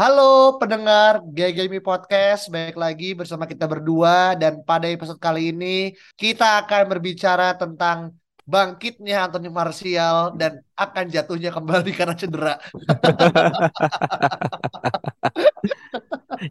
Halo 0.00 0.56
pendengar 0.56 1.20
GGMI 1.36 1.84
Podcast, 1.84 2.48
baik 2.48 2.72
lagi 2.72 3.12
bersama 3.12 3.44
kita 3.44 3.68
berdua 3.68 4.32
dan 4.32 4.64
pada 4.64 4.88
episode 4.88 5.20
kali 5.20 5.52
ini 5.52 5.92
kita 6.16 6.64
akan 6.64 6.88
berbicara 6.88 7.52
tentang 7.52 8.16
bangkitnya 8.48 9.28
Anthony 9.28 9.52
Martial 9.52 10.32
dan 10.40 10.64
akan 10.72 11.04
jatuhnya 11.04 11.52
kembali 11.52 11.92
karena 12.00 12.16
cedera. 12.16 12.56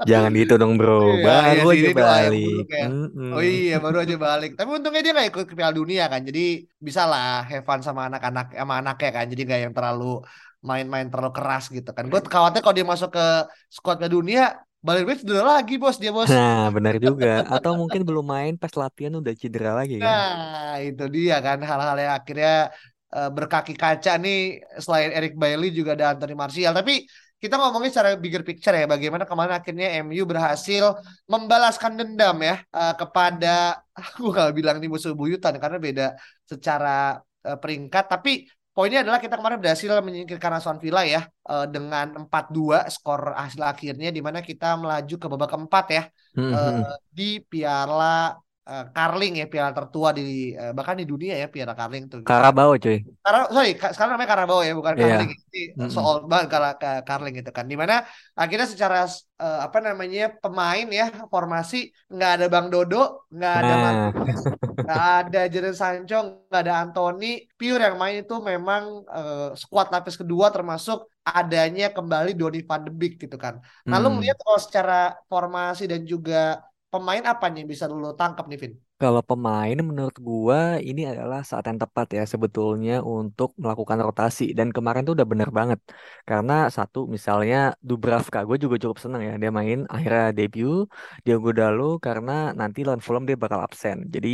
Jangan 0.06 0.32
gitu 0.38 0.54
dong 0.62 0.78
bro, 0.78 1.18
Iya, 1.18 1.26
baru 1.26 1.68
iya 1.74 1.90
aja 1.90 1.90
balik. 1.98 2.46
buruk 2.54 2.70
ya. 2.70 2.86
Mm-mm. 2.86 3.30
Oh 3.34 3.42
iya 3.42 3.76
baru 3.82 3.98
aja 4.06 4.16
balik. 4.22 4.52
Tapi 4.62 4.70
untungnya 4.78 5.02
dia 5.02 5.14
nggak 5.18 5.30
ikut 5.34 5.46
ke 5.50 5.54
Piala 5.58 5.74
Dunia 5.74 6.06
kan, 6.06 6.22
jadi 6.22 6.70
bisa 6.78 7.10
lah 7.10 7.50
fun 7.66 7.82
sama 7.82 8.14
anak-anak 8.14 8.54
sama 8.54 8.74
anaknya 8.78 9.10
kan. 9.10 9.26
Jadi 9.26 9.42
nggak 9.50 9.62
yang 9.66 9.74
terlalu 9.74 10.22
main-main 10.60 11.08
terlalu 11.08 11.32
keras 11.32 11.72
gitu 11.72 11.90
kan. 11.96 12.08
Gue 12.12 12.20
khawatir 12.20 12.60
kalau 12.60 12.76
dia 12.76 12.88
masuk 12.88 13.16
ke 13.16 13.26
squad 13.72 14.00
Piala 14.00 14.12
Dunia, 14.12 14.44
balik 14.80 15.20
cedera 15.20 15.60
lagi 15.60 15.76
bos 15.76 16.00
dia 16.00 16.12
bos. 16.12 16.28
Nah, 16.32 16.72
benar 16.72 16.96
juga. 17.00 17.44
Atau 17.48 17.76
mungkin 17.76 18.04
belum 18.08 18.26
main 18.28 18.54
pas 18.56 18.72
latihan 18.76 19.16
udah 19.20 19.34
cedera 19.36 19.76
lagi 19.76 20.00
kan? 20.00 20.08
Nah, 20.08 20.76
itu 20.80 21.06
dia 21.12 21.40
kan 21.44 21.60
hal-hal 21.60 21.96
yang 22.00 22.14
akhirnya 22.16 22.72
eh, 23.12 23.30
berkaki 23.32 23.76
kaca 23.76 24.16
nih 24.20 24.64
selain 24.80 25.12
Eric 25.16 25.36
Bailly 25.36 25.72
juga 25.76 25.96
ada 25.96 26.16
Anthony 26.16 26.36
Martial. 26.36 26.72
Tapi 26.76 27.08
kita 27.40 27.56
ngomongin 27.56 27.88
secara 27.88 28.20
bigger 28.20 28.44
picture 28.44 28.76
ya, 28.76 28.84
bagaimana 28.84 29.24
kemarin 29.24 29.56
akhirnya 29.64 30.04
MU 30.04 30.28
berhasil 30.28 30.92
membalaskan 31.24 31.96
dendam 31.96 32.36
ya 32.44 32.60
eh, 32.60 32.94
kepada 33.00 33.80
aku 34.00 34.32
gak 34.32 34.52
bilang 34.56 34.80
ini 34.80 34.92
musuh 34.92 35.16
buyutan 35.16 35.56
karena 35.60 35.80
beda 35.80 36.08
secara 36.48 37.20
eh, 37.48 37.58
peringkat. 37.60 38.06
Tapi 38.12 38.48
poinnya 38.80 39.04
adalah 39.04 39.20
kita 39.20 39.36
kemarin 39.36 39.60
berhasil 39.60 39.92
menyingkirkan 40.08 40.52
Aston 40.56 40.80
Villa 40.80 41.04
ya 41.04 41.22
eh, 41.52 41.66
dengan 41.68 42.08
4-2 42.24 42.88
skor 42.88 43.36
hasil 43.36 43.60
akhirnya 43.72 44.08
di 44.16 44.22
mana 44.24 44.40
kita 44.40 44.80
melaju 44.80 45.16
ke 45.20 45.28
babak 45.28 45.50
keempat 45.52 45.86
ya 45.92 46.04
Mm-mm. 46.40 46.56
eh, 46.56 46.96
di 47.12 47.44
Piala 47.44 48.40
eh, 48.68 48.86
Carling 48.96 49.34
ya 49.42 49.46
Piala 49.52 49.72
tertua 49.72 50.10
di 50.18 50.52
eh, 50.54 50.72
bahkan 50.78 50.96
di 51.00 51.06
dunia 51.08 51.36
ya 51.40 51.48
Piala 51.48 51.74
Carling 51.78 52.04
tuh. 52.12 52.20
Karabau 52.26 52.76
cuy. 52.76 52.98
Karena 53.24 53.42
sorry 53.50 53.72
ka- 53.80 53.92
sekarang 53.94 54.12
namanya 54.18 54.32
Carabao 54.34 54.60
ya 54.68 54.74
bukan. 54.76 54.94
Carling. 54.98 55.30
Ini 55.32 55.62
Mm-mm. 55.78 55.90
soal 55.92 56.16
banget 56.32 56.48
kalau 56.54 56.70
Carling 57.08 57.34
gitu 57.40 57.52
kan. 57.56 57.66
Di 57.72 57.76
mana 57.80 58.06
akhirnya 58.38 58.68
secara 58.68 59.08
eh, 59.44 59.60
apa 59.66 59.78
namanya 59.80 60.22
pemain 60.44 60.88
ya 61.00 61.06
formasi 61.34 61.90
nggak 62.14 62.32
ada 62.36 62.46
Bang 62.54 62.68
Dodo, 62.74 63.28
nggak 63.32 63.54
ada 63.62 63.74
Nah, 63.74 63.84
Martinez, 63.84 64.42
nggak 64.84 65.04
ada 65.20 65.40
Jadon 65.52 65.76
Sancho, 65.76 66.18
nggak 66.50 66.62
ada 66.64 66.74
Anthony. 66.84 67.26
Pure 67.60 67.82
yang 67.88 67.98
main 68.02 68.16
itu 68.24 68.36
memang 68.52 68.84
eh, 69.18 69.50
skuad 69.62 69.88
lapis 69.94 70.16
kedua 70.22 70.48
termasuk 70.56 71.10
adanya 71.26 71.94
kembali 71.94 72.34
Donny 72.40 72.62
van 72.66 72.82
de 72.86 72.92
Beek 73.00 73.14
gitu 73.24 73.38
kan. 73.38 73.62
Nah, 73.86 73.98
lu 74.02 74.08
hmm. 74.10 74.16
melihat 74.18 74.38
kalau 74.42 74.60
secara 74.62 75.14
formasi 75.30 75.84
dan 75.92 76.02
juga 76.06 76.64
pemain 76.94 77.24
apa 77.32 77.46
nih 77.52 77.58
yang 77.62 77.70
bisa 77.74 77.86
lu 77.90 78.12
tangkap 78.20 78.46
nih, 78.50 78.60
Vin? 78.62 78.74
Kalau 79.00 79.22
pemain 79.30 79.78
menurut 79.90 80.18
gua 80.28 80.76
ini 80.90 81.02
adalah 81.08 81.40
saat 81.50 81.64
yang 81.70 81.80
tepat 81.80 82.08
ya 82.18 82.24
sebetulnya 82.34 83.00
untuk 83.00 83.50
melakukan 83.64 84.00
rotasi. 84.06 84.44
Dan 84.58 84.68
kemarin 84.76 85.08
tuh 85.08 85.14
udah 85.18 85.28
bener 85.32 85.50
banget. 85.60 85.80
Karena 86.28 86.54
satu 86.68 87.00
misalnya 87.16 87.58
Dubravka 87.88 88.40
gue 88.48 88.58
juga 88.64 88.76
cukup 88.84 88.98
seneng 89.04 89.22
ya 89.28 89.34
dia 89.42 89.52
main. 89.60 89.78
Akhirnya 89.94 90.36
debut 90.38 90.84
Diogo 91.24 91.50
Dalo 91.56 91.84
karena 92.06 92.32
nanti 92.60 92.80
lawan 92.84 93.00
Fulham 93.06 93.24
dia 93.30 93.38
bakal 93.44 93.60
absen. 93.64 93.98
Jadi 94.14 94.30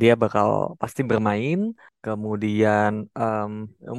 dia 0.00 0.12
bakal 0.22 0.48
pasti 0.80 1.00
bermain. 1.10 1.58
Kemudian 2.04 2.90
em, 3.16 3.50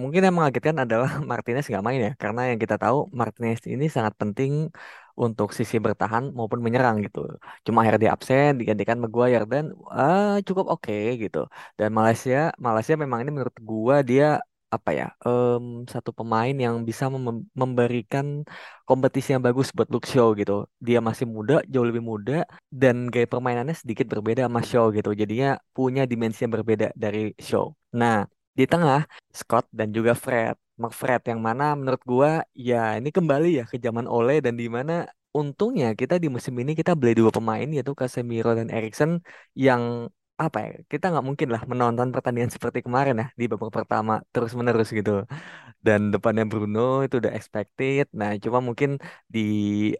mungkin 0.01 0.21
yang 0.25 0.35
mengagetkan 0.37 0.77
adalah 0.83 1.09
Martinez 1.29 1.65
nggak 1.71 1.85
main 1.87 1.99
ya. 2.07 2.11
Karena 2.21 2.41
yang 2.53 2.59
kita 2.63 2.75
tahu 2.83 2.97
Martinez 3.19 3.65
ini 3.65 3.85
sangat 3.95 4.13
penting 4.21 4.51
untuk 5.23 5.49
sisi 5.57 5.75
bertahan 5.85 6.23
maupun 6.37 6.59
menyerang 6.65 6.95
gitu. 7.05 7.19
Cuma 7.65 7.77
akhirnya 7.81 8.01
dia 8.05 8.11
absen 8.15 8.49
digantikan 8.59 8.97
Maguire 9.03 9.45
dan 9.53 9.65
ah, 9.91 10.41
cukup 10.47 10.65
oke 10.73 10.93
gitu. 11.21 11.37
Dan 11.79 11.89
Malaysia 11.97 12.49
Malaysia 12.65 12.93
memang 13.03 13.19
ini 13.23 13.31
menurut 13.35 13.57
gua 13.69 13.95
dia 14.09 14.25
apa 14.73 14.89
ya 14.99 15.05
em, 15.25 15.85
satu 15.93 16.09
pemain 16.17 16.49
yang 16.65 16.75
bisa 16.89 17.05
mem- 17.13 17.45
memberikan 17.61 18.25
kompetisi 18.89 19.29
yang 19.33 19.43
bagus 19.47 19.67
buat 19.75 19.87
Luke 19.93 20.07
Shaw 20.11 20.27
gitu. 20.39 20.53
Dia 20.87 20.97
masih 21.07 21.25
muda 21.35 21.53
jauh 21.71 21.85
lebih 21.89 22.03
muda 22.11 22.33
dan 22.81 22.95
gaya 23.13 23.27
permainannya 23.29 23.75
sedikit 23.81 24.05
berbeda 24.13 24.41
sama 24.49 24.61
Shaw 24.69 24.85
gitu. 24.97 25.09
Jadinya 25.21 25.47
punya 25.75 26.01
dimensi 26.11 26.39
yang 26.43 26.53
berbeda 26.57 26.85
dari 27.03 27.19
Shaw. 27.47 27.65
Nah 27.99 28.25
di 28.57 28.63
tengah 28.69 29.05
Scott 29.33 29.65
dan 29.73 29.89
juga 29.97 30.13
Fred 30.13 30.55
McFred 30.81 31.21
yang 31.31 31.41
mana 31.47 31.63
menurut 31.79 32.01
gua 32.11 32.29
ya 32.67 32.75
ini 32.99 33.09
kembali 33.17 33.47
ya 33.59 33.63
ke 33.71 33.77
zaman 33.85 34.05
Ole 34.15 34.33
dan 34.45 34.53
di 34.61 34.65
mana 34.77 34.93
untungnya 35.37 35.87
kita 35.99 36.13
di 36.23 36.27
musim 36.35 36.53
ini 36.61 36.71
kita 36.79 36.91
beli 36.99 37.11
dua 37.19 37.31
pemain 37.37 37.67
yaitu 37.75 37.93
Casemiro 37.99 38.49
dan 38.59 38.67
Erikson 38.75 39.11
yang 39.65 39.83
apa 40.43 40.57
ya 40.65 40.69
kita 40.91 41.05
nggak 41.13 41.25
mungkin 41.29 41.47
lah 41.53 41.61
menonton 41.71 42.07
pertandingan 42.13 42.51
seperti 42.55 42.79
kemarin 42.85 43.15
ya 43.21 43.25
di 43.39 43.43
babak 43.51 43.71
pertama 43.77 44.13
terus 44.33 44.51
menerus 44.59 44.87
gitu. 44.97 45.11
Dan 45.85 46.01
depannya 46.13 46.43
Bruno 46.51 46.79
itu 47.05 47.15
udah 47.21 47.33
expected. 47.37 48.05
Nah 48.19 48.29
cuma 48.43 48.59
mungkin 48.67 48.89
di 49.33 49.39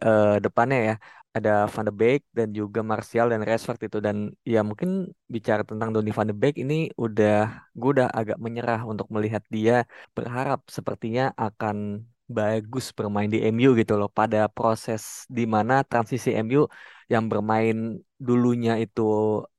eh, 0.06 0.26
depannya 0.44 0.78
ya 0.88 0.94
ada 1.36 1.50
Van 1.72 1.84
de 1.88 1.92
Beek 2.00 2.20
dan 2.38 2.48
juga 2.58 2.80
Martial 2.92 3.26
dan 3.32 3.40
Rashford 3.48 3.80
itu. 3.86 3.98
Dan 4.06 4.16
ya 4.52 4.58
mungkin 4.68 4.90
bicara 5.34 5.62
tentang 5.70 5.88
Donny 5.94 6.10
Van 6.16 6.28
de 6.30 6.34
Beek 6.40 6.54
ini 6.62 6.74
udah 7.04 7.34
gue 7.78 7.90
udah 7.94 8.08
agak 8.18 8.38
menyerah 8.44 8.80
untuk 8.92 9.06
melihat 9.14 9.42
dia. 9.54 9.74
Berharap 10.16 10.60
sepertinya 10.76 11.22
akan 11.46 11.76
bagus 12.36 12.84
bermain 12.96 13.28
di 13.34 13.38
MU 13.54 13.68
gitu 13.80 13.92
loh. 14.00 14.08
Pada 14.18 14.38
proses 14.56 15.02
di 15.36 15.42
mana 15.54 15.74
transisi 15.90 16.28
MU 16.46 16.70
yang 17.12 17.24
bermain 17.32 17.76
dulunya 18.26 18.72
itu 18.84 19.02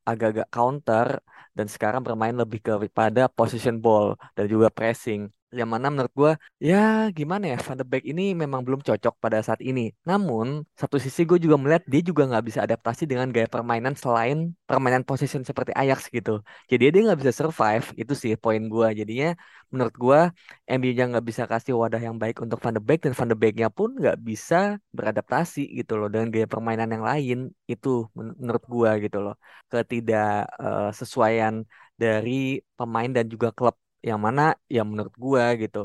agak-agak 0.10 0.48
counter 0.54 1.08
dan 1.58 1.68
sekarang 1.74 2.02
bermain 2.06 2.36
lebih 2.42 2.60
kepada 2.66 3.22
position 3.38 3.76
ball 3.84 4.08
dan 4.36 4.46
juga 4.54 4.68
pressing 4.78 5.22
yang 5.60 5.70
mana 5.74 5.88
menurut 5.94 6.14
gue 6.22 6.32
ya 6.70 6.76
gimana 7.18 7.44
ya 7.52 7.58
Van 7.66 7.78
de 7.80 7.86
Beek 7.92 8.04
ini 8.12 8.22
memang 8.42 8.62
belum 8.66 8.82
cocok 8.88 9.14
pada 9.24 9.38
saat 9.48 9.62
ini. 9.70 9.82
Namun 10.10 10.48
satu 10.82 10.98
sisi 11.06 11.22
gue 11.30 11.38
juga 11.46 11.56
melihat 11.62 11.84
dia 11.92 12.02
juga 12.10 12.24
nggak 12.30 12.44
bisa 12.50 12.60
adaptasi 12.66 13.04
dengan 13.12 13.28
gaya 13.36 13.48
permainan 13.56 13.94
selain 14.04 14.38
permainan 14.70 15.04
position 15.10 15.42
seperti 15.50 15.72
Ajax 15.82 16.00
gitu. 16.16 16.32
Jadi 16.72 16.84
dia 16.94 17.02
nggak 17.08 17.20
bisa 17.22 17.34
survive 17.42 17.86
itu 18.02 18.14
sih 18.22 18.34
poin 18.44 18.62
gue 18.74 18.88
jadinya 19.00 19.28
menurut 19.72 19.96
gue 20.04 20.20
MU-nya 20.72 21.04
nggak 21.12 21.26
bisa 21.30 21.44
kasih 21.52 21.74
wadah 21.82 22.02
yang 22.08 22.16
baik 22.22 22.38
untuk 22.44 22.58
Van 22.64 22.74
de 22.78 22.82
Beek 22.88 23.00
dan 23.06 23.14
Van 23.18 23.30
de 23.32 23.36
Beek-nya 23.42 23.68
pun 23.78 23.90
nggak 24.00 24.18
bisa 24.30 24.56
beradaptasi 24.98 25.60
gitu 25.78 25.92
loh 26.00 26.08
dengan 26.14 26.28
gaya 26.34 26.48
permainan 26.54 26.90
yang 26.96 27.04
lain. 27.10 27.38
Itu 27.72 27.90
men- 28.18 28.36
menurut 28.42 28.64
gua 28.74 28.90
gitu 29.04 29.18
loh. 29.26 29.34
Ketidaksesuaian 29.72 31.56
dari 32.02 32.60
pemain 32.78 33.10
dan 33.16 33.26
juga 33.34 33.48
klub 33.58 33.76
yang 34.10 34.20
mana 34.26 34.42
ya 34.76 34.82
menurut 34.90 35.16
gua 35.24 35.44
gitu. 35.62 35.78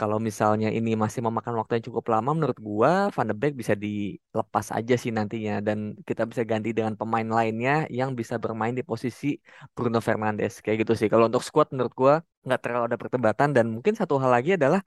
Kalau 0.00 0.16
misalnya 0.28 0.68
ini 0.78 0.90
masih 1.02 1.20
memakan 1.26 1.54
waktu 1.58 1.72
yang 1.76 1.86
cukup 1.90 2.04
lama 2.14 2.30
menurut 2.36 2.58
gua 2.68 2.90
Van 3.14 3.26
de 3.30 3.34
Beek 3.40 3.54
bisa 3.60 3.74
dilepas 3.84 4.66
aja 4.78 4.94
sih 5.02 5.10
nantinya. 5.16 5.52
Dan 5.66 5.78
kita 6.08 6.22
bisa 6.30 6.42
ganti 6.50 6.68
dengan 6.76 6.94
pemain 7.00 7.28
lainnya 7.38 7.72
yang 7.98 8.10
bisa 8.20 8.34
bermain 8.42 8.74
di 8.78 8.82
posisi 8.90 9.26
Bruno 9.74 9.98
Fernandes. 10.06 10.52
Kayak 10.62 10.76
gitu 10.82 10.92
sih. 11.00 11.08
Kalau 11.12 11.24
untuk 11.30 11.42
squad 11.48 11.68
menurut 11.74 11.94
gua 12.00 12.14
nggak 12.46 12.60
terlalu 12.62 12.84
ada 12.88 12.98
perdebatan. 13.02 13.48
Dan 13.56 13.64
mungkin 13.74 13.94
satu 14.00 14.14
hal 14.22 14.30
lagi 14.36 14.50
adalah 14.58 14.80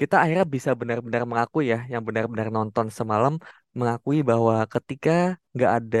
kita 0.00 0.14
akhirnya 0.22 0.46
bisa 0.54 0.70
benar-benar 0.80 1.22
mengakui 1.30 1.64
ya 1.72 1.78
yang 1.92 2.02
benar-benar 2.08 2.48
nonton 2.56 2.86
semalam 2.98 3.32
mengakui 3.78 4.18
bahwa 4.30 4.54
ketika 4.74 5.10
nggak 5.54 5.72
ada 5.78 5.98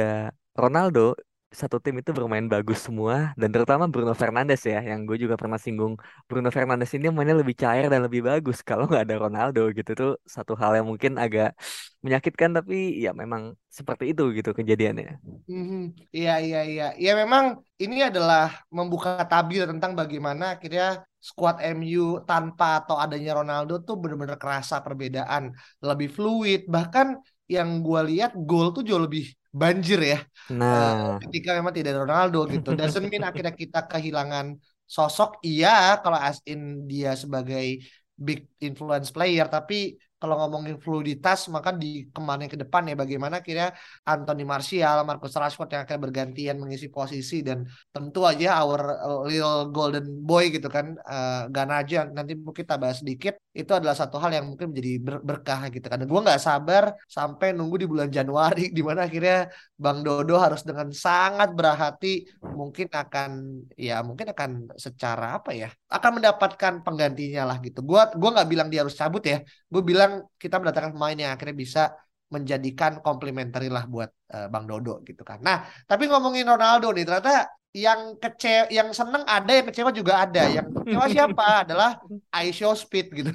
Ronaldo 0.62 1.00
satu 1.48 1.76
tim 1.84 1.94
itu 2.00 2.10
bermain 2.16 2.44
bagus 2.54 2.78
semua 2.86 3.32
dan 3.40 3.48
terutama 3.54 3.84
Bruno 3.92 4.12
Fernandes 4.12 4.60
ya 4.68 4.78
yang 4.84 5.00
gue 5.08 5.16
juga 5.16 5.34
pernah 5.40 5.56
singgung 5.56 5.96
Bruno 6.28 6.48
Fernandes 6.52 6.92
ini 6.96 7.08
mainnya 7.08 7.36
lebih 7.40 7.56
cair 7.56 7.88
dan 7.92 8.00
lebih 8.06 8.20
bagus 8.28 8.60
kalau 8.68 8.84
nggak 8.88 9.02
ada 9.08 9.16
Ronaldo 9.24 9.60
gitu 9.72 9.90
tuh 10.00 10.10
satu 10.28 10.52
hal 10.60 10.72
yang 10.78 10.86
mungkin 10.92 11.12
agak 11.16 11.56
menyakitkan 12.04 12.50
tapi 12.56 12.74
ya 13.04 13.10
memang 13.16 13.42
seperti 13.72 14.04
itu 14.12 14.22
gitu 14.36 14.50
kejadiannya. 14.58 15.08
Mhm. 15.48 15.78
Iya 16.16 16.30
iya 16.44 16.58
iya. 16.70 16.84
Ya 17.04 17.10
memang 17.20 17.44
ini 17.82 17.96
adalah 18.08 18.42
membuka 18.76 19.10
tabir 19.30 19.62
tentang 19.70 19.92
bagaimana 20.00 20.44
akhirnya 20.54 20.84
squad 21.28 21.56
MU 21.76 22.20
tanpa 22.28 22.64
atau 22.84 22.96
adanya 23.04 23.30
Ronaldo 23.40 23.72
tuh 23.86 23.94
bener-bener 24.02 24.36
kerasa 24.42 24.76
perbedaan 24.84 25.42
lebih 25.88 26.08
fluid 26.16 26.58
bahkan 26.74 27.06
yang 27.48 27.80
gue 27.80 28.00
lihat 28.12 28.36
gol 28.36 28.76
tuh 28.76 28.84
jauh 28.84 29.00
lebih 29.00 29.32
banjir 29.48 29.98
ya. 30.04 30.18
Nah, 30.52 31.16
uh, 31.16 31.16
ketika 31.24 31.56
memang 31.56 31.72
tidak 31.72 31.96
ada 31.96 32.04
Ronaldo 32.04 32.44
gitu. 32.46 32.76
Doesn't 32.76 33.08
mean 33.08 33.24
akhirnya 33.24 33.56
kita 33.56 33.88
kehilangan 33.88 34.60
sosok. 34.84 35.40
Iya 35.40 35.98
kalau 36.04 36.20
as 36.20 36.44
in 36.44 36.84
dia 36.84 37.16
sebagai 37.16 37.80
big 38.14 38.44
influence 38.60 39.08
player. 39.08 39.48
Tapi 39.48 39.96
kalau 40.18 40.34
ngomongin 40.34 40.82
fluiditas 40.82 41.46
maka 41.46 41.70
di 41.70 42.10
ke 42.10 42.20
mana 42.20 42.50
ke 42.50 42.58
depan 42.58 42.90
ya? 42.90 42.98
Bagaimana 42.98 43.38
kira 43.38 43.70
Anthony 44.02 44.42
Martial, 44.42 45.06
Marcus 45.06 45.32
Rashford 45.32 45.70
yang 45.70 45.82
akan 45.86 45.98
bergantian 46.10 46.58
mengisi 46.58 46.90
posisi 46.90 47.38
dan 47.40 47.62
tentu 47.94 48.26
aja 48.26 48.58
our 48.60 48.82
little 49.30 49.70
golden 49.70 50.04
boy 50.26 50.50
gitu 50.50 50.66
kan 50.66 50.98
uh, 51.06 51.46
Ganaja 51.48 52.10
nanti 52.10 52.34
mungkin 52.34 52.66
kita 52.66 52.74
bahas 52.74 52.98
sedikit 52.98 53.38
itu 53.60 53.72
adalah 53.78 53.92
satu 53.92 54.16
hal 54.22 54.30
yang 54.36 54.46
mungkin 54.50 54.72
menjadi 54.72 54.92
ber 55.06 55.14
berkah 55.28 55.60
gitu 55.74 55.86
kan. 55.90 56.00
Dan 56.00 56.08
gue 56.08 56.20
nggak 56.24 56.40
sabar 56.40 56.84
sampai 57.04 57.52
nunggu 57.52 57.76
di 57.84 57.86
bulan 57.92 58.08
Januari 58.08 58.72
di 58.76 58.82
mana 58.86 59.04
akhirnya 59.04 59.52
Bang 59.76 60.00
Dodo 60.06 60.34
harus 60.40 60.64
dengan 60.64 60.88
sangat 60.94 61.52
berhati 61.52 62.24
mungkin 62.40 62.88
akan 62.88 63.30
ya 63.76 64.00
mungkin 64.00 64.32
akan 64.32 64.50
secara 64.80 65.36
apa 65.36 65.50
ya 65.52 65.68
akan 65.92 66.10
mendapatkan 66.16 66.72
penggantinya 66.86 67.42
lah 67.44 67.56
gitu. 67.60 67.84
Gue 67.84 68.00
gua 68.16 68.30
nggak 68.34 68.48
bilang 68.48 68.68
dia 68.72 68.80
harus 68.82 68.96
cabut 68.96 69.20
ya. 69.22 69.44
Gue 69.68 69.82
bilang 69.84 69.98
bilang 69.98 70.22
kita 70.38 70.62
mendatangkan 70.62 70.94
pemain 70.94 71.18
yang 71.18 71.34
akhirnya 71.34 71.56
bisa 71.58 71.82
menjadikan 72.28 73.00
komplementari 73.00 73.72
lah 73.72 73.88
buat 73.88 74.10
uh, 74.32 74.46
Bang 74.52 74.68
Dodo 74.68 75.00
gitu 75.04 75.24
kan. 75.24 75.40
Nah, 75.40 75.64
tapi 75.88 76.08
ngomongin 76.08 76.44
Ronaldo 76.44 76.92
nih 76.92 77.08
ternyata 77.08 77.48
yang 77.76 78.16
kece 78.16 78.72
yang 78.72 78.96
seneng 78.96 79.28
ada 79.28 79.52
yang 79.52 79.66
kecewa 79.68 79.90
juga 79.92 80.24
ada. 80.24 80.48
Yang 80.48 80.72
kecewa 80.82 81.06
siapa 81.08 81.48
adalah 81.68 81.90
Aisho 82.32 82.72
Speed 82.72 83.06
gitu. 83.12 83.32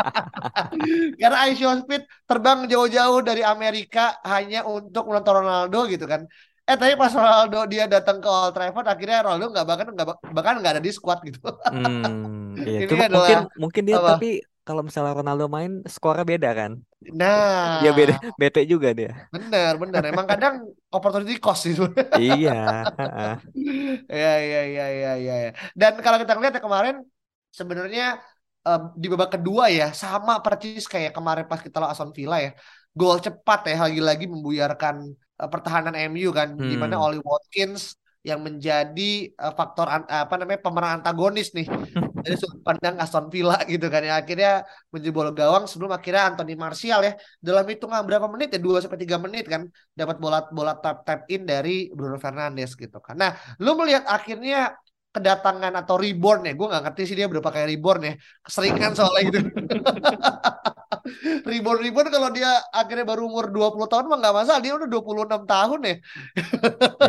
Karena 1.20 1.38
Aisho 1.48 1.72
Speed 1.84 2.04
terbang 2.28 2.68
jauh-jauh 2.68 3.20
dari 3.24 3.40
Amerika 3.40 4.20
hanya 4.24 4.64
untuk 4.68 5.08
menonton 5.08 5.44
Ronaldo 5.44 5.88
gitu 5.88 6.04
kan. 6.04 6.28
Eh 6.68 6.76
tapi 6.78 6.94
pas 6.94 7.10
Ronaldo 7.10 7.66
dia 7.66 7.90
datang 7.90 8.22
ke 8.22 8.28
Old 8.30 8.54
Trafford 8.54 8.86
akhirnya 8.86 9.26
Ronaldo 9.26 9.46
nggak 9.50 9.66
bahkan 9.66 9.88
nggak 9.90 10.06
bahkan 10.30 10.54
nggak 10.60 10.72
ada 10.78 10.82
di 10.84 10.92
squad 10.92 11.18
gitu. 11.26 11.40
hmm, 11.42 12.60
iya. 12.62 12.78
Ini 12.86 13.08
adalah 13.08 13.26
mungkin 13.26 13.40
mungkin 13.58 13.82
dia 13.88 13.96
apa? 13.98 14.08
tapi 14.14 14.44
kalau 14.64 14.84
misalnya 14.84 15.16
Ronaldo 15.16 15.48
main 15.48 15.80
skornya 15.88 16.24
beda 16.24 16.50
kan. 16.52 16.72
Nah, 17.12 17.80
ya 17.80 17.90
beda 17.96 18.20
bete 18.40 18.62
juga 18.68 18.92
dia. 18.92 19.28
Bener 19.32 19.76
bener. 19.80 20.02
Emang 20.12 20.26
kadang 20.28 20.68
opportunity 20.92 21.40
cost 21.40 21.68
itu. 21.68 21.84
iya. 22.20 22.84
Iya 24.10 24.32
iya 24.42 24.60
iya 24.66 24.86
iya 24.92 25.12
iya. 25.18 25.50
Dan 25.72 26.00
kalau 26.04 26.20
kita 26.20 26.36
lihat 26.36 26.60
ya 26.60 26.62
kemarin 26.62 26.96
sebenarnya 27.50 28.20
um, 28.66 28.82
di 28.96 29.06
babak 29.08 29.40
kedua 29.40 29.72
ya 29.72 29.90
sama 29.96 30.40
persis 30.44 30.84
kayak 30.86 31.12
kemarin 31.16 31.46
pas 31.48 31.60
kita 31.62 31.80
lawan 31.80 31.92
Aston 31.92 32.12
Villa 32.12 32.38
ya. 32.40 32.52
Gol 32.90 33.22
cepat 33.22 33.70
ya 33.70 33.86
lagi-lagi 33.86 34.26
membuyarkan 34.26 34.96
uh, 35.40 35.48
pertahanan 35.48 35.94
MU 36.10 36.30
kan 36.34 36.52
hmm. 36.52 36.68
di 36.68 36.76
mana 36.76 36.98
hmm. 36.98 37.04
Oli 37.06 37.18
Watkins 37.22 37.99
yang 38.20 38.44
menjadi 38.44 39.32
uh, 39.40 39.52
faktor 39.56 39.88
an, 39.88 40.02
apa 40.04 40.34
namanya 40.36 40.60
pemeran 40.60 40.92
antagonis 41.00 41.56
nih. 41.56 41.66
Dari 42.24 42.36
sudut 42.36 42.60
pandang 42.60 43.00
Aston 43.00 43.32
Villa 43.32 43.56
gitu 43.64 43.88
kan 43.88 44.04
ya. 44.04 44.20
Akhirnya 44.20 44.60
menjebol 44.92 45.32
gawang 45.32 45.64
sebelum 45.64 45.88
akhirnya 45.96 46.28
Anthony 46.28 46.52
Martial 46.52 47.00
ya. 47.00 47.12
Dalam 47.40 47.64
hitungan 47.64 48.04
berapa 48.04 48.28
menit 48.28 48.52
ya? 48.52 48.60
2 48.60 48.84
sampai 48.84 49.00
tiga 49.00 49.16
menit 49.16 49.48
kan 49.48 49.64
dapat 49.96 50.20
bola 50.20 50.44
bola 50.52 50.76
tap 50.76 51.08
tap 51.08 51.24
in 51.32 51.48
dari 51.48 51.88
Bruno 51.96 52.20
Fernandes 52.20 52.76
gitu 52.76 53.00
kan. 53.00 53.16
Nah, 53.16 53.32
lu 53.56 53.72
melihat 53.80 54.04
akhirnya 54.04 54.76
kedatangan 55.16 55.72
atau 55.80 55.96
reborn 55.96 56.44
ya? 56.44 56.52
Gue 56.52 56.66
nggak 56.68 56.82
ngerti 56.92 57.02
sih 57.08 57.16
dia 57.16 57.26
berapa 57.26 57.48
kayak 57.48 57.68
reborn 57.72 58.00
ya. 58.04 58.12
Keseringan 58.44 58.92
soalnya 58.92 59.22
gitu 59.32 59.38
reborn 61.44 61.80
reborn 61.80 62.08
kalau 62.08 62.28
dia 62.30 62.60
akhirnya 62.70 63.06
baru 63.06 63.26
umur 63.28 63.48
20 63.48 63.86
tahun 63.90 64.04
mah 64.08 64.18
nggak 64.20 64.36
masalah. 64.36 64.60
Dia 64.60 64.72
udah 64.76 64.88
26 64.88 65.44
tahun 65.46 65.80
ya. 65.84 65.96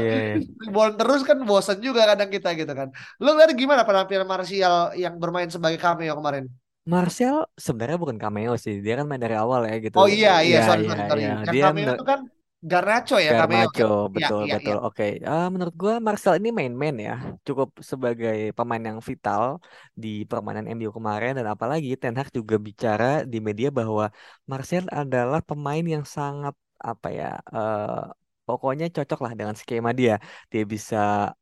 Yeah. 0.02 0.42
reborn 0.68 0.94
terus 0.98 1.22
kan 1.28 1.38
bosan 1.44 1.80
juga 1.84 2.08
kadang 2.10 2.30
kita 2.32 2.56
gitu 2.56 2.72
kan. 2.72 2.90
Lu 3.20 3.36
lihat 3.36 3.54
gimana 3.54 3.84
penampilan 3.84 4.28
Martial 4.28 4.96
yang 4.96 5.20
bermain 5.22 5.52
sebagai 5.52 5.78
cameo 5.78 6.16
kemarin? 6.18 6.48
Martial 6.82 7.46
sebenarnya 7.56 7.98
bukan 8.02 8.18
cameo 8.18 8.58
sih. 8.58 8.82
Dia 8.82 8.98
kan 8.98 9.06
main 9.06 9.22
dari 9.22 9.38
awal 9.38 9.70
ya 9.70 9.78
gitu. 9.78 9.96
Oh 10.02 10.10
iya 10.10 10.42
iya, 10.42 10.66
ya, 10.66 10.68
sorry, 10.68 10.84
iya, 10.90 10.96
sorry. 11.06 11.22
Iya. 11.22 11.30
yang 11.30 11.42
dia 11.46 11.64
cameo 11.70 11.94
itu 11.94 12.06
kan 12.06 12.20
Garnacho 12.62 13.18
ya 13.18 13.34
Garnacho, 13.34 13.74
cameo. 13.74 14.06
Kan? 14.06 14.14
betul 14.14 14.42
ya, 14.46 14.56
betul. 14.62 14.78
Ya, 14.78 14.86
Oke, 14.86 14.96
okay. 15.02 15.12
uh, 15.26 15.50
menurut 15.50 15.76
gua 15.82 15.94
Marcel 15.98 16.38
ini 16.38 16.50
main-main 16.54 16.96
ya, 17.08 17.16
cukup 17.42 17.70
sebagai 17.82 18.54
pemain 18.54 18.84
yang 18.90 19.00
vital 19.02 19.58
di 19.98 20.30
permainan 20.30 20.70
MU 20.78 20.94
kemarin 20.94 21.34
dan 21.42 21.50
apalagi 21.50 21.98
Ten 21.98 22.14
Hag 22.14 22.30
juga 22.30 22.56
bicara 22.62 23.26
di 23.26 23.42
media 23.42 23.74
bahwa 23.74 24.14
Marcel 24.46 24.86
adalah 24.94 25.42
pemain 25.42 25.82
yang 25.82 26.06
sangat 26.06 26.54
apa 26.78 27.08
ya, 27.10 27.42
uh, 27.50 28.14
pokoknya 28.46 28.86
cocok 28.94 29.20
lah 29.26 29.34
dengan 29.34 29.56
skema 29.58 29.90
dia. 29.90 30.22
Dia 30.54 30.62
bisa 30.74 30.98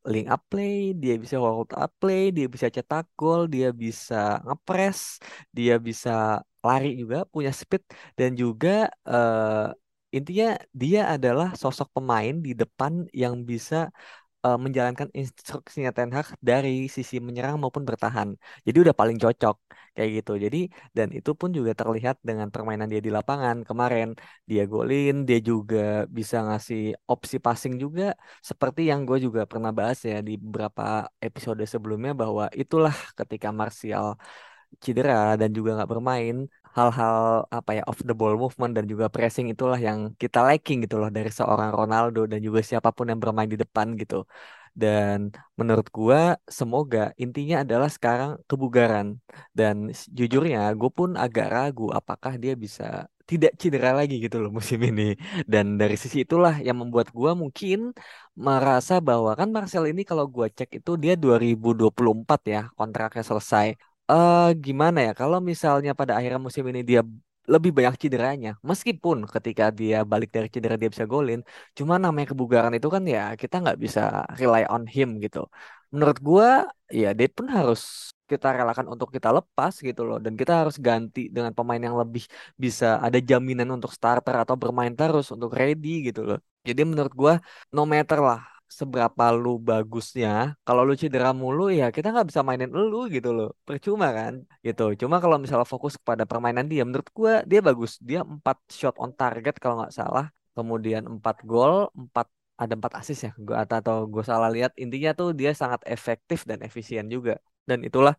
link 0.08 0.26
up 0.32 0.40
play, 0.48 0.96
dia 0.96 1.14
bisa 1.20 1.36
hold 1.36 1.68
up 1.76 1.92
play, 2.00 2.32
dia 2.36 2.48
bisa 2.48 2.72
cetak 2.72 3.04
gol, 3.20 3.44
dia 3.44 3.68
bisa 3.76 4.40
ngepres, 4.48 5.20
dia 5.52 5.76
bisa 5.76 6.40
lari 6.64 6.96
juga, 7.00 7.28
punya 7.28 7.52
speed 7.52 7.82
dan 8.16 8.30
juga 8.40 8.88
uh, 9.04 9.76
intinya 10.16 10.46
dia 10.82 11.00
adalah 11.14 11.48
sosok 11.62 11.88
pemain 11.96 12.34
di 12.46 12.50
depan 12.60 12.92
yang 13.22 13.34
bisa 13.50 13.76
uh, 14.46 14.58
menjalankan 14.64 15.08
instruksinya 15.20 15.90
Ten 15.96 16.10
Hag 16.16 16.28
dari 16.48 16.70
sisi 16.96 17.16
menyerang 17.26 17.56
maupun 17.62 17.84
bertahan. 17.88 18.28
Jadi 18.66 18.76
udah 18.84 18.94
paling 19.00 19.18
cocok 19.22 19.56
kayak 19.96 20.10
gitu. 20.16 20.32
Jadi 20.44 20.58
dan 20.96 21.08
itu 21.18 21.30
pun 21.40 21.50
juga 21.58 21.72
terlihat 21.80 22.16
dengan 22.28 22.48
permainan 22.54 22.88
dia 22.92 23.02
di 23.06 23.10
lapangan 23.18 23.56
kemarin. 23.68 24.08
Dia 24.50 24.62
golin, 24.72 25.12
dia 25.28 25.38
juga 25.50 25.78
bisa 26.18 26.36
ngasih 26.46 26.80
opsi 27.12 27.36
passing 27.44 27.74
juga 27.82 28.02
seperti 28.48 28.80
yang 28.90 29.00
gue 29.08 29.18
juga 29.26 29.40
pernah 29.50 29.70
bahas 29.78 29.98
ya 30.10 30.16
di 30.28 30.32
beberapa 30.44 30.82
episode 31.26 31.62
sebelumnya 31.72 32.12
bahwa 32.22 32.44
itulah 32.62 32.94
ketika 33.18 33.48
Martial 33.60 34.06
cedera 34.84 35.34
dan 35.40 35.50
juga 35.56 35.70
nggak 35.76 35.90
bermain 35.92 36.36
hal-hal 36.76 37.16
apa 37.56 37.70
ya 37.78 37.82
off 37.90 37.98
the 38.08 38.14
ball 38.18 38.34
movement 38.42 38.72
dan 38.76 38.84
juga 38.92 39.06
pressing 39.14 39.46
itulah 39.52 39.78
yang 39.88 39.98
kita 40.22 40.38
lacking 40.48 40.78
gitu 40.84 40.96
loh 41.02 41.10
dari 41.16 41.30
seorang 41.38 41.70
Ronaldo 41.78 42.18
dan 42.30 42.38
juga 42.46 42.60
siapa 42.68 42.88
pun 42.96 43.06
yang 43.10 43.20
bermain 43.22 43.50
di 43.54 43.58
depan 43.64 43.86
gitu. 44.00 44.16
Dan 44.82 45.18
menurut 45.58 45.86
gua 45.96 46.38
semoga 46.58 46.98
intinya 47.22 47.56
adalah 47.66 47.88
sekarang 47.96 48.30
kebugaran. 48.48 49.06
Dan 49.58 49.76
jujurnya 50.18 50.58
gue 50.78 50.90
pun 50.98 51.10
agak 51.24 51.46
ragu 51.54 51.84
apakah 51.98 52.32
dia 52.42 52.52
bisa 52.64 52.84
tidak 53.30 53.52
cedera 53.62 53.90
lagi 53.98 54.14
gitu 54.24 54.36
loh 54.42 54.50
musim 54.58 54.78
ini. 54.88 55.02
Dan 55.52 55.66
dari 55.80 55.94
sisi 56.02 56.18
itulah 56.26 56.54
yang 56.66 56.76
membuat 56.82 57.08
gua 57.18 57.30
mungkin 57.42 57.78
merasa 58.46 58.94
bahwa 59.08 59.30
kan 59.38 59.48
Marcel 59.54 59.84
ini 59.90 60.02
kalau 60.10 60.24
gua 60.34 60.46
cek 60.56 60.70
itu 60.78 60.90
dia 61.02 61.12
2024 61.22 62.40
ya 62.54 62.60
kontraknya 62.78 63.22
selesai 63.30 63.66
uh, 64.10 64.36
gimana 64.64 64.98
ya 65.06 65.10
kalau 65.20 65.38
misalnya 65.50 65.90
pada 65.98 66.12
akhirnya 66.18 66.40
musim 66.46 66.64
ini 66.70 66.80
dia 66.90 67.00
lebih 67.54 67.70
banyak 67.76 67.94
cederanya 68.02 68.50
meskipun 68.70 69.16
ketika 69.34 69.64
dia 69.78 69.96
balik 70.12 70.28
dari 70.36 70.48
cedera 70.54 70.74
dia 70.80 70.90
bisa 70.94 71.06
golin 71.12 71.40
cuma 71.78 71.94
namanya 72.04 72.26
kebugaran 72.32 72.72
itu 72.78 72.88
kan 72.94 73.02
ya 73.14 73.20
kita 73.40 73.54
nggak 73.62 73.78
bisa 73.84 74.00
rely 74.40 74.62
on 74.74 74.82
him 74.94 75.08
gitu. 75.24 75.38
Menurut 75.92 76.18
gua 76.28 76.48
ya 77.00 77.06
dia 77.18 77.26
pun 77.36 77.46
harus 77.56 77.80
kita 78.30 78.46
relakan 78.58 78.86
untuk 78.92 79.08
kita 79.16 79.28
lepas 79.38 79.74
gitu 79.88 80.00
loh 80.08 80.16
dan 80.24 80.32
kita 80.40 80.52
harus 80.60 80.76
ganti 80.86 81.20
dengan 81.34 81.50
pemain 81.58 81.82
yang 81.86 81.96
lebih 82.02 82.22
bisa 82.64 82.86
ada 83.06 83.18
jaminan 83.30 83.68
untuk 83.76 83.90
starter 83.96 84.34
atau 84.42 84.54
bermain 84.62 84.92
terus 85.00 85.26
untuk 85.34 85.50
ready 85.60 85.88
gitu 86.06 86.20
loh. 86.28 86.38
Jadi 86.68 86.80
menurut 86.90 87.12
gua 87.20 87.34
no 87.74 87.82
matter 87.92 88.18
lah 88.26 88.38
seberapa 88.78 89.24
lu 89.42 89.50
bagusnya 89.68 90.28
kalau 90.66 90.82
lu 90.88 90.94
cedera 91.02 91.30
mulu 91.40 91.62
ya 91.80 91.84
kita 91.96 92.06
nggak 92.12 92.26
bisa 92.30 92.42
mainin 92.46 92.70
lu 92.90 92.96
gitu 93.14 93.28
loh. 93.36 93.48
Percuma 93.66 94.06
kan? 94.18 94.34
Gitu. 94.66 94.82
Cuma 95.00 95.16
kalau 95.22 95.36
misalnya 95.42 95.66
fokus 95.74 95.94
kepada 96.00 96.24
permainan 96.30 96.66
dia 96.72 96.82
menurut 96.86 97.08
gua 97.18 97.32
dia 97.50 97.60
bagus. 97.68 97.92
Dia 98.08 98.20
empat 98.34 98.56
shot 98.78 98.94
on 99.02 99.10
target 99.20 99.54
kalau 99.62 99.74
nggak 99.82 99.94
salah. 100.00 100.24
Kemudian 100.56 101.02
empat 101.14 101.36
gol 101.50 101.74
empat 102.02 102.26
ada 102.62 102.72
empat 102.78 102.92
assist 103.00 103.20
ya. 103.26 103.32
Gua 103.46 103.56
atau 103.64 103.96
gue 104.12 104.22
salah 104.30 104.48
lihat 104.54 104.72
intinya 104.82 105.10
tuh 105.18 105.28
dia 105.40 105.50
sangat 105.60 105.80
efektif 105.94 106.38
dan 106.50 106.58
efisien 106.66 107.04
juga. 107.14 107.32
Dan 107.68 107.78
itulah 107.88 108.14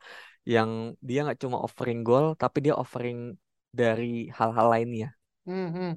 yang 0.54 0.70
dia 1.08 1.20
nggak 1.26 1.40
cuma 1.44 1.58
offering 1.66 2.00
gol 2.08 2.26
tapi 2.42 2.58
dia 2.66 2.74
offering 2.84 3.38
dari 3.72 4.28
hal-hal 4.38 4.68
lainnya. 4.74 5.08
Hmm, 5.48 5.68
hmm. 5.76 5.90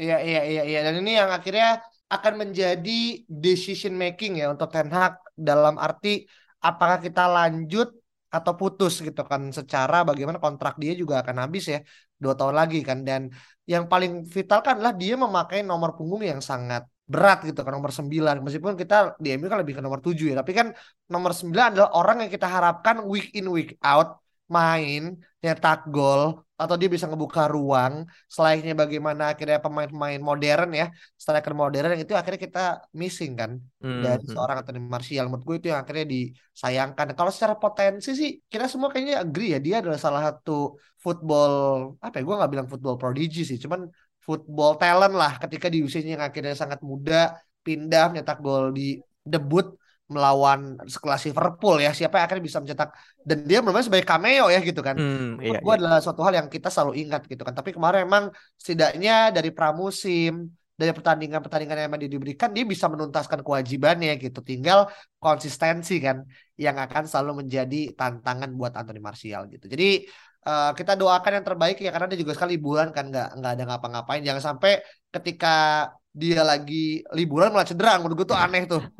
Iya 0.00 0.14
iya 0.26 0.40
iya 0.50 0.62
iya. 0.70 0.78
Dan 0.86 0.94
ini 1.00 1.10
yang 1.20 1.30
akhirnya 1.36 1.66
akan 2.14 2.34
menjadi 2.42 3.24
decision 3.44 3.94
making 3.96 4.32
ya 4.40 4.46
untuk 4.52 4.68
Ten 4.74 4.88
Hag 4.92 5.14
dalam 5.32 5.74
arti 5.80 6.28
apakah 6.60 6.98
kita 7.00 7.24
lanjut 7.36 7.88
atau 8.36 8.52
putus 8.60 9.00
gitu 9.06 9.22
kan. 9.30 9.42
Secara 9.58 9.96
bagaimana 10.08 10.38
kontrak 10.44 10.74
dia 10.82 10.92
juga 10.92 11.14
akan 11.22 11.36
habis 11.48 11.64
ya 11.72 11.78
dua 12.22 12.34
tahun 12.38 12.54
lagi 12.60 12.78
kan. 12.88 12.98
Dan 13.08 13.32
yang 13.72 13.84
paling 13.92 14.12
vital 14.34 14.60
kan 14.64 14.72
adalah 14.76 14.94
dia 15.02 15.14
memakai 15.24 15.58
nomor 15.64 15.90
punggung 15.96 16.22
yang 16.30 16.40
sangat 16.50 16.84
berat 17.12 17.38
gitu 17.44 17.60
ke 17.66 17.70
nomor 17.74 17.90
9 17.92 18.40
meskipun 18.46 18.74
kita 18.78 19.18
di 19.20 19.36
MU 19.36 19.50
kan 19.52 19.58
lebih 19.60 19.74
ke 19.76 19.82
nomor 19.84 20.00
7 20.00 20.32
ya 20.32 20.36
tapi 20.40 20.52
kan 20.58 20.72
nomor 21.12 21.36
9 21.36 21.74
adalah 21.74 21.90
orang 21.92 22.24
yang 22.24 22.30
kita 22.32 22.48
harapkan 22.48 23.04
week 23.04 23.34
in 23.36 23.52
week 23.52 23.76
out 23.84 24.22
main 24.48 25.20
nyetak 25.42 25.84
gol 25.92 26.40
atau 26.62 26.76
dia 26.80 26.88
bisa 26.94 27.06
ngebuka 27.10 27.42
ruang 27.54 27.94
selainnya 28.34 28.74
bagaimana 28.82 29.22
akhirnya 29.32 29.58
pemain-pemain 29.64 30.20
modern 30.28 30.70
ya 30.80 30.86
striker 31.22 31.54
modern 31.62 31.98
itu 32.02 32.12
akhirnya 32.18 32.40
kita 32.46 32.60
missing 33.00 33.32
kan 33.40 33.52
Hmm, 33.82 33.98
dari 33.98 34.22
hmm. 34.22 34.32
seorang 34.34 34.56
Anthony 34.62 34.78
Martial. 34.78 35.26
Menurut 35.26 35.44
gue 35.48 35.56
itu 35.58 35.66
yang 35.74 35.80
akhirnya 35.82 36.06
disayangkan. 36.14 37.06
Kalau 37.18 37.30
secara 37.34 37.54
potensi 37.58 38.14
sih 38.14 38.30
kita 38.46 38.70
semua 38.70 38.88
kayaknya 38.94 39.16
agree 39.26 39.50
ya 39.54 39.58
dia 39.58 39.74
adalah 39.82 39.98
salah 39.98 40.22
satu 40.30 40.78
football 41.02 41.52
apa 41.98 42.14
ya 42.18 42.22
gue 42.22 42.36
nggak 42.38 42.50
bilang 42.54 42.68
football 42.70 42.94
prodigy 42.94 43.42
sih 43.42 43.58
cuman 43.58 43.90
football 44.22 44.78
talent 44.78 45.14
lah 45.18 45.34
ketika 45.42 45.66
di 45.66 45.82
usianya 45.82 46.14
yang 46.14 46.24
akhirnya 46.30 46.54
sangat 46.54 46.78
muda 46.86 47.34
pindah 47.66 48.14
mencetak 48.14 48.38
gol 48.38 48.70
di 48.70 49.02
debut 49.26 49.66
melawan 50.10 50.76
sekelas 50.84 51.22
Liverpool 51.30 51.76
ya 51.78 51.90
siapa 51.94 52.18
yang 52.20 52.24
akhirnya 52.26 52.44
bisa 52.44 52.58
mencetak. 52.58 52.90
Dan 53.22 53.46
dia 53.46 53.58
bermain 53.62 53.86
sebagai 53.86 54.06
cameo 54.08 54.50
ya 54.50 54.60
gitu 54.60 54.80
kan. 54.82 54.96
Hmm, 54.98 55.38
iya, 55.38 55.58
gue 55.62 55.72
iya. 55.72 55.78
adalah 55.78 55.98
suatu 56.02 56.20
hal 56.26 56.34
yang 56.36 56.48
kita 56.50 56.68
selalu 56.68 57.06
ingat 57.06 57.22
gitu 57.30 57.42
kan. 57.46 57.54
Tapi 57.54 57.70
kemarin 57.76 58.04
emang 58.08 58.24
setidaknya 58.58 59.30
dari 59.30 59.50
pramusim 59.54 60.52
dari 60.72 60.90
pertandingan-pertandingan 60.96 61.76
yang 61.78 61.88
emang 61.94 62.02
diberikan 62.02 62.50
dia 62.50 62.64
bisa 62.66 62.90
menuntaskan 62.90 63.40
kewajibannya 63.46 64.18
gitu. 64.18 64.42
Tinggal 64.42 64.90
konsistensi 65.22 66.02
kan 66.02 66.26
yang 66.58 66.76
akan 66.80 67.06
selalu 67.06 67.46
menjadi 67.46 67.94
tantangan 67.94 68.50
buat 68.58 68.72
Anthony 68.74 68.98
Martial 68.98 69.46
gitu. 69.46 69.70
Jadi 69.70 70.02
eh, 70.42 70.70
kita 70.74 70.92
doakan 70.98 71.32
yang 71.38 71.46
terbaik 71.46 71.76
ya 71.78 71.94
karena 71.94 72.10
dia 72.10 72.18
juga 72.18 72.32
sekali 72.34 72.58
liburan 72.58 72.90
kan. 72.90 73.08
Nggak 73.12 73.28
nggak 73.38 73.52
ada 73.54 73.64
ngapa-ngapain. 73.70 74.22
Jangan 74.26 74.42
sampai 74.42 74.82
ketika 75.14 75.86
dia 76.12 76.44
lagi 76.44 77.00
liburan 77.16 77.52
malah 77.52 77.64
cedera 77.64 77.96
menurut 77.96 78.22
gue 78.22 78.28
tuh 78.28 78.36
aneh 78.36 78.68
tuh 78.68 78.84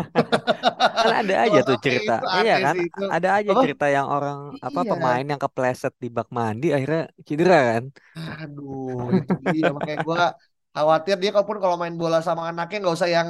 Kan 1.02 1.26
ada 1.26 1.34
aja 1.44 1.58
tuh 1.66 1.76
cerita. 1.82 2.22
Iya 2.42 2.54
kan? 2.62 2.74
sih 2.78 2.86
itu 2.86 3.02
Ada 3.10 3.28
aja 3.42 3.50
apa 3.52 3.62
cerita 3.66 3.86
yang 3.90 4.06
orang 4.06 4.38
apa 4.62 4.80
iya 4.82 4.90
pemain 4.94 5.26
yang 5.26 5.40
kepleset 5.40 5.94
di 5.98 6.08
bak 6.08 6.28
mandi 6.30 6.68
akhirnya 6.70 7.10
cedera 7.26 7.58
kan? 7.74 7.84
Aduh, 8.46 9.10
itu 9.18 9.34
dia 9.50 9.68
makanya 9.74 9.98
gue 10.06 10.22
khawatir 10.72 11.16
dia 11.20 11.30
kalaupun 11.34 11.58
kalau 11.60 11.76
main 11.76 11.92
bola 11.98 12.24
sama 12.24 12.48
anaknya 12.48 12.78
nggak 12.80 12.96
usah 12.96 13.10
yang 13.10 13.28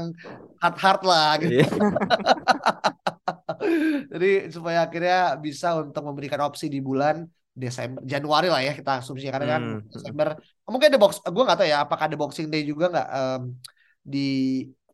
hard 0.63 0.77
hard 0.79 1.03
lah 1.03 1.31
gitu. 1.43 1.59
Iya. 1.59 1.67
Jadi 4.13 4.31
supaya 4.53 4.87
akhirnya 4.87 5.35
bisa 5.39 5.75
untuk 5.81 6.03
memberikan 6.07 6.41
opsi 6.47 6.71
di 6.71 6.79
bulan 6.79 7.27
Desember, 7.63 8.01
Januari 8.13 8.47
lah 8.53 8.61
ya 8.67 8.73
kita 8.79 8.91
asumsi 9.01 9.27
karena 9.35 9.49
kan 9.55 9.65
Hmm, 9.65 9.79
hmm. 9.79 9.93
Desember 9.93 10.29
mungkin 10.73 10.89
ada 10.91 11.01
box, 11.03 11.13
gue 11.35 11.43
nggak 11.47 11.57
tahu 11.59 11.69
ya 11.73 11.79
apakah 11.85 12.05
ada 12.09 12.17
Boxing 12.21 12.49
Day 12.53 12.63
juga 12.71 12.85
nggak 12.93 13.07
em, 13.17 13.43
di 14.13 14.19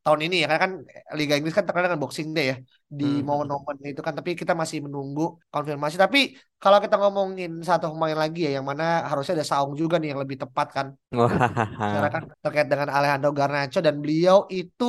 tahun 0.05 0.21
ini 0.27 0.35
ya 0.43 0.45
karena 0.51 0.63
kan 0.67 0.73
Liga 1.19 1.35
Inggris 1.39 1.55
kan 1.57 1.65
terkenal 1.67 1.87
dengan 1.93 2.03
Boxing 2.05 2.29
Day 2.37 2.45
ya 2.53 2.57
di 2.99 3.05
Hmm, 3.05 3.21
hmm. 3.21 3.29
momen-momen 3.29 3.77
itu 3.93 4.01
kan 4.07 4.15
tapi 4.19 4.31
kita 4.41 4.53
masih 4.61 4.79
menunggu 4.87 5.23
konfirmasi 5.53 5.97
tapi 6.05 6.19
kalau 6.63 6.79
kita 6.85 6.95
ngomongin 7.03 7.51
satu 7.69 7.87
pemain 7.93 8.17
lagi 8.23 8.39
ya 8.47 8.51
yang 8.57 8.67
mana 8.71 8.85
harusnya 9.11 9.35
ada 9.39 9.47
Saung 9.51 9.73
juga 9.81 9.95
nih 10.01 10.09
yang 10.17 10.21
lebih 10.25 10.39
tepat 10.43 10.67
kan 10.77 10.87
Wah. 11.13 12.09
kan 12.15 12.23
terkait 12.45 12.69
dengan 12.73 12.89
Alejandro 12.97 13.31
Garnacho 13.39 13.79
dan 13.87 13.97
beliau 14.03 14.37
itu 14.51 14.85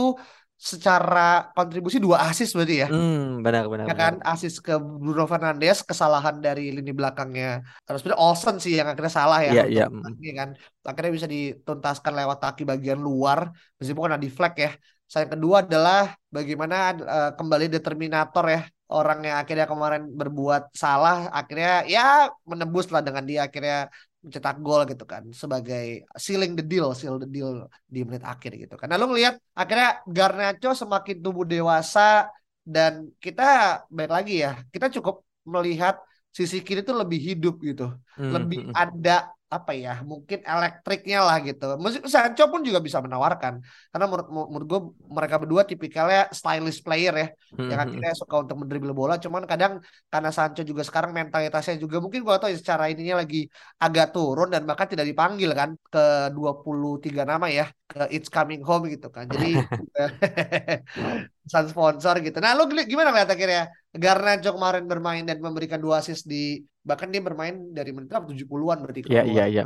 secara 0.60 1.48
kontribusi 1.56 2.04
dua 2.04 2.28
assist 2.28 2.52
berarti 2.52 2.76
ya. 2.84 2.88
Hmm, 2.92 3.40
benar 3.40 3.64
benar 3.72 3.88
Ya 3.88 3.96
benar. 3.96 4.04
kan 4.04 4.14
assist 4.28 4.60
ke 4.60 4.76
Bruno 4.76 5.24
Fernandes, 5.24 5.80
kesalahan 5.88 6.36
dari 6.44 6.76
lini 6.76 6.92
belakangnya. 6.92 7.64
Terus 7.88 8.04
sebenarnya 8.04 8.20
Olsen 8.20 8.56
sih 8.60 8.76
yang 8.76 8.88
akhirnya 8.92 9.14
salah 9.20 9.40
ya 9.40 9.52
Iya. 9.64 9.88
Hmm. 9.88 10.04
ini 10.20 10.36
kan. 10.36 10.50
Akhirnya 10.84 11.12
bisa 11.16 11.28
dituntaskan 11.32 12.12
lewat 12.20 12.38
kaki 12.44 12.64
bagian 12.68 13.00
luar 13.00 13.40
meskipun 13.80 14.12
kena 14.12 14.20
deflect 14.20 14.56
ya. 14.60 14.72
Saya 15.10 15.26
kedua 15.32 15.64
adalah 15.66 16.14
bagaimana 16.30 16.76
eh, 17.00 17.32
kembali 17.40 17.66
determinator 17.72 18.46
ya 18.52 18.62
orang 18.90 19.20
yang 19.22 19.38
akhirnya 19.42 19.66
kemarin 19.70 20.04
berbuat 20.20 20.74
salah 20.74 21.30
akhirnya 21.30 21.86
ya 21.86 22.26
menembus 22.46 22.90
lah 22.94 23.02
dengan 23.06 23.22
dia 23.30 23.46
akhirnya 23.46 23.86
mencetak 24.20 24.56
gol 24.60 24.84
gitu 24.92 25.04
kan 25.08 25.24
sebagai 25.32 26.04
sealing 26.20 26.52
the 26.60 26.64
deal, 26.64 26.92
seal 26.92 27.16
the 27.24 27.30
deal 27.36 27.66
di 27.88 28.04
menit 28.04 28.24
akhir 28.28 28.52
gitu 28.60 28.76
kan. 28.76 28.92
Nah, 28.92 29.00
lu 29.00 29.08
ngelihat 29.08 29.40
akhirnya 29.56 30.04
Garnacho 30.04 30.70
semakin 30.76 31.16
tumbuh 31.24 31.48
dewasa 31.48 32.28
dan 32.68 33.08
kita 33.24 33.44
baik 33.88 34.12
lagi 34.12 34.34
ya, 34.44 34.52
kita 34.74 34.92
cukup 35.00 35.24
melihat 35.48 35.96
sisi 36.36 36.60
kiri 36.62 36.84
itu 36.84 36.94
lebih 36.94 37.20
hidup 37.20 37.56
gitu. 37.64 37.96
Hmm, 38.20 38.32
Lebih 38.36 38.60
hmm. 38.70 38.76
ada 38.76 39.32
apa 39.50 39.72
ya, 39.74 40.06
mungkin 40.06 40.40
elektriknya 40.46 41.20
lah 41.26 41.38
gitu. 41.42 41.66
Musik 41.82 42.06
Sancho 42.06 42.46
pun 42.54 42.62
juga 42.62 42.80
bisa 42.80 43.02
menawarkan. 43.02 43.54
Karena 43.92 44.06
menurut 44.06 44.28
menurut 44.30 44.68
gue 44.70 44.82
mereka 45.10 45.36
berdua 45.42 45.62
tipikalnya 45.66 46.30
stylish 46.30 46.80
player 46.86 47.14
ya 47.18 47.28
Hmm, 47.50 47.66
yang 47.66 47.82
hmm. 47.82 47.86
akhirnya 47.90 48.12
suka 48.14 48.36
untuk 48.46 48.56
mendribble 48.62 48.94
bola. 48.94 49.18
Cuman 49.18 49.50
kadang 49.50 49.82
karena 50.06 50.30
Sancho 50.30 50.62
juga 50.62 50.86
sekarang 50.86 51.18
mentalitasnya 51.18 51.82
juga 51.82 51.98
mungkin 51.98 52.22
gua 52.22 52.38
tahu 52.38 52.54
ya 52.54 52.58
secara 52.62 52.94
ininya 52.94 53.26
lagi 53.26 53.50
agak 53.82 54.14
turun 54.14 54.54
dan 54.54 54.70
bahkan 54.70 54.86
tidak 54.86 55.10
dipanggil 55.10 55.50
kan 55.58 55.74
ke 55.90 56.30
23 56.38 57.26
nama 57.26 57.50
ya 57.50 57.66
ke 57.90 58.06
It's 58.14 58.30
Coming 58.30 58.62
Home 58.62 58.86
gitu 58.94 59.10
kan. 59.10 59.26
Jadi 59.26 59.58
pesan 61.46 61.66
sponsor 61.74 62.22
gitu. 62.22 62.38
Nah 62.38 62.54
lu 62.54 62.70
gimana 62.86 63.10
ngeliat 63.10 63.34
akhirnya? 63.34 63.64
Garnacho 63.90 64.54
kemarin 64.54 64.86
bermain 64.86 65.26
dan 65.26 65.42
memberikan 65.42 65.82
dua 65.82 66.06
assist 66.06 66.30
di 66.30 66.62
bahkan 66.90 67.08
dia 67.14 67.22
bermain 67.28 67.56
dari 67.78 67.92
menit 67.96 68.10
berapa 68.12 68.26
70-an 68.34 68.78
berarti 68.84 69.00
Iya 69.14 69.22
iya 69.32 69.44
iya. 69.54 69.64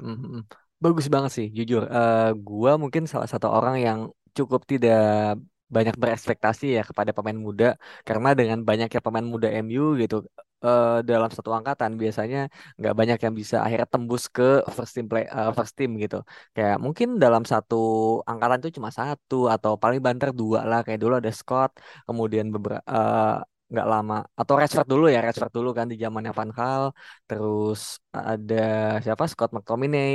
Bagus 0.83 1.07
banget 1.13 1.31
sih 1.37 1.47
jujur. 1.57 1.81
Eh 1.87 2.29
gua 2.47 2.71
mungkin 2.83 3.03
salah 3.11 3.29
satu 3.33 3.47
orang 3.57 3.75
yang 3.87 3.99
cukup 4.37 4.61
tidak 4.71 4.99
banyak 5.75 5.95
berekspektasi 6.01 6.65
ya 6.77 6.83
kepada 6.89 7.11
pemain 7.17 7.39
muda. 7.47 7.65
Karena 8.07 8.29
dengan 8.39 8.59
banyaknya 8.69 8.99
pemain 9.05 9.25
muda 9.33 9.47
MU 9.63 9.95
gitu 10.01 10.15
eh, 10.65 10.99
dalam 11.09 11.29
satu 11.35 11.49
angkatan 11.57 11.91
biasanya 12.01 12.37
nggak 12.77 12.93
banyak 12.99 13.17
yang 13.25 13.33
bisa 13.39 13.55
akhirnya 13.65 13.87
tembus 13.93 14.23
ke 14.35 14.43
first 14.75 14.93
team 14.95 15.05
play 15.09 15.23
eh, 15.37 15.51
first 15.57 15.73
team 15.79 15.89
gitu. 16.03 16.17
Kayak 16.55 16.77
mungkin 16.85 17.07
dalam 17.23 17.43
satu 17.51 17.75
angkatan 18.29 18.57
itu 18.61 18.69
cuma 18.77 18.89
satu 18.99 19.35
atau 19.53 19.71
paling 19.83 19.99
banter 20.07 20.29
dua 20.39 20.59
lah. 20.69 20.79
Kayak 20.85 20.99
dulu 21.03 21.13
ada 21.21 21.31
Scott 21.39 21.71
kemudian 22.07 22.45
beberapa 22.55 22.91
nggak 23.73 23.87
lama. 23.93 24.15
Atau 24.39 24.53
Rashford 24.59 24.87
dulu 24.93 25.05
ya 25.13 25.19
Rashford 25.25 25.53
dulu 25.57 25.69
kan 25.77 25.85
di 25.91 25.95
zamannya 26.03 26.31
Van 26.37 26.49
Gaal. 26.57 26.83
Terus 27.27 27.79
ada 28.29 28.55
siapa? 29.03 29.23
Scott 29.31 29.49
McTominay 29.55 30.09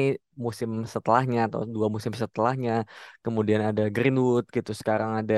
musim 0.44 0.70
setelahnya 0.92 1.38
atau 1.46 1.60
dua 1.74 1.86
musim 1.94 2.12
setelahnya. 2.22 2.72
Kemudian 3.24 3.60
ada 3.68 3.82
Greenwood 3.94 4.44
gitu. 4.56 4.70
Sekarang 4.80 5.10
ada 5.20 5.34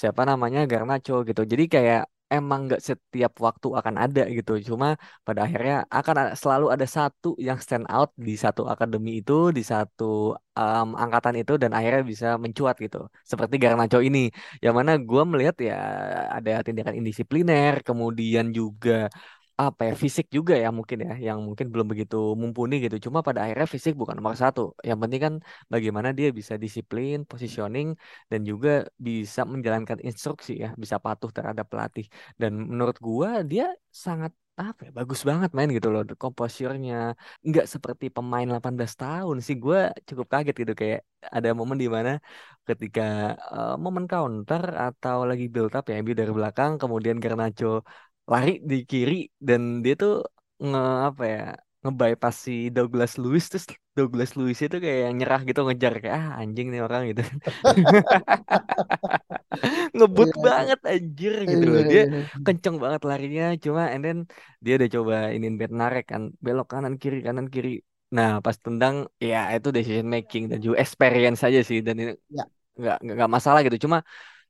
siapa 0.00 0.22
namanya? 0.30 0.58
Garnacho 0.70 1.12
gitu. 1.28 1.42
Jadi 1.52 1.64
kayak 1.74 2.00
emang 2.34 2.60
nggak 2.66 2.80
setiap 2.88 3.32
waktu 3.46 3.66
akan 3.80 3.94
ada 4.04 4.20
gitu. 4.36 4.52
Cuma 4.68 4.86
pada 5.26 5.40
akhirnya 5.46 5.74
akan 5.98 6.14
selalu 6.42 6.66
ada 6.74 6.86
satu 6.96 7.28
yang 7.46 7.58
stand 7.64 7.86
out 7.94 8.10
di 8.26 8.32
satu 8.44 8.62
akademi 8.72 9.10
itu 9.20 9.32
di 9.56 9.62
satu 9.72 10.04
um, 10.58 10.88
angkatan 11.02 11.34
itu 11.40 11.52
dan 11.62 11.70
akhirnya 11.76 12.02
bisa 12.12 12.26
mencuat 12.44 12.74
gitu. 12.84 12.96
Seperti 13.30 13.54
Garnacho 13.62 13.98
ini 14.08 14.18
yang 14.64 14.74
mana 14.78 14.92
gue 15.08 15.22
melihat 15.32 15.56
ya 15.68 15.74
ada 16.36 16.50
tindakan 16.66 16.94
indisipliner 17.00 17.74
kemudian 17.88 18.46
juga 18.58 18.90
apa 19.62 19.82
ya 19.88 19.94
fisik 20.02 20.26
juga 20.36 20.54
ya 20.64 20.68
mungkin 20.78 20.98
ya 21.06 21.12
yang 21.26 21.38
mungkin 21.46 21.66
belum 21.72 21.86
begitu 21.92 22.16
mumpuni 22.40 22.74
gitu. 22.84 22.96
Cuma 23.06 23.18
pada 23.26 23.40
akhirnya 23.44 23.66
fisik 23.74 23.92
bukan 24.00 24.14
nomor 24.18 24.36
satu. 24.42 24.60
Yang 24.88 24.98
penting 25.02 25.20
kan 25.26 25.34
bagaimana 25.72 26.08
dia 26.18 26.28
bisa 26.38 26.54
disiplin 26.64 27.14
positioning 27.30 27.88
dan 28.30 28.40
juga 28.50 28.68
bisa 29.06 29.40
menjalankan 29.52 29.98
instruksi 30.08 30.50
ya 30.62 30.68
bisa 30.82 30.96
patuh 31.04 31.30
terhadap 31.36 31.66
pelatih. 31.72 32.06
Dan 32.40 32.52
menurut 32.70 32.96
gua 33.06 33.28
dia 33.50 33.64
sangat 34.04 34.32
apa 34.58 34.80
ya 34.86 34.90
bagus 34.98 35.20
banget 35.28 35.50
main 35.56 35.70
gitu 35.76 35.88
loh 35.94 36.02
komposurnya. 36.22 36.94
Nggak 37.48 37.66
seperti 37.74 38.04
pemain 38.16 38.46
18 38.50 38.92
tahun 39.02 39.36
sih. 39.46 39.56
Gua 39.64 39.78
cukup 40.08 40.26
kaget 40.32 40.54
gitu 40.62 40.72
kayak 40.80 41.00
ada 41.36 41.48
momen 41.58 41.78
di 41.82 41.88
mana 41.96 42.10
ketika 42.68 43.02
eh, 43.54 43.74
momen 43.84 44.04
counter 44.12 44.62
atau 44.86 45.16
lagi 45.28 45.44
build 45.52 45.72
up 45.76 45.84
ya 45.90 45.94
MU 46.02 46.14
dari 46.20 46.32
belakang 46.38 46.70
kemudian 46.82 47.16
Garnacho 47.22 47.66
lari 48.32 48.50
di 48.70 48.76
kiri 48.90 49.14
dan 49.48 49.60
dia 49.84 49.94
tuh 50.02 50.12
nge 50.66 50.80
apa 51.08 51.22
ya 51.34 51.40
ngebypass 51.82 52.36
si 52.46 52.52
Douglas 52.76 53.12
Lewis 53.22 53.44
terus 53.50 53.66
Douglas 53.96 54.30
Lewis 54.38 54.58
itu 54.66 54.76
kayak 54.84 54.98
yang 55.06 55.14
nyerah 55.18 55.40
gitu 55.48 55.60
ngejar 55.66 55.92
kayak 56.02 56.14
ah 56.20 56.26
anjing 56.42 56.66
nih 56.72 56.80
orang 56.86 57.02
gitu. 57.10 57.22
Ngebut 59.96 60.30
Iya, 60.40 60.42
banget 60.46 60.78
anjir 60.92 61.32
gitu 61.50 61.64
iya, 61.64 61.68
loh 61.72 61.82
dia 61.90 62.00
iya. 62.02 62.38
kenceng 62.44 62.76
banget 62.82 63.02
larinya 63.10 63.44
cuma 63.64 63.82
and 63.94 64.02
then 64.06 64.18
dia 64.64 64.72
udah 64.78 64.88
coba 64.96 65.14
iniin 65.34 65.56
Bednarek 65.60 66.04
kan 66.12 66.22
belok 66.44 66.66
kanan 66.72 66.94
kiri 67.02 67.16
kanan 67.26 67.46
kiri. 67.54 67.68
Nah 68.16 68.30
pas 68.44 68.56
tendang 68.64 68.94
ya 69.30 69.36
itu 69.56 69.68
decision 69.76 70.06
making 70.16 70.42
dan 70.50 70.58
juga 70.64 70.76
experience 70.84 71.40
aja 71.46 71.60
sih 71.68 71.78
dan 71.86 71.94
ini 72.02 72.12
Ya. 72.28 72.48
nggak 72.80 72.96
nggak 73.04 73.14
nggak 73.18 73.30
masalah 73.36 73.60
gitu. 73.66 73.78
Cuma 73.86 73.98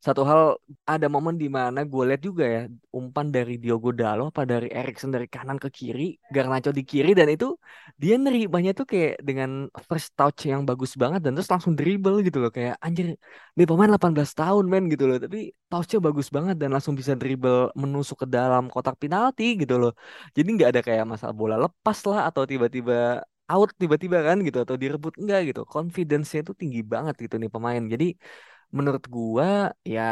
satu 0.06 0.22
hal 0.30 0.40
ada 0.86 1.06
momen 1.14 1.34
di 1.42 1.46
mana 1.58 1.78
gue 1.82 2.02
lihat 2.08 2.22
juga 2.28 2.44
ya 2.54 2.60
umpan 2.98 3.26
dari 3.34 3.52
Diogo 3.62 3.90
Dalo 4.00 4.22
apa 4.30 4.42
dari 4.52 4.66
Erikson 4.78 5.10
dari 5.14 5.26
kanan 5.34 5.58
ke 5.58 5.68
kiri, 5.78 6.02
Garnacho 6.34 6.70
di 6.78 6.82
kiri 6.90 7.10
dan 7.18 7.26
itu 7.34 7.46
dia 8.02 8.14
nerimanya 8.24 8.70
tuh 8.78 8.86
kayak 8.92 9.12
dengan 9.28 9.50
first 9.88 10.08
touch 10.18 10.46
yang 10.50 10.62
bagus 10.68 10.92
banget 11.02 11.20
dan 11.24 11.30
terus 11.34 11.50
langsung 11.52 11.74
dribble 11.78 12.16
gitu 12.26 12.38
loh 12.42 12.50
kayak 12.56 12.74
anjir 12.84 13.06
ini 13.56 13.64
pemain 13.70 13.90
18 13.90 14.30
tahun 14.38 14.64
men 14.72 14.84
gitu 14.92 15.04
loh 15.10 15.16
tapi 15.24 15.38
touchnya 15.70 15.98
bagus 16.06 16.28
banget 16.36 16.54
dan 16.62 16.68
langsung 16.74 16.94
bisa 17.00 17.12
dribble 17.20 17.74
menusuk 17.82 18.16
ke 18.22 18.26
dalam 18.36 18.62
kotak 18.72 18.94
penalti 19.02 19.44
gitu 19.60 19.74
loh. 19.82 19.92
Jadi 20.36 20.48
nggak 20.54 20.68
ada 20.72 20.80
kayak 20.86 21.04
masalah 21.12 21.34
bola 21.40 21.54
lepas 21.64 21.98
lah 22.10 22.20
atau 22.30 22.42
tiba-tiba 22.50 22.94
out 23.52 23.70
tiba-tiba 23.80 24.16
kan 24.28 24.36
gitu 24.46 24.58
atau 24.64 24.76
direbut 24.82 25.12
enggak 25.20 25.40
gitu. 25.48 25.60
Confidence-nya 25.74 26.40
itu 26.44 26.52
tinggi 26.60 26.80
banget 26.92 27.14
gitu 27.24 27.34
nih 27.40 27.50
pemain. 27.54 27.82
Jadi 27.92 28.04
menurut 28.76 29.04
gua 29.16 29.46
ya 29.94 30.02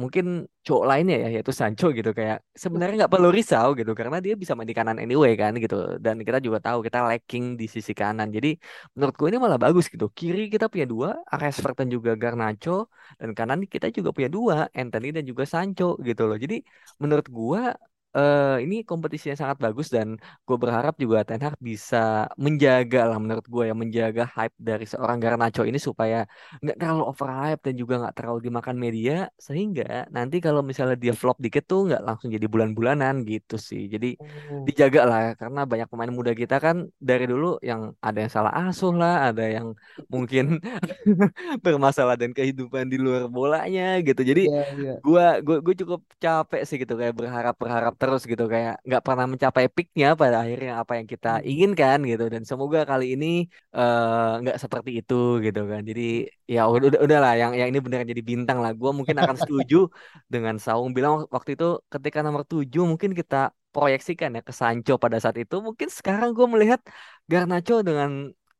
mungkin 0.00 0.24
cowok 0.66 0.84
lainnya 0.90 1.16
ya 1.24 1.28
yaitu 1.36 1.52
Sancho 1.60 1.86
gitu 1.98 2.10
kayak 2.18 2.36
sebenarnya 2.62 2.94
nggak 3.04 3.12
perlu 3.14 3.28
risau 3.36 3.68
gitu 3.78 3.92
karena 3.98 4.16
dia 4.24 4.32
bisa 4.42 4.52
main 4.56 4.68
di 4.70 4.76
kanan 4.78 4.96
anyway 5.02 5.32
kan 5.42 5.52
gitu. 5.62 5.76
Dan 6.04 6.16
kita 6.26 6.38
juga 6.46 6.58
tahu 6.66 6.78
kita 6.86 6.98
lacking 7.08 7.44
di 7.60 7.66
sisi 7.74 7.92
kanan. 8.00 8.28
Jadi 8.36 8.48
menurut 8.96 9.14
gue 9.20 9.28
ini 9.30 9.38
malah 9.44 9.60
bagus 9.64 9.84
gitu. 9.92 10.06
Kiri 10.18 10.40
kita 10.54 10.66
punya 10.72 10.86
dua 10.92 11.08
Rashford 11.40 11.74
dan 11.80 11.88
juga 11.94 12.10
Garnacho 12.22 12.70
dan 13.20 13.30
kanan 13.38 13.58
kita 13.74 13.86
juga 13.96 14.10
punya 14.16 14.30
dua 14.36 14.56
Anthony 14.80 15.06
dan 15.16 15.24
juga 15.30 15.44
Sancho 15.52 15.84
gitu 16.08 16.22
loh. 16.28 16.36
Jadi 16.44 16.54
menurut 17.02 17.26
gua 17.28 17.60
eh 18.16 18.54
ini 18.64 18.74
kompetisi 18.90 19.24
yang 19.30 19.38
sangat 19.42 19.58
bagus 19.64 19.86
dan 19.96 20.08
gue 20.46 20.56
berharap 20.62 20.94
juga 21.02 21.18
Ten 21.28 21.40
Hag 21.46 21.54
bisa 21.70 21.96
menjaga 22.44 22.98
lah 23.08 23.18
menurut 23.22 23.46
gue 23.54 23.62
ya 23.70 23.74
menjaga 23.82 24.22
hype 24.36 24.54
dari 24.68 24.84
seorang 24.92 25.18
Garnacho 25.22 25.62
ini 25.70 25.78
supaya 25.88 26.16
nggak 26.62 26.76
terlalu 26.80 27.02
over 27.10 27.28
hype 27.40 27.60
dan 27.66 27.74
juga 27.80 27.94
nggak 28.02 28.14
terlalu 28.18 28.38
dimakan 28.50 28.76
media 28.84 29.12
sehingga 29.46 29.84
nanti 30.16 30.36
kalau 30.44 30.60
misalnya 30.70 30.96
dia 31.04 31.14
flop 31.20 31.36
dikit 31.44 31.62
tuh 31.70 31.80
nggak 31.86 32.02
langsung 32.06 32.28
jadi 32.34 32.46
bulan-bulanan 32.52 33.14
gitu 33.30 33.54
sih 33.68 33.82
jadi 33.94 34.06
Hmm. 34.20 34.64
dijaga 34.68 35.00
lah 35.10 35.20
karena 35.40 35.60
banyak 35.70 35.88
pemain 35.90 36.12
muda 36.18 36.32
kita 36.40 36.54
kan 36.64 36.76
dari 37.08 37.24
dulu 37.30 37.46
yang 37.70 37.80
ada 38.06 38.18
yang 38.22 38.32
salah 38.36 38.52
asuh 38.60 38.92
lah 39.00 39.14
ada 39.32 39.42
yang 39.56 39.68
mungkin 40.12 40.44
bermasalah 41.64 42.14
dan 42.20 42.30
kehidupan 42.36 42.84
di 42.92 42.96
luar 43.00 43.22
bolanya 43.36 43.82
gitu 44.06 44.20
jadi 44.30 44.42
Iya, 44.44 44.60
iya. 44.78 44.92
gua 45.04 45.24
gua 45.46 45.56
gua 45.64 45.74
cukup 45.80 46.00
capek 46.24 46.60
sih 46.68 46.76
gitu 46.82 46.94
kayak 47.00 47.14
berharap 47.20 47.54
berharap 47.62 47.94
terus 48.00 48.20
gitu 48.30 48.44
kayak 48.52 48.72
nggak 48.86 49.02
pernah 49.06 49.26
mencapai 49.32 49.64
peaknya 49.74 50.06
pada 50.20 50.36
akhirnya 50.42 50.72
apa 50.82 50.92
yang 50.98 51.06
kita 51.12 51.28
Hmm. 51.28 51.44
inginkan 51.50 51.98
gitu 52.10 52.24
dan 52.34 52.42
semoga 52.50 52.78
kali 52.90 53.04
ini 53.14 53.26
eh, 53.76 54.30
nggak 54.40 54.56
seperti 54.62 54.90
itu 55.00 55.14
gitu 55.44 55.60
kan 55.72 55.80
jadi 55.90 56.02
ya 56.54 56.60
udah 56.72 56.86
udah 56.90 57.00
udahlah 57.06 57.32
yang 57.40 57.52
yang 57.58 57.68
ini 57.70 57.78
beneran 57.84 58.08
jadi 58.12 58.22
bintang 58.30 58.58
lah 58.64 58.70
gua 58.80 58.90
mungkin 58.98 59.16
akan 59.22 59.36
setuju 59.42 59.76
dengan 60.32 60.54
Saung 60.64 60.90
bilang 60.96 61.14
waktu 61.34 61.50
itu 61.56 61.64
ketika 61.92 62.18
nomor 62.26 62.42
7 62.52 62.82
mungkin 62.90 63.10
kita 63.20 63.36
proyeksikan 63.74 64.30
ya 64.36 64.42
ke 64.48 64.52
Sancho 64.60 64.92
pada 65.04 65.16
saat 65.22 65.36
itu 65.42 65.54
mungkin 65.66 65.88
sekarang 65.98 66.28
gue 66.36 66.46
melihat 66.54 66.80
Garnacho 67.30 67.74
dengan 67.88 68.10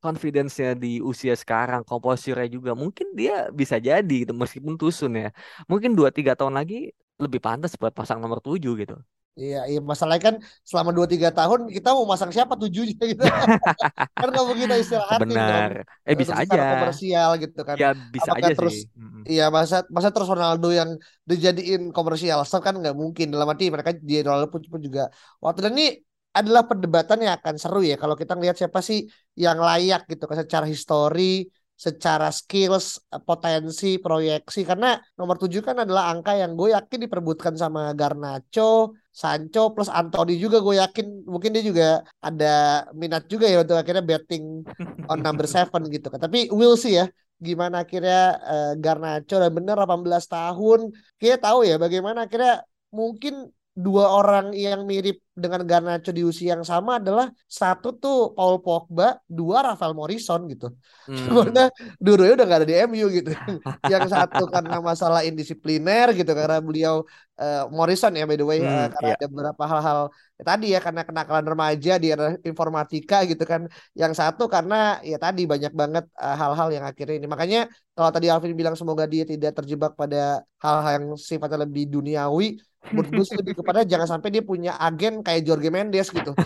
confidence-nya 0.01 0.69
di 0.83 0.89
usia 1.11 1.35
sekarang, 1.37 1.81
komposisinya 1.85 2.47
juga 2.49 2.73
mungkin 2.83 3.07
dia 3.19 3.33
bisa 3.61 3.77
jadi 3.89 4.15
gitu 4.25 4.33
meskipun 4.33 4.75
tusun 4.81 5.13
ya. 5.23 5.29
Mungkin 5.71 5.91
2 5.99 6.09
3 6.17 6.33
tahun 6.39 6.55
lagi 6.59 6.75
lebih 7.21 7.41
pantas 7.47 7.77
buat 7.81 7.93
pasang 7.99 8.19
nomor 8.23 8.41
7 8.41 8.73
gitu. 8.81 8.97
Iya, 9.39 9.59
iya 9.71 9.81
masalahnya 9.81 10.23
kan 10.29 10.37
selama 10.67 10.91
2-3 10.91 11.31
tahun 11.31 11.71
kita 11.71 11.89
mau 11.97 12.05
masang 12.05 12.29
siapa 12.35 12.59
tujuhnya 12.61 12.99
gitu. 13.15 13.23
kan 13.23 14.27
nggak 14.29 14.45
mau 14.45 14.57
kita 14.59 14.75
istirahatin 14.77 15.29
dong. 15.31 15.39
Benar. 15.39 15.71
Eh 16.05 16.15
bisa 16.19 16.35
aja. 16.35 16.61
komersial 16.77 17.31
gitu 17.41 17.61
kan. 17.63 17.77
Ya 17.79 17.91
bisa 17.95 18.31
Apakah 18.35 18.49
aja 18.51 18.53
terus 18.59 18.75
sih. 18.75 18.85
Iya 19.31 19.45
masa 19.55 19.77
masa 19.89 20.09
terus 20.11 20.29
Ronaldo 20.29 20.69
yang 20.75 20.91
dijadiin 21.25 21.95
komersial 21.95 22.43
star 22.45 22.61
kan 22.61 22.75
nggak 22.77 22.95
mungkin 22.97 23.31
dalam 23.33 23.47
arti 23.49 23.71
mereka 23.71 23.95
dia 23.97 24.21
Ronaldo 24.27 24.51
pun, 24.53 24.61
pun 24.67 24.81
juga 24.83 25.09
waktu 25.41 25.73
ini 25.73 25.87
adalah 26.31 26.63
perdebatan 26.63 27.19
yang 27.27 27.35
akan 27.43 27.55
seru 27.59 27.83
ya 27.83 27.99
kalau 27.99 28.15
kita 28.15 28.39
ngelihat 28.39 28.55
siapa 28.55 28.79
sih 28.83 29.03
yang 29.35 29.59
layak 29.59 30.07
gitu 30.07 30.25
kan 30.31 30.37
secara 30.43 30.67
histori 30.67 31.51
secara 31.81 32.29
skills 32.29 33.01
potensi 33.25 33.97
proyeksi. 33.97 34.69
Karena 34.69 35.01
nomor 35.17 35.41
7 35.41 35.65
kan 35.65 35.81
adalah 35.81 36.13
angka 36.13 36.37
yang 36.37 36.53
gue 36.53 36.77
yakin 36.77 37.09
diperbutkan 37.09 37.57
sama 37.57 37.97
Garnacho 37.97 38.93
Sancho 39.09 39.73
plus 39.73 39.89
Anthony 39.89 40.37
juga 40.37 40.61
gue 40.61 40.77
yakin. 40.77 41.25
Mungkin 41.25 41.51
dia 41.57 41.65
juga 41.65 41.89
ada 42.21 42.85
minat 42.93 43.25
juga 43.33 43.49
ya 43.49 43.65
untuk 43.65 43.81
akhirnya 43.81 44.05
betting 44.05 44.61
on 45.09 45.19
number 45.27 45.49
7 45.49 45.73
gitu 45.89 46.13
kan. 46.13 46.21
Tapi 46.21 46.53
we'll 46.53 46.77
see 46.77 47.01
ya 47.01 47.09
gimana 47.41 47.89
akhirnya 47.89 48.37
eh, 48.45 48.73
Garnacho 48.77 49.41
dan 49.41 49.51
bener 49.57 49.81
18 49.81 50.05
tahun. 50.29 50.81
Kita 51.17 51.41
tahu 51.41 51.65
ya 51.65 51.81
bagaimana 51.81 52.29
akhirnya 52.29 52.61
mungkin 52.93 53.49
dua 53.73 54.13
orang 54.21 54.53
yang 54.53 54.85
mirip 54.85 55.23
dengan 55.43 55.61
Garnacho 55.65 56.13
di 56.13 56.23
usia 56.23 56.53
yang 56.55 56.65
sama 56.73 57.01
adalah 57.01 57.27
satu 57.49 57.89
tuh 58.03 58.37
Paul 58.37 58.61
Pogba, 58.65 59.19
dua 59.25 59.59
Rafael 59.73 59.97
Morrison 59.97 60.41
gitu. 60.53 60.71
Hmm. 61.09 61.27
Karena 61.37 61.63
dua-duanya 61.97 62.35
udah 62.39 62.47
gak 62.47 62.59
ada 62.61 62.69
di 62.69 62.77
MU 62.87 63.07
gitu. 63.09 63.31
yang 63.93 64.05
satu 64.05 64.45
karena 64.53 64.77
masalah 64.85 65.21
indisipliner 65.25 66.13
gitu 66.19 66.31
karena 66.37 66.61
beliau 66.61 67.03
eh, 67.41 67.65
Morrison 67.73 68.13
ya 68.13 68.25
by 68.29 68.37
the 68.37 68.47
way 68.47 68.61
eh, 68.61 68.69
Hmm, 68.71 68.93
karena 68.95 69.09
iya. 69.11 69.17
ada 69.19 69.27
beberapa 69.33 69.63
hal-hal 69.67 70.01
ya 70.39 70.43
tadi 70.51 70.67
ya 70.75 70.79
karena 70.85 71.03
kenakalan 71.09 71.47
remaja 71.53 71.93
di 72.03 72.07
era 72.13 72.27
informatika 72.45 73.17
gitu 73.31 73.45
kan. 73.49 73.67
Yang 73.97 74.13
satu 74.21 74.45
karena 74.55 75.01
ya 75.11 75.17
tadi 75.17 75.43
banyak 75.49 75.73
banget 75.81 76.05
eh, 76.21 76.37
hal-hal 76.41 76.69
yang 76.77 76.85
akhirnya 76.85 77.15
ini. 77.19 77.27
Makanya 77.33 77.61
kalau 77.97 78.11
tadi 78.15 78.27
Alvin 78.33 78.55
bilang 78.57 78.77
semoga 78.81 79.05
dia 79.05 79.25
tidak 79.25 79.53
terjebak 79.59 79.93
pada 79.97 80.45
hal-hal 80.65 80.91
yang 80.97 81.07
sifatnya 81.17 81.59
lebih 81.65 81.85
duniawi, 81.89 82.57
menurut 82.93 83.11
gue 83.13 83.25
lebih 83.45 83.55
kepada 83.61 83.85
jangan 83.85 84.09
sampai 84.17 84.29
dia 84.33 84.41
punya 84.41 84.73
agen 84.81 85.21
kayak 85.31 85.47
Jorge 85.47 85.71
Mendes 85.71 86.09
gitu. 86.11 86.33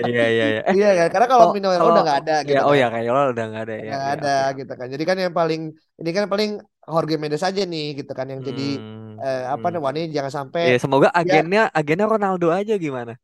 Iya 0.00 0.26
iya 0.32 0.44
iya. 0.48 0.62
Iya 0.76 0.90
kan? 0.96 1.08
Karena 1.12 1.26
kalau 1.28 1.44
oh, 1.50 1.52
Mino 1.52 1.68
kalau 1.68 1.92
udah 1.92 2.04
nggak 2.04 2.20
ada 2.24 2.36
gitu 2.44 2.56
ya 2.56 2.62
oh 2.64 2.72
kan. 2.72 2.80
ya 2.80 2.86
kayak 2.88 3.10
udah 3.12 3.46
nggak 3.52 3.64
ada 3.68 3.74
ya. 3.74 3.82
Nggak 3.84 4.04
ya, 4.04 4.12
ada 4.16 4.36
oke. 4.40 4.56
gitu 4.56 4.72
kan. 4.76 4.86
Jadi 4.88 5.04
kan 5.04 5.16
yang 5.20 5.34
paling 5.36 5.62
ini 6.00 6.10
kan 6.16 6.24
paling 6.32 6.50
Jorge 6.90 7.16
Mendes 7.20 7.44
aja 7.44 7.62
nih 7.62 7.86
gitu 8.00 8.12
kan 8.16 8.26
yang 8.32 8.40
jadi 8.40 8.68
Hmm, 8.80 9.20
eh, 9.20 9.44
apa 9.52 9.68
hmm. 9.68 9.74
namanya 9.76 10.00
jangan 10.08 10.32
sampai 10.32 10.72
Ya 10.72 10.78
semoga 10.80 11.12
ya 11.12 11.20
agennya 11.20 11.62
agennya 11.70 12.06
Ronaldo 12.08 12.48
aja 12.48 12.74
gimana. 12.80 13.20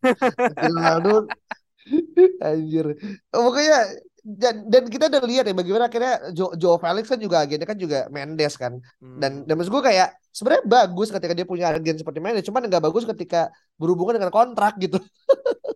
Ronaldo 0.64 1.28
anjir. 2.40 2.86
Oh, 3.36 3.52
Pokoknya 3.52 3.78
dan, 4.26 4.66
dan 4.66 4.82
kita 4.90 5.06
udah 5.06 5.22
lihat 5.22 5.46
ya 5.46 5.54
bagaimana 5.54 5.86
akhirnya 5.86 6.34
Jo, 6.34 6.50
Joe 6.58 6.82
Felix 6.82 7.06
kan 7.06 7.20
juga 7.22 7.46
agennya 7.46 7.62
kan 7.62 7.78
juga 7.78 8.10
Mendes 8.10 8.58
kan. 8.58 8.82
Dan 8.98 9.30
Hmm. 9.40 9.46
dan 9.46 9.54
maksud 9.54 9.70
gue 9.70 9.84
kayak 9.86 10.18
sebenarnya 10.34 10.64
bagus 10.66 11.08
ketika 11.14 11.32
dia 11.38 11.46
punya 11.46 11.70
agen 11.70 11.94
seperti 11.94 12.18
Mendes, 12.18 12.42
cuman 12.42 12.66
nggak 12.66 12.82
bagus 12.82 13.06
ketika 13.06 13.54
berhubungan 13.78 14.18
dengan 14.18 14.34
kontrak 14.34 14.74
gitu. 14.82 14.98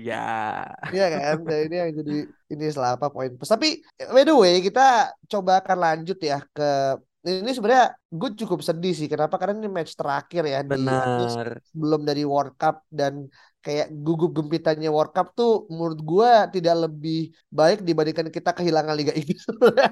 Ya. 0.00 0.64
Iya 0.88 1.06
kan? 1.12 1.36
Nah, 1.44 1.60
ini 1.60 1.76
yang 1.76 1.90
jadi 1.92 2.16
ini 2.48 2.64
salah 2.72 2.96
apa 2.96 3.12
poin. 3.12 3.36
Tapi 3.36 3.84
by 4.08 4.24
the 4.24 4.32
way 4.32 4.64
kita 4.64 5.12
coba 5.28 5.60
akan 5.60 5.76
lanjut 5.76 6.16
ya 6.24 6.40
ke 6.56 6.96
ini 7.20 7.52
sebenarnya 7.52 7.92
gue 8.08 8.30
cukup 8.32 8.64
sedih 8.64 8.96
sih. 8.96 9.04
Kenapa? 9.12 9.36
Karena 9.36 9.60
ini 9.60 9.68
match 9.68 9.92
terakhir 9.92 10.48
ya 10.48 10.64
di 10.64 10.72
Benar. 10.72 11.60
sebelum 11.68 12.00
dari 12.08 12.24
World 12.24 12.56
Cup 12.56 12.80
dan 12.88 13.28
kayak 13.60 13.92
gugup 13.92 14.32
gempitannya 14.32 14.88
World 14.88 15.12
Cup 15.12 15.36
tuh 15.36 15.68
menurut 15.68 16.00
gue 16.00 16.30
tidak 16.56 16.74
lebih 16.88 17.28
baik 17.52 17.84
dibandingkan 17.84 18.32
kita 18.32 18.50
kehilangan 18.56 18.96
Liga 18.96 19.12
Inggris. 19.12 19.44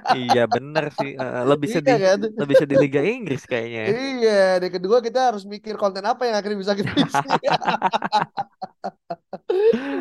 Iya 0.09 0.49
bener 0.49 0.85
sih. 0.97 1.13
Lebih 1.51 1.69
Iya 1.69 1.75
sedih 1.77 1.97
kan? 2.01 2.21
lebih 2.41 2.57
sedih 2.57 2.79
Liga 2.81 3.01
Inggris 3.05 3.43
kayaknya. 3.45 3.81
ya. 3.85 3.93
Iya, 3.93 4.41
dan 4.63 4.71
kedua 4.73 4.99
kita 5.05 5.21
harus 5.33 5.45
mikir 5.45 5.75
konten 5.77 6.05
apa 6.05 6.23
yang 6.29 6.37
akhirnya 6.41 6.59
bisa 6.65 6.73
kita 6.73 6.93
isi. 6.97 7.29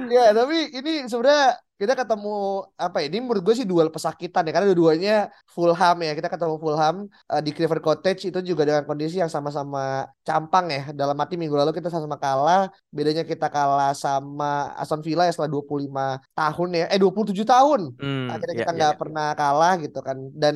Ya, 0.08 0.32
tapi 0.32 0.72
ini 0.76 1.08
sebenarnya 1.08 1.60
kita 1.78 1.94
ketemu 1.94 2.30
apa 2.74 2.98
ya? 3.02 3.06
Ini 3.14 3.18
menurut 3.22 3.44
gue 3.46 3.56
sih 3.60 3.68
duel 3.70 3.90
pesakitan 3.94 4.42
ya 4.48 4.52
karena 4.54 4.68
dua-duanya 4.74 5.14
Fulham 5.54 5.96
ya. 6.02 6.12
Kita 6.18 6.28
ketemu 6.34 6.56
Fulham 6.58 6.96
eh, 7.32 7.42
di 7.46 7.50
Craven 7.56 7.82
Cottage 7.86 8.22
itu 8.34 8.40
juga 8.50 8.62
dengan 8.68 8.84
kondisi 8.90 9.16
yang 9.22 9.30
sama-sama 9.30 10.10
campang 10.28 10.66
ya. 10.74 10.82
Dalam 11.00 11.14
arti 11.22 11.38
minggu 11.38 11.54
lalu 11.54 11.72
kita 11.78 11.88
sama-sama 11.94 12.18
kalah. 12.18 12.62
Bedanya 12.90 13.22
kita 13.22 13.46
kalah 13.54 13.94
sama 13.94 14.74
Aston 14.82 15.06
Villa 15.06 15.24
ya 15.28 15.32
setelah 15.34 15.54
25 15.54 16.04
tahun 16.34 16.70
ya. 16.82 16.86
Eh 16.94 16.98
27 16.98 17.46
tahun. 17.46 17.82
Hmm, 18.02 18.26
Akhirnya 18.34 18.56
ya 18.58 18.66
kita 18.66 18.72
ya 18.74 18.78
nggak 18.78 18.94
ya. 18.94 18.98
pernah 19.02 19.26
kalah 19.38 19.74
gitu 19.84 20.00
kan. 20.02 20.18
Dan 20.34 20.56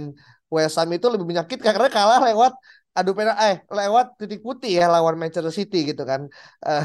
West 0.51 0.75
Ham 0.75 0.89
itu 0.91 1.07
lebih 1.07 1.23
menyakitkan 1.29 1.71
karena 1.71 1.87
kalah 1.87 2.19
lewat 2.27 2.51
adu 2.91 3.11
penalti 3.15 3.39
eh 3.47 3.55
lewat 3.71 4.05
titik 4.19 4.43
putih 4.43 4.71
ya 4.79 4.85
lawan 4.91 5.15
Manchester 5.15 5.53
City 5.59 5.77
gitu 5.89 6.03
kan. 6.03 6.27
Eh, 6.67 6.83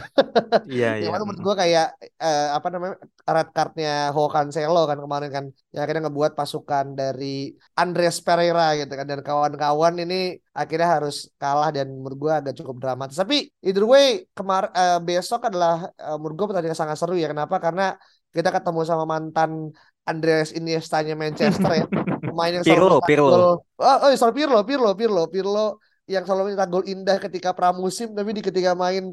Iya 0.71 0.87
yang 1.03 1.11
iya. 1.11 1.15
mana 1.15 1.25
menurut 1.27 1.43
gue 1.43 1.55
kayak 1.63 1.87
eh, 2.23 2.47
apa 2.57 2.69
namanya 2.71 2.95
red 3.27 3.49
cardnya 3.51 3.91
Ho 4.15 4.31
Cancelo 4.31 4.83
kan 4.91 4.99
kemarin 5.03 5.31
kan 5.37 5.45
yang 5.75 5.83
akhirnya 5.83 6.03
ngebuat 6.07 6.33
pasukan 6.39 6.87
dari 6.95 7.51
Andres 7.75 8.23
Pereira 8.23 8.79
gitu 8.79 8.93
kan 8.95 9.07
dan 9.11 9.21
kawan-kawan 9.27 9.95
ini 9.99 10.39
akhirnya 10.55 10.89
harus 11.03 11.27
kalah 11.43 11.75
dan 11.75 11.91
menurut 11.91 12.19
gue 12.23 12.33
agak 12.39 12.55
cukup 12.55 12.77
dramatis 12.79 13.19
tapi 13.19 13.51
either 13.67 13.83
way 13.83 14.23
kemar 14.31 14.71
eh, 14.71 14.99
besok 15.03 15.51
adalah 15.51 15.91
eh, 15.91 16.17
menurut 16.21 16.35
gue 16.39 16.47
pertandingan 16.55 16.79
sangat 16.79 16.97
seru 17.03 17.19
ya 17.19 17.27
kenapa 17.35 17.59
karena 17.59 17.99
kita 18.31 18.55
ketemu 18.55 18.81
sama 18.87 19.05
mantan 19.09 19.75
Andreas 20.07 20.55
Iniesta-nya 20.55 21.19
Manchester 21.19 21.71
ya. 21.83 21.87
Pemain 22.31 22.53
yang 22.53 22.63
Pirlo, 22.63 23.03
Pirlo. 23.03 23.59
Oh, 23.75 23.97
oh 24.07 24.11
sorry 24.15 24.35
Pirlo, 24.39 24.63
Pirlo, 24.63 24.95
Pirlo, 24.95 25.27
Pirlo 25.27 25.83
yang 26.13 26.23
selalu 26.25 26.43
mencetak 26.53 26.69
gol 26.73 26.85
indah 26.93 27.17
ketika 27.25 27.51
pramusim 27.57 28.09
tapi 28.19 28.31
di 28.39 28.43
ketika 28.49 28.73
main 28.85 29.05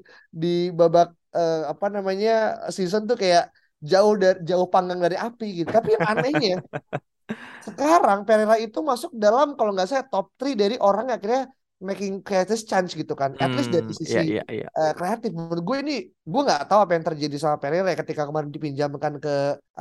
di 0.42 0.48
babak 0.80 1.08
eh, 1.38 1.56
apa 1.72 1.86
namanya 1.96 2.30
season 2.76 3.02
tuh 3.10 3.18
kayak 3.24 3.44
jauh 3.92 4.14
dari 4.22 4.38
jauh 4.50 4.68
panggang 4.74 5.00
dari 5.06 5.18
api 5.26 5.46
gitu. 5.60 5.70
Tapi 5.78 5.90
yang 5.96 6.06
anehnya 6.12 6.50
sekarang 7.68 8.20
Pereira 8.28 8.56
itu 8.66 8.80
masuk 8.90 9.12
dalam 9.24 9.48
kalau 9.58 9.72
nggak 9.76 9.88
saya 9.92 10.04
top 10.12 10.26
3 10.40 10.54
dari 10.62 10.76
orang 10.88 11.04
yang 11.10 11.18
akhirnya 11.20 11.44
making 11.88 12.14
creative 12.26 12.62
change 12.70 12.92
gitu 13.00 13.14
kan. 13.22 13.32
At 13.44 13.52
least 13.58 13.72
dari 13.76 13.88
Hmm, 13.88 13.96
sisi 14.02 14.20
iya 14.20 14.22
iya 14.30 14.44
iya. 14.54 14.68
eh, 14.78 14.92
kreatif 14.98 15.30
menurut 15.38 15.64
gue 15.68 15.78
ini 15.84 15.94
gue 16.32 16.42
nggak 16.48 16.62
tahu 16.70 16.80
apa 16.84 16.92
yang 16.98 17.06
terjadi 17.10 17.36
sama 17.44 17.58
Pereira 17.62 17.88
ya 17.94 17.98
ketika 18.04 18.24
kemarin 18.28 18.50
dipinjamkan 18.56 19.14
ke 19.24 19.30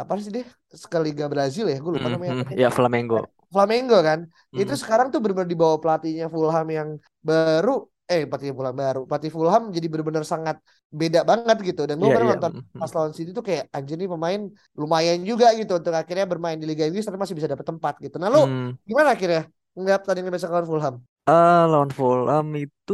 apa 0.01 0.12
sih 0.22 0.31
deh 0.37 0.44
ke 0.92 0.98
Liga 1.07 1.25
Brazil 1.33 1.64
ya 1.72 1.77
gue 1.85 1.92
lupa 1.96 2.09
Hmm, 2.09 2.14
namanya 2.14 2.33
apa 2.38 2.44
ya 2.61 2.68
Flamengo. 2.70 3.18
Flamengo 3.53 3.97
kan 4.09 4.21
itu 4.61 4.73
Hmm. 4.73 4.83
sekarang 4.83 5.07
tuh 5.12 5.19
benar-benar 5.23 5.51
di 5.53 5.59
bawah 5.62 5.79
pelatihnya 5.83 6.27
Fulham 6.35 6.67
yang 6.79 6.88
baru 7.29 7.71
eh 8.12 8.23
pelatihnya 8.29 8.55
Fulham 8.59 8.77
baru 8.83 9.01
pelatih 9.09 9.31
Fulham 9.35 9.62
jadi 9.77 9.87
benar-benar 9.93 10.25
sangat 10.33 10.57
beda 11.01 11.21
banget 11.31 11.57
gitu 11.69 11.81
dan 11.88 11.97
gue 12.03 12.07
Iya 12.07 12.15
pernah 12.15 12.27
iya. 12.27 12.35
nonton 12.35 12.53
Hmm, 12.53 12.62
pas 12.81 12.91
lawan 12.97 13.12
City 13.17 13.31
tuh 13.37 13.45
kayak 13.49 13.65
anjir 13.77 13.97
nih 14.01 14.09
pemain 14.12 14.41
lumayan 14.81 15.19
juga 15.31 15.47
gitu 15.59 15.73
untuk 15.81 15.93
akhirnya 16.01 16.27
bermain 16.33 16.59
di 16.61 16.67
Liga 16.71 16.85
Inggris 16.88 17.05
tapi 17.07 17.19
masih 17.23 17.37
bisa 17.38 17.49
dapet 17.53 17.67
tempat 17.71 17.95
gitu 18.05 18.17
nah 18.21 18.29
lu 18.35 18.38
Hmm. 18.38 18.73
gimana 18.88 19.09
akhirnya 19.15 19.41
ngeliat 19.77 19.99
pertandingan 20.03 20.33
besok 20.37 20.51
lawan 20.53 20.67
Fulham 20.71 20.95
Eh, 21.28 21.56
lawan 21.70 21.90
Fulham 21.98 22.46
itu 22.62 22.92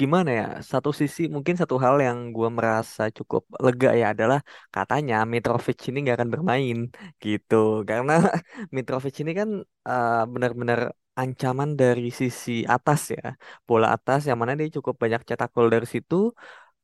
gimana 0.00 0.30
ya? 0.40 0.44
Satu 0.70 0.90
sisi 1.00 1.20
mungkin 1.34 1.54
satu 1.60 1.76
hal 1.84 1.94
yang 2.06 2.18
gue 2.36 2.48
merasa 2.58 3.02
cukup 3.18 3.42
lega 3.64 3.88
ya 4.00 4.04
adalah 4.14 4.38
katanya 4.74 5.14
Mitrovic 5.32 5.76
ini 5.88 5.96
nggak 6.02 6.16
akan 6.18 6.30
bermain 6.34 6.76
gitu 7.24 7.54
karena 7.90 8.12
Mitrovic 8.76 9.14
ini 9.22 9.30
kan 9.40 9.48
eh, 9.88 10.10
benar-benar 10.32 10.80
ancaman 11.20 11.68
dari 11.80 12.02
sisi 12.20 12.50
atas 12.74 13.00
ya 13.14 13.22
bola 13.68 13.86
atas 13.96 14.18
yang 14.28 14.38
mana 14.40 14.52
dia 14.58 14.68
cukup 14.76 14.94
banyak 15.02 15.20
cetak 15.28 15.48
gol 15.54 15.68
dari 15.74 15.86
situ. 15.94 16.14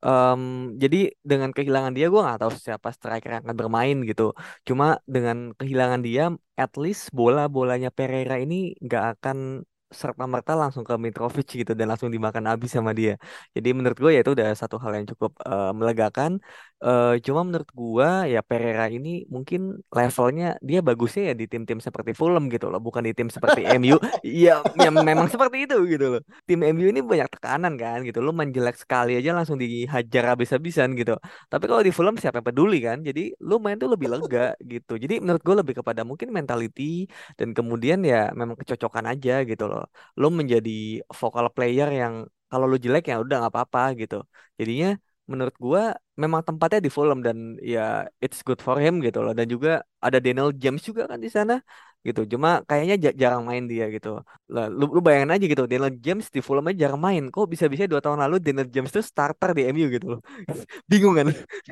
Em, 0.06 0.42
jadi 0.82 0.96
dengan 1.30 1.50
kehilangan 1.56 1.92
dia 1.96 2.06
gue 2.12 2.20
nggak 2.24 2.38
tahu 2.42 2.52
siapa 2.66 2.88
striker 2.96 3.28
yang 3.34 3.42
akan 3.46 3.56
bermain 3.62 3.96
gitu. 4.10 4.22
Cuma 4.68 4.84
dengan 5.14 5.38
kehilangan 5.58 6.00
dia, 6.06 6.22
at 6.62 6.72
least 6.82 7.04
bola-bolanya 7.18 7.88
Pereira 7.96 8.34
ini 8.44 8.54
nggak 8.84 9.04
akan 9.12 9.38
serta 10.02 10.24
merta 10.32 10.52
langsung 10.62 10.84
ke 10.88 10.94
Mitrovic 11.04 11.46
gitu 11.60 11.72
dan 11.78 11.86
langsung 11.90 12.10
dimakan 12.16 12.44
habis 12.50 12.70
sama 12.76 12.92
dia. 13.00 13.12
Jadi 13.56 13.68
menurut 13.76 13.98
gue 14.02 14.10
ya 14.16 14.20
itu 14.24 14.32
udah 14.36 14.48
satu 14.60 14.76
hal 14.82 14.92
yang 14.98 15.06
cukup 15.12 15.30
eh, 15.48 15.70
melegakan. 15.78 16.32
Eh, 16.84 17.16
cuma 17.24 17.40
menurut 17.48 17.70
gue 17.72 18.08
ya 18.28 18.44
Pereira 18.44 18.84
ini 18.92 19.24
mungkin 19.34 19.80
levelnya 19.88 20.60
dia 20.60 20.84
bagusnya 20.84 21.32
ya 21.32 21.34
di 21.40 21.48
tim-tim 21.48 21.80
seperti 21.80 22.12
Fulham 22.12 22.44
gitu 22.52 22.68
loh, 22.68 22.76
bukan 22.76 23.00
di 23.08 23.16
tim 23.16 23.28
seperti 23.32 23.64
MU. 23.64 23.96
Iya, 24.20 24.60
ya 24.76 24.88
memang 24.92 25.32
seperti 25.32 25.64
itu 25.64 25.76
gitu 25.88 26.04
loh. 26.12 26.20
Tim 26.44 26.60
MU 26.60 26.86
ini 26.92 27.00
banyak 27.00 27.28
tekanan 27.32 27.72
kan 27.80 28.04
gitu. 28.04 28.20
Main 28.36 28.52
jelek 28.52 28.76
sekali 28.76 29.16
aja 29.16 29.30
langsung 29.32 29.56
dihajar 29.56 30.24
habis-habisan 30.36 30.92
gitu. 31.00 31.16
Tapi 31.48 31.64
kalau 31.70 31.80
di 31.80 31.92
Fulham 31.96 32.20
siapa 32.20 32.44
yang 32.44 32.48
peduli 32.52 32.76
kan? 32.84 32.98
Jadi 33.08 33.32
lu 33.40 33.56
main 33.64 33.80
tuh 33.80 33.88
lebih 33.94 34.08
lega 34.12 34.52
gitu. 34.60 34.92
Jadi 35.02 35.14
menurut 35.24 35.40
gue 35.40 35.56
lebih 35.64 35.74
kepada 35.80 36.02
mungkin 36.04 36.28
mentality 36.36 37.08
dan 37.38 37.56
kemudian 37.56 38.04
ya 38.04 38.28
memang 38.36 38.60
kecocokan 38.60 39.08
aja 39.12 39.32
gitu 39.48 39.64
loh. 39.72 39.88
Lu 40.20 40.28
menjadi 40.28 41.00
vocal 41.08 41.46
player 41.56 41.88
yang 42.00 42.14
kalau 42.50 42.68
lu 42.70 42.76
jelek 42.84 43.08
ya 43.08 43.16
udah 43.24 43.36
nggak 43.40 43.52
apa-apa 43.56 43.80
gitu. 44.00 44.16
Jadinya 44.60 44.88
menurut 45.30 45.56
gua 45.64 45.82
memang 46.22 46.40
tempatnya 46.48 46.80
di 46.86 46.90
Fulham 46.96 47.18
dan 47.26 47.36
ya 47.72 47.80
it's 48.24 48.40
good 48.46 48.60
for 48.66 48.76
him 48.84 48.94
gitu 49.06 49.18
loh. 49.24 49.32
Dan 49.38 49.46
juga 49.54 49.68
ada 50.04 50.18
Daniel 50.24 50.50
James 50.62 50.82
juga 50.88 51.02
kan 51.10 51.18
di 51.24 51.30
sana 51.36 51.54
gitu. 52.06 52.20
Cuma 52.32 52.48
kayaknya 52.68 52.94
ja- 53.04 53.16
jarang 53.22 53.42
main 53.48 53.64
dia 53.72 53.84
gitu. 53.94 54.08
Lah, 54.54 54.64
lu, 54.78 54.84
lu 54.96 55.00
bayangin 55.06 55.30
aja 55.34 55.44
gitu, 55.52 55.62
Daniel 55.70 55.92
James 56.04 56.26
di 56.34 56.40
Fulham 56.46 56.64
aja 56.68 56.78
jarang 56.86 57.00
main. 57.06 57.22
Kok 57.32 57.44
bisa-bisa 57.52 57.84
dua 57.92 58.00
tahun 58.04 58.18
lalu 58.24 58.36
Daniel 58.44 58.68
James 58.74 58.90
tuh 58.96 59.04
starter 59.10 59.50
di 59.56 59.62
MU 59.72 59.86
gitu 59.96 60.06
loh. 60.16 60.20
Bingung 60.90 61.14
kan? 61.18 61.28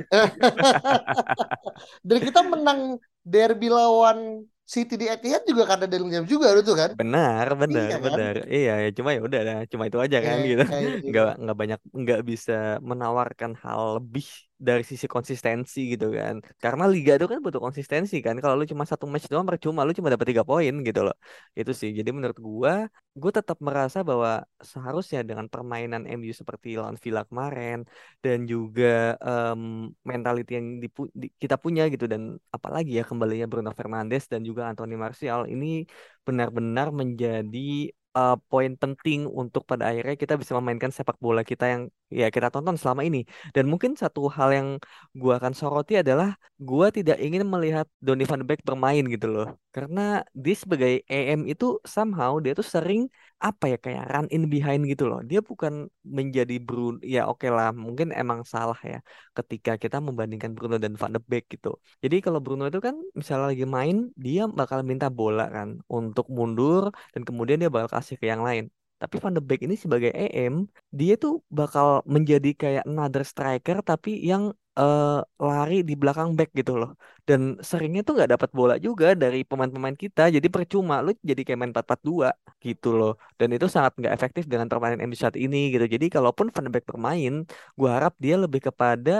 dan 2.06 2.18
kita 2.22 2.40
menang 2.46 2.98
derby 3.22 3.68
lawan 3.70 4.46
City 4.74 4.94
di 5.00 5.06
Etihad 5.14 5.42
juga 5.50 5.62
karena 5.70 5.84
Daniel 5.90 6.10
James 6.14 6.30
juga 6.34 6.46
itu 6.62 6.72
kan 6.80 6.90
Benar, 6.98 7.46
benar, 7.62 7.90
iya 7.90 7.96
kan 8.04 8.20
benar. 8.20 8.34
Iya, 8.54 8.70
ya 8.84 8.88
cuma 8.96 9.10
ya 9.16 9.20
udah 9.28 9.40
dah, 9.48 9.56
cuma 9.72 9.84
itu 9.88 9.98
aja 10.04 10.18
kan 10.26 10.36
Eh, 10.36 10.44
gitu. 10.50 10.62
eh, 10.72 11.00
iya. 11.04 11.10
Nggak 11.10 11.24
nggak 11.42 11.56
banyak 11.60 11.78
nggak 12.00 12.20
bisa 12.30 12.52
menawarkan 12.90 13.52
hal 13.64 13.80
lebih 13.96 14.24
dari 14.68 14.82
sisi 14.90 15.06
konsistensi 15.14 15.78
gitu 15.92 16.06
kan. 16.18 16.34
Karena 16.62 16.84
liga 16.94 17.12
itu 17.18 17.26
kan 17.32 17.38
butuh 17.44 17.60
konsistensi 17.66 18.14
kan. 18.26 18.34
Kalau 18.42 18.54
lu 18.60 18.64
cuma 18.72 18.84
satu 18.90 19.04
match 19.12 19.26
doang 19.32 19.46
percuma, 19.50 19.80
lu 19.86 19.92
cuma 19.98 20.08
dapat 20.14 20.26
tiga 20.30 20.44
poin 20.50 20.72
gitu 20.86 21.00
loh. 21.06 21.14
Itu 21.58 21.70
sih. 21.80 21.90
Jadi 21.98 22.10
menurut 22.16 22.38
gua, 22.48 22.72
gua 23.20 23.30
tetap 23.38 23.58
merasa 23.68 23.98
bahwa 24.08 24.30
seharusnya 24.70 25.20
dengan 25.28 25.46
permainan 25.52 26.02
MU 26.16 26.32
seperti 26.40 26.68
lawan 26.80 26.96
Villa 27.02 27.22
kemarin 27.28 27.76
dan 28.24 28.38
juga 28.52 28.84
em, 29.26 29.60
mentality 30.10 30.50
yang 30.58 30.66
dipu- 30.82 31.10
di- 31.20 31.32
kita 31.42 31.56
punya 31.64 31.82
gitu 31.92 32.04
dan 32.12 32.22
apalagi 32.56 32.90
ya 32.98 33.02
kembalinya 33.10 33.46
Bruno 33.50 33.70
Fernandes 33.78 34.22
dan 34.32 34.40
juga 34.48 34.62
Anthony 34.70 34.94
Martial 35.04 35.40
ini 35.52 35.66
benar-benar 36.26 36.86
menjadi 37.00 37.58
uh, 38.18 38.34
poin 38.50 38.72
penting 38.82 39.18
untuk 39.40 39.62
pada 39.70 39.84
akhirnya 39.90 40.14
kita 40.22 40.34
bisa 40.40 40.52
memainkan 40.58 40.90
sepak 40.96 41.16
bola 41.24 41.40
kita 41.50 41.64
yang 41.72 41.82
ya 42.20 42.26
kita 42.34 42.48
tonton 42.54 42.76
selama 42.80 43.02
ini. 43.08 43.18
Dan 43.54 43.64
mungkin 43.72 43.92
satu 44.02 44.20
hal 44.36 44.48
yang 44.58 44.68
gua 45.20 45.32
akan 45.40 45.52
soroti 45.60 45.92
adalah 46.02 46.28
gua 46.68 46.86
tidak 46.96 47.16
ingin 47.24 47.42
melihat 47.48 47.86
Donny 48.04 48.24
van 48.28 48.40
de 48.42 48.46
Beek 48.48 48.60
bermain 48.68 49.04
gitu 49.14 49.26
loh. 49.34 49.46
Karena 49.74 50.00
dia 50.36 50.54
sebagai 50.62 50.92
EM 51.08 51.40
itu 51.52 51.64
somehow 51.94 52.32
dia 52.44 52.52
tuh 52.58 52.66
sering 52.74 53.00
apa 53.48 53.64
ya 53.72 53.76
kayak 53.84 54.04
run 54.12 54.26
in 54.34 54.42
behind 54.52 54.82
gitu 54.92 55.04
loh. 55.10 55.18
Dia 55.30 55.40
bukan 55.50 55.72
menjadi 56.16 56.54
Bruno 56.66 56.96
ya 57.14 57.20
oke 57.30 57.46
lah 57.56 57.68
mungkin 57.84 58.08
emang 58.20 58.40
salah 58.52 58.78
ya 58.92 58.96
ketika 59.36 59.70
kita 59.82 59.96
membandingkan 60.06 60.50
Bruno 60.56 60.76
dan 60.84 60.92
Van 61.00 61.12
de 61.14 61.20
Beek 61.30 61.44
gitu. 61.54 61.68
Jadi 62.02 62.16
kalau 62.24 62.38
Bruno 62.44 62.62
itu 62.70 62.80
kan 62.86 62.94
misalnya 63.18 63.46
lagi 63.52 63.66
main, 63.76 63.96
dia 64.24 64.40
bakal 64.58 64.78
minta 64.90 65.06
bola 65.18 65.42
kan 65.56 65.68
untuk 65.96 66.26
mundur 66.36 66.82
dan 67.12 67.22
kemudian 67.28 67.58
dia 67.62 67.70
bakal 67.74 67.90
kasih 67.96 68.16
ke 68.20 68.26
yang 68.32 68.42
lain. 68.48 68.64
Tapi 69.02 69.14
Van 69.22 69.34
de 69.36 69.42
Beek 69.48 69.60
ini 69.66 69.74
sebagai 69.84 70.10
EM, 70.22 70.54
dia 70.98 71.12
tuh 71.22 71.32
bakal 71.58 71.86
menjadi 72.14 72.48
kayak 72.62 72.84
another 72.90 73.22
striker 73.30 73.76
tapi 73.90 74.10
yang 74.30 74.42
eh, 74.78 75.18
lari 75.46 75.74
di 75.88 75.94
belakang 76.00 76.28
back 76.38 76.50
gitu 76.58 76.72
loh. 76.80 76.90
Dan 77.28 77.40
seringnya 77.68 78.00
tuh 78.06 78.12
nggak 78.16 78.30
dapat 78.34 78.50
bola 78.58 78.74
juga 78.86 79.06
dari 79.22 79.38
pemain-pemain 79.50 79.96
kita. 80.04 80.22
Jadi 80.36 80.46
percuma 80.54 80.94
lu 81.04 81.10
jadi 81.30 81.40
kayak 81.46 81.58
main 81.60 81.72
4-4-2 81.74 82.28
gitu 82.66 82.88
loh. 82.98 83.12
Dan 83.38 83.48
itu 83.56 83.66
sangat 83.74 83.92
nggak 83.98 84.12
efektif 84.16 84.42
dengan 84.52 84.66
permainan 84.70 85.00
MU 85.06 85.16
saat 85.22 85.36
ini 85.44 85.56
gitu. 85.74 85.84
Jadi 85.94 86.06
kalaupun 86.14 86.46
Van 86.54 86.64
de 86.66 86.70
Beek 86.74 86.84
bermain, 86.90 87.32
gua 87.78 87.88
harap 87.96 88.12
dia 88.24 88.34
lebih 88.44 88.60
kepada 88.68 89.10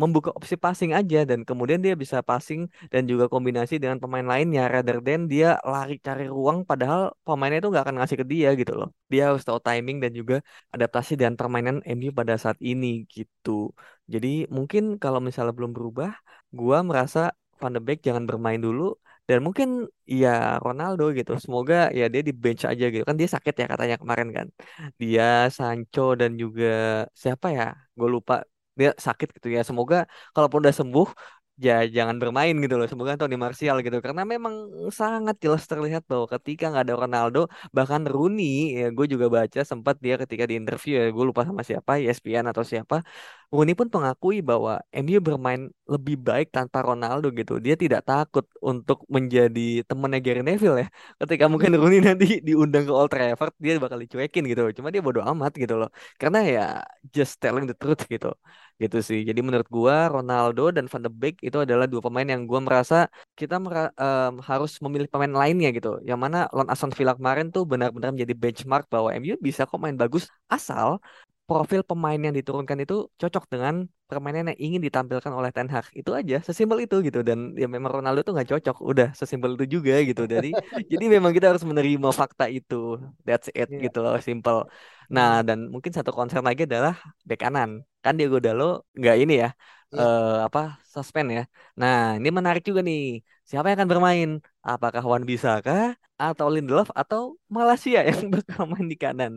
membuka 0.00 0.30
opsi 0.38 0.54
passing 0.64 0.90
aja 0.98 1.18
dan 1.30 1.40
kemudian 1.48 1.80
dia 1.84 1.94
bisa 2.02 2.18
passing 2.28 2.60
dan 2.92 3.02
juga 3.10 3.24
kombinasi 3.32 3.74
dengan 3.82 3.98
pemain 4.02 4.26
lainnya 4.32 4.62
rather 4.74 4.96
than 5.06 5.20
dia 5.32 5.46
lari 5.72 5.94
cari 6.06 6.24
ruang 6.34 6.58
padahal 6.70 7.00
pemainnya 7.26 7.58
itu 7.60 7.68
nggak 7.72 7.84
akan 7.86 7.96
ngasih 8.00 8.18
ke 8.22 8.26
dia 8.32 8.48
gitu 8.60 8.72
loh. 8.80 8.88
Dia 9.12 9.22
harus 9.28 9.42
tahu 9.48 9.58
timing 9.66 9.96
dan 10.04 10.12
juga 10.18 10.34
adaptasi 10.74 11.12
dengan 11.20 11.34
permainan 11.40 11.76
MU 11.96 12.10
pada 12.18 12.34
saat 12.42 12.58
ini 12.70 12.86
gitu. 13.14 13.50
Jadi 14.12 14.28
mungkin 14.56 14.82
kalau 15.02 15.20
misalnya 15.26 15.52
belum 15.58 15.72
berubah, 15.76 16.10
gua 16.58 16.76
merasa 16.88 17.20
Van 17.60 17.72
de 17.76 17.80
Beek 17.86 17.98
jangan 18.06 18.24
bermain 18.30 18.60
dulu 18.66 18.82
dan 19.28 19.38
mungkin 19.46 19.68
ya 20.20 20.28
Ronaldo 20.64 21.02
gitu. 21.18 21.32
Semoga 21.44 21.74
ya 21.98 22.04
dia 22.12 22.22
di 22.28 22.32
bench 22.42 22.62
aja 22.70 22.84
gitu. 22.92 23.04
Kan 23.08 23.16
dia 23.20 23.28
sakit 23.34 23.54
ya 23.60 23.66
katanya 23.72 23.96
kemarin 24.02 24.28
kan. 24.36 24.46
Dia 25.00 25.22
Sancho 25.56 26.00
dan 26.20 26.30
juga 26.42 26.66
siapa 27.22 27.46
ya? 27.58 27.64
Gue 27.98 28.08
lupa 28.16 28.34
dia 28.80 28.90
sakit 29.06 29.28
gitu 29.36 29.48
ya. 29.56 29.60
Semoga 29.68 29.96
kalaupun 30.34 30.58
udah 30.64 30.74
sembuh 30.80 31.06
ya 31.66 31.72
jangan 31.96 32.16
bermain 32.22 32.54
gitu 32.64 32.74
loh. 32.80 32.86
Semoga 32.90 33.12
Tony 33.20 33.36
Martial 33.44 33.76
gitu 33.84 33.96
karena 34.06 34.22
memang 34.32 34.54
sangat 35.00 35.36
jelas 35.44 35.62
terlihat 35.70 36.02
bahwa 36.10 36.26
ketika 36.34 36.64
nggak 36.72 36.84
ada 36.88 36.96
Ronaldo 37.02 37.38
bahkan 37.76 38.02
Rooney 38.12 38.44
ya 38.80 38.84
gue 38.96 39.06
juga 39.12 39.26
baca 39.36 39.60
sempat 39.70 39.94
dia 40.04 40.14
ketika 40.22 40.44
di 40.50 40.54
interview 40.60 40.92
ya 41.00 41.04
gue 41.16 41.24
lupa 41.28 41.42
sama 41.48 41.60
siapa 41.68 41.90
ESPN 42.00 42.44
atau 42.52 42.64
siapa 42.72 42.96
Rooney 43.52 43.74
pun 43.78 43.88
mengakui 43.94 44.36
bahwa 44.50 44.72
MU 44.94 45.18
bermain 45.28 45.60
lebih 45.92 46.14
baik 46.28 46.46
tanpa 46.56 46.78
Ronaldo 46.88 47.26
gitu. 47.38 47.52
Dia 47.64 47.74
tidak 47.82 48.00
takut 48.08 48.44
untuk 48.70 48.98
menjadi 49.16 49.60
temannya 49.88 50.18
Gary 50.24 50.40
Neville 50.46 50.76
ya. 50.82 50.86
Ketika 51.20 51.44
mungkin 51.52 51.70
Rooney 51.80 51.98
nanti 52.08 52.26
diundang 52.46 52.84
ke 52.88 52.92
Old 52.98 53.10
Trafford 53.12 53.52
dia 53.64 53.72
bakal 53.84 53.98
dicuekin 54.04 54.42
gitu. 54.50 54.62
Cuma 54.78 54.88
dia 54.94 55.02
bodoh 55.06 55.24
amat 55.30 55.52
gitu 55.62 55.74
loh. 55.80 55.88
Karena 56.20 56.38
ya 56.54 56.62
just 57.16 57.32
telling 57.42 57.64
the 57.70 57.74
truth 57.80 58.02
gitu. 58.12 58.28
Gitu 58.82 58.96
sih. 59.08 59.20
Jadi 59.28 59.40
menurut 59.46 59.68
gua 59.76 59.96
Ronaldo 60.14 60.62
dan 60.76 60.84
Van 60.92 61.02
de 61.06 61.10
Beek 61.20 61.34
itu 61.46 61.56
adalah 61.64 61.84
dua 61.92 62.00
pemain 62.06 62.24
yang 62.32 62.42
gua 62.50 62.60
merasa 62.66 62.96
kita 63.38 63.54
mera- 63.64 63.92
em, 64.02 64.32
harus 64.48 64.70
memilih 64.84 65.08
pemain 65.12 65.34
lainnya 65.40 65.68
gitu. 65.76 65.88
Yang 66.08 66.18
mana 66.24 66.36
lawan 66.54 66.68
Aston 66.72 66.92
Villa 66.96 67.12
kemarin 67.18 67.46
tuh 67.54 67.62
benar-benar 67.70 68.10
menjadi 68.14 68.34
benchmark 68.42 68.84
bahwa 68.94 69.08
MU 69.12 69.34
bisa 69.46 69.62
kok 69.68 69.76
main 69.84 69.96
bagus 70.02 70.24
asal 70.54 70.88
profil 71.48 71.82
pemain 71.82 72.14
yang 72.26 72.30
diturunkan 72.38 72.78
itu 72.84 72.94
cocok 73.20 73.44
dengan 73.52 73.74
permainan 74.06 74.54
yang 74.54 74.58
ingin 74.66 74.80
ditampilkan 74.86 75.32
oleh 75.34 75.50
Ten 75.50 75.66
Hag. 75.74 75.86
Itu 75.98 76.10
aja 76.14 76.38
sesimpel 76.46 76.78
itu 76.86 76.96
gitu. 77.06 77.20
Dan 77.28 77.38
ya 77.60 77.66
memang 77.66 77.90
Ronaldo 78.00 78.20
tuh 78.26 78.32
nggak 78.38 78.48
cocok. 78.54 78.76
Udah 78.90 79.08
sesimpel 79.18 79.50
itu 79.58 79.66
juga 79.76 79.92
gitu. 80.08 80.22
Jadi 80.30 80.48
jadi 80.92 81.04
memang 81.14 81.32
kita 81.36 81.46
harus 81.50 81.64
menerima 81.66 82.08
fakta 82.14 82.46
itu. 82.48 83.02
That's 83.26 83.50
it 83.52 83.68
Iya. 83.68 83.80
gitu 83.82 83.98
loh 84.04 84.14
simple. 84.22 84.58
Nah 85.14 85.42
dan 85.46 85.58
mungkin 85.74 85.90
satu 85.96 86.10
concern 86.14 86.44
lagi 86.46 86.62
adalah 86.70 86.94
bek 87.28 87.38
kanan 87.42 87.82
kan 88.04 88.12
Diego 88.18 88.38
Dalo 88.46 88.64
nggak 88.98 89.16
ini 89.22 89.32
ya 89.42 89.48
Iya. 89.92 90.00
eh 90.00 90.34
apa 90.46 90.60
suspend 90.94 91.28
ya 91.36 91.40
nah 91.80 91.94
ini 92.18 92.28
menarik 92.38 92.62
juga 92.68 92.80
nih 92.88 92.98
siapa 93.48 93.64
yang 93.68 93.76
akan 93.78 93.90
bermain 93.92 94.28
apakah 94.70 95.02
Wan 95.12 95.24
Bisaka 95.30 95.72
atau 96.22 96.46
Lindelof 96.54 96.88
atau 97.00 97.20
Malaysia 97.56 97.98
yang 98.08 98.28
bakal 98.34 98.62
main 98.72 98.86
di 98.92 98.96
kanan 99.02 99.32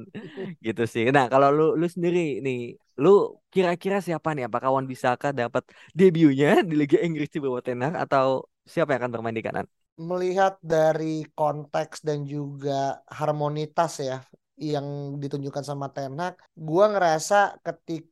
gitu 0.65 0.81
sih. 0.93 1.03
Nah, 1.15 1.25
kalau 1.33 1.47
lu 1.57 1.63
lu 1.79 1.85
sendiri 1.95 2.19
nih, 2.45 2.57
lu 3.01 3.09
kira-kira 3.53 3.97
siapa 4.07 4.29
nih? 4.35 4.43
Apakah 4.47 4.69
Wan 4.75 4.87
Bisaka 4.91 5.27
dapat 5.39 5.63
debutnya 5.99 6.47
di 6.69 6.73
Liga 6.81 6.97
Inggris 7.05 7.29
di 7.35 7.39
bawah 7.43 7.61
Ten 7.65 7.79
Hag 7.85 7.95
atau 8.03 8.25
siapa 8.73 8.89
yang 8.93 8.99
akan 9.03 9.13
bermain 9.15 9.37
di 9.39 9.43
kanan? 9.47 9.65
Melihat 10.09 10.57
dari 10.73 11.21
konteks 11.37 12.01
dan 12.07 12.25
juga 12.25 12.97
harmonitas 13.19 13.91
ya 14.01 14.17
yang 14.57 14.87
ditunjukkan 15.21 15.65
sama 15.69 15.85
Ten 15.93 16.13
Hag, 16.21 16.33
gua 16.57 16.85
ngerasa 16.93 17.61
ketika 17.65 18.09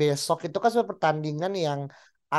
besok 0.00 0.38
itu 0.46 0.56
kan 0.62 0.68
sebuah 0.72 0.90
pertandingan 0.92 1.52
yang 1.66 1.80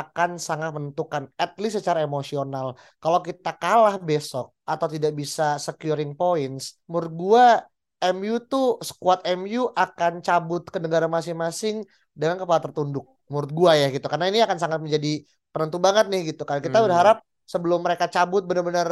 akan 0.00 0.30
sangat 0.36 0.70
menentukan 0.76 1.24
at 1.40 1.52
least 1.60 1.80
secara 1.80 2.04
emosional. 2.04 2.66
Kalau 3.02 3.20
kita 3.24 3.50
kalah 3.62 3.96
besok 3.96 4.52
atau 4.68 4.86
tidak 4.94 5.12
bisa 5.20 5.56
securing 5.56 6.12
points, 6.20 6.76
menurut 6.88 7.12
gua 7.22 7.44
MU 8.04 8.36
tuh 8.50 8.76
squad 8.84 9.24
MU 9.24 9.72
akan 9.72 10.12
cabut 10.26 10.62
ke 10.68 10.78
negara 10.84 11.06
masing-masing 11.08 11.80
dengan 12.12 12.36
kepala 12.40 12.60
tertunduk. 12.60 13.04
Menurut 13.32 13.50
gua 13.58 13.72
ya 13.80 13.86
gitu. 13.94 14.04
Karena 14.12 14.26
ini 14.28 14.38
akan 14.44 14.58
sangat 14.60 14.80
menjadi 14.84 15.24
penentu 15.52 15.76
banget 15.80 16.04
nih 16.12 16.20
gitu. 16.36 16.42
Karena 16.44 16.60
kita 16.60 16.78
Hmm. 16.78 16.86
berharap 16.86 17.16
sebelum 17.46 17.78
mereka 17.86 18.06
cabut 18.10 18.42
benar-benar 18.44 18.88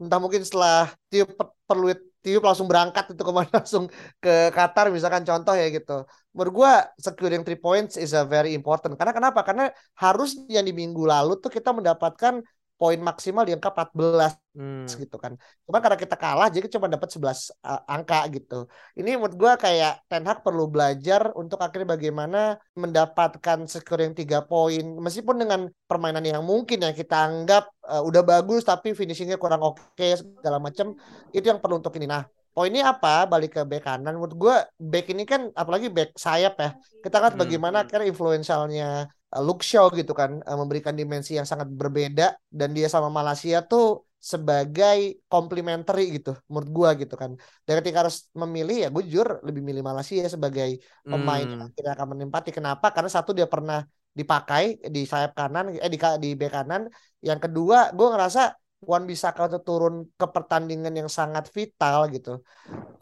entah 0.00 0.18
mungkin 0.18 0.42
setelah 0.42 0.90
tiup 1.12 1.28
perluit 1.68 2.00
tiup 2.24 2.42
langsung 2.42 2.66
berangkat 2.66 3.14
itu 3.14 3.22
ke 3.22 3.32
mana 3.32 3.50
langsung 3.62 3.84
ke 4.22 4.50
Qatar 4.50 4.90
misalkan 4.90 5.22
contoh 5.22 5.54
ya 5.54 5.66
gitu. 5.70 6.04
Menurut 6.34 6.52
gua 6.54 6.72
securing 6.98 7.42
three 7.46 7.58
points 7.58 7.94
is 7.96 8.12
a 8.14 8.22
very 8.26 8.52
important. 8.58 8.94
Karena 8.98 9.12
kenapa? 9.14 9.40
Karena 9.46 9.70
harus 9.98 10.36
yang 10.50 10.66
di 10.66 10.74
minggu 10.74 11.02
lalu 11.06 11.38
tuh 11.42 11.50
kita 11.50 11.70
mendapatkan 11.74 12.42
poin 12.78 12.98
maksimal 13.02 13.42
di 13.42 13.52
angka 13.58 13.70
14 13.74 14.32
Hmm. 14.58 14.90
gitu 14.90 15.22
kan. 15.22 15.38
Cuma 15.66 15.78
karena 15.78 15.94
kita 15.94 16.18
kalah 16.18 16.50
jadi 16.50 16.66
cuma 16.66 16.90
dapat 16.90 17.06
11 17.14 17.54
uh, 17.62 17.78
angka 17.86 18.26
gitu. 18.34 18.66
Ini 18.98 19.14
menurut 19.14 19.38
gua 19.38 19.52
kayak 19.54 20.02
Ten 20.10 20.26
Hag 20.26 20.42
perlu 20.42 20.66
belajar 20.66 21.30
untuk 21.38 21.62
akhirnya 21.62 21.94
bagaimana 21.94 22.58
mendapatkan 22.74 23.58
skor 23.70 24.02
yang 24.02 24.18
tiga 24.18 24.42
poin 24.42 24.82
meskipun 24.98 25.36
dengan 25.42 25.60
permainan 25.86 26.26
yang 26.26 26.42
mungkin 26.42 26.82
ya 26.82 26.90
kita 26.90 27.14
anggap 27.28 27.70
uh, 27.86 28.02
udah 28.02 28.22
bagus 28.26 28.66
tapi 28.66 28.98
finishingnya 28.98 29.38
kurang 29.38 29.62
oke 29.62 30.08
segala 30.18 30.58
macam 30.58 30.94
itu 31.30 31.46
yang 31.46 31.62
perlu 31.62 31.78
untuk 31.78 31.94
ini. 31.94 32.10
Nah, 32.10 32.26
poinnya 32.50 32.90
apa? 32.90 33.30
Balik 33.30 33.58
ke 33.58 33.62
back 33.62 33.86
kanan 33.86 34.18
menurut 34.18 34.34
gua 34.34 34.56
back 34.74 35.06
ini 35.14 35.22
kan 35.22 35.54
apalagi 35.54 35.86
back 35.86 36.18
sayap 36.18 36.54
ya. 36.58 36.70
Kita 36.98 37.16
lihat 37.22 37.34
Hmm. 37.38 37.42
bagaimana 37.46 37.86
akhirnya 37.86 38.10
influensialnya 38.10 39.06
uh, 39.34 39.42
Luke 39.46 39.62
Shaw 39.68 39.86
gitu 39.98 40.12
kan 40.20 40.30
uh, 40.48 40.56
memberikan 40.60 40.94
dimensi 41.00 41.30
yang 41.38 41.46
sangat 41.50 41.68
berbeda 41.80 42.22
dan 42.58 42.68
dia 42.76 42.86
sama 42.94 43.08
Malaysia 43.18 43.58
tuh 43.70 43.84
sebagai 44.18 44.98
complementary 45.30 46.02
gitu 46.18 46.30
menurut 46.50 46.70
gua 46.76 46.90
gitu 47.00 47.14
kan. 47.22 47.30
Dan 47.66 47.72
ketika 47.78 47.98
harus 48.02 48.16
memilih 48.34 48.76
ya 48.82 48.86
gue 48.94 49.02
jujur 49.06 49.28
lebih 49.46 49.62
milih 49.68 49.82
Malaysia 49.88 50.26
sebagai 50.26 50.68
pemain 51.10 51.46
yang 51.46 51.62
Hmm. 51.62 51.70
akhirnya 51.70 51.92
akan 51.96 52.08
menempati. 52.12 52.50
Kenapa? 52.50 52.86
Karena 52.94 53.10
satu 53.16 53.30
dia 53.38 53.46
pernah 53.46 53.78
dipakai 54.18 54.82
di 54.94 55.00
sayap 55.06 55.32
kanan 55.38 55.64
eh 55.84 55.90
di 55.94 55.98
di 56.24 56.28
bek 56.40 56.50
kanan. 56.50 56.82
Yang 57.22 57.38
kedua 57.46 57.78
gue 57.96 58.06
ngerasa 58.12 58.40
Wan 58.90 59.04
Bisaka 59.10 59.40
untuk 59.50 59.62
turun 59.68 59.94
ke 60.18 60.26
pertandingan 60.34 60.94
yang 60.98 61.10
sangat 61.18 61.44
vital 61.56 61.98
gitu. 62.14 62.30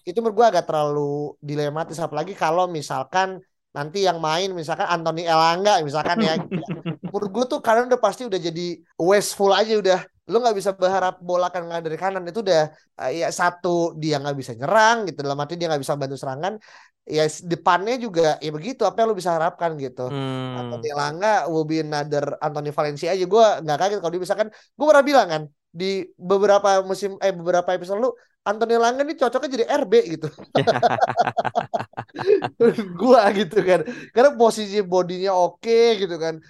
Itu 0.08 0.16
menurut 0.22 0.36
gue 0.40 0.46
agak 0.52 0.64
terlalu 0.68 1.34
dilematis 1.42 1.98
apalagi 1.98 2.32
kalau 2.38 2.64
misalkan 2.70 3.42
nanti 3.76 4.08
yang 4.08 4.16
main 4.16 4.48
misalkan 4.56 4.88
Anthony 4.88 5.28
Elanga 5.28 5.84
misalkan 5.84 6.16
ya 6.24 6.40
menurut 7.12 7.30
gue 7.32 7.44
tuh 7.48 7.60
kadang 7.60 7.92
udah 7.92 8.00
pasti 8.00 8.24
udah 8.24 8.40
jadi 8.40 8.80
wasteful 8.96 9.52
aja 9.52 9.76
udah. 9.76 10.00
Lu 10.26 10.42
nggak 10.42 10.56
bisa 10.58 10.74
berharap 10.74 11.22
bola 11.22 11.52
kan 11.54 11.64
dari 11.80 11.94
kanan. 11.94 12.26
Itu 12.26 12.42
udah 12.42 12.68
uh, 12.98 13.10
ya 13.14 13.30
satu 13.30 13.94
dia 13.94 14.18
nggak 14.18 14.36
bisa 14.36 14.52
nyerang 14.58 15.06
gitu. 15.06 15.22
Dalam 15.22 15.38
arti 15.38 15.54
dia 15.54 15.70
nggak 15.70 15.82
bisa 15.84 15.94
bantu 15.94 16.16
serangan. 16.18 16.58
Ya 17.06 17.24
depannya 17.46 17.94
juga 18.02 18.34
ya 18.42 18.50
begitu 18.50 18.82
apa 18.82 18.98
yang 18.98 19.14
lu 19.14 19.16
bisa 19.16 19.32
harapkan 19.38 19.78
gitu. 19.78 20.10
Hmm. 20.10 20.66
Anthony 20.66 20.90
Elanga 20.90 21.46
will 21.46 21.62
be 21.62 21.78
another 21.78 22.34
Anthony 22.42 22.74
Valencia 22.74 23.14
aja. 23.14 23.24
Gue 23.24 23.46
nggak 23.62 23.78
kaget 23.78 23.98
kalau 24.02 24.12
dia 24.12 24.22
misalkan 24.26 24.48
gue 24.50 24.86
pernah 24.90 25.04
bilang 25.06 25.28
kan 25.30 25.42
di 25.76 26.08
beberapa 26.18 26.80
musim 26.82 27.20
eh 27.20 27.30
beberapa 27.36 27.68
episode 27.76 28.00
lu 28.00 28.10
Anthony 28.46 28.78
Elanga 28.78 29.02
ini 29.04 29.14
cocoknya 29.18 29.48
jadi 29.52 29.64
RB 29.84 29.92
gitu 30.16 30.28
gua 33.00 33.30
gitu 33.32 33.58
kan. 33.62 33.80
Karena 34.12 34.30
posisi 34.34 34.80
bodinya 34.82 35.32
oke 35.34 36.00
gitu 36.00 36.16
kan. 36.16 36.40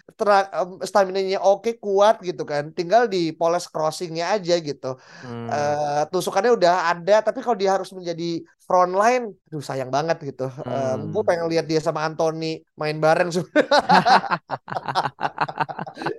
Stamina 0.85 1.21
nya 1.23 1.41
oke 1.43 1.77
kuat 1.79 2.23
gitu 2.23 2.43
kan. 2.47 2.71
Tinggal 2.73 3.11
di 3.11 3.35
poles 3.35 3.67
crossingnya 3.71 4.35
aja 4.37 4.57
gitu. 4.59 4.97
Hmm. 5.23 5.49
Eh, 5.51 6.03
tusukannya 6.11 6.53
udah 6.55 6.97
ada 6.97 7.23
tapi 7.23 7.43
kalau 7.43 7.59
dia 7.59 7.75
harus 7.77 7.91
menjadi 7.93 8.43
front 8.67 8.99
line 8.99 9.31
aduh 9.47 9.63
sayang 9.63 9.95
banget 9.95 10.19
gitu. 10.35 10.51
Hmm. 10.51 11.15
gue 11.15 11.23
pengen 11.23 11.47
lihat 11.47 11.71
dia 11.71 11.79
sama 11.79 12.03
Anthony 12.03 12.67
main 12.75 12.99
bareng 12.99 13.31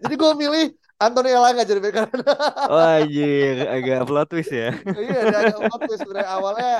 jadi 0.01 0.15
gue 0.15 0.31
milih 0.39 0.65
Anthony 0.97 1.29
Elanga 1.29 1.61
jadi 1.61 1.79
kanan 1.93 2.25
Wah, 2.71 3.05
anjir, 3.05 3.69
agak 3.69 4.09
plot 4.09 4.27
twist 4.33 4.49
ya. 4.49 4.73
iya 4.97 5.19
agak 5.29 5.69
plot 5.69 5.81
twist 5.85 6.01
sebenarnya. 6.01 6.29
Awalnya 6.33 6.73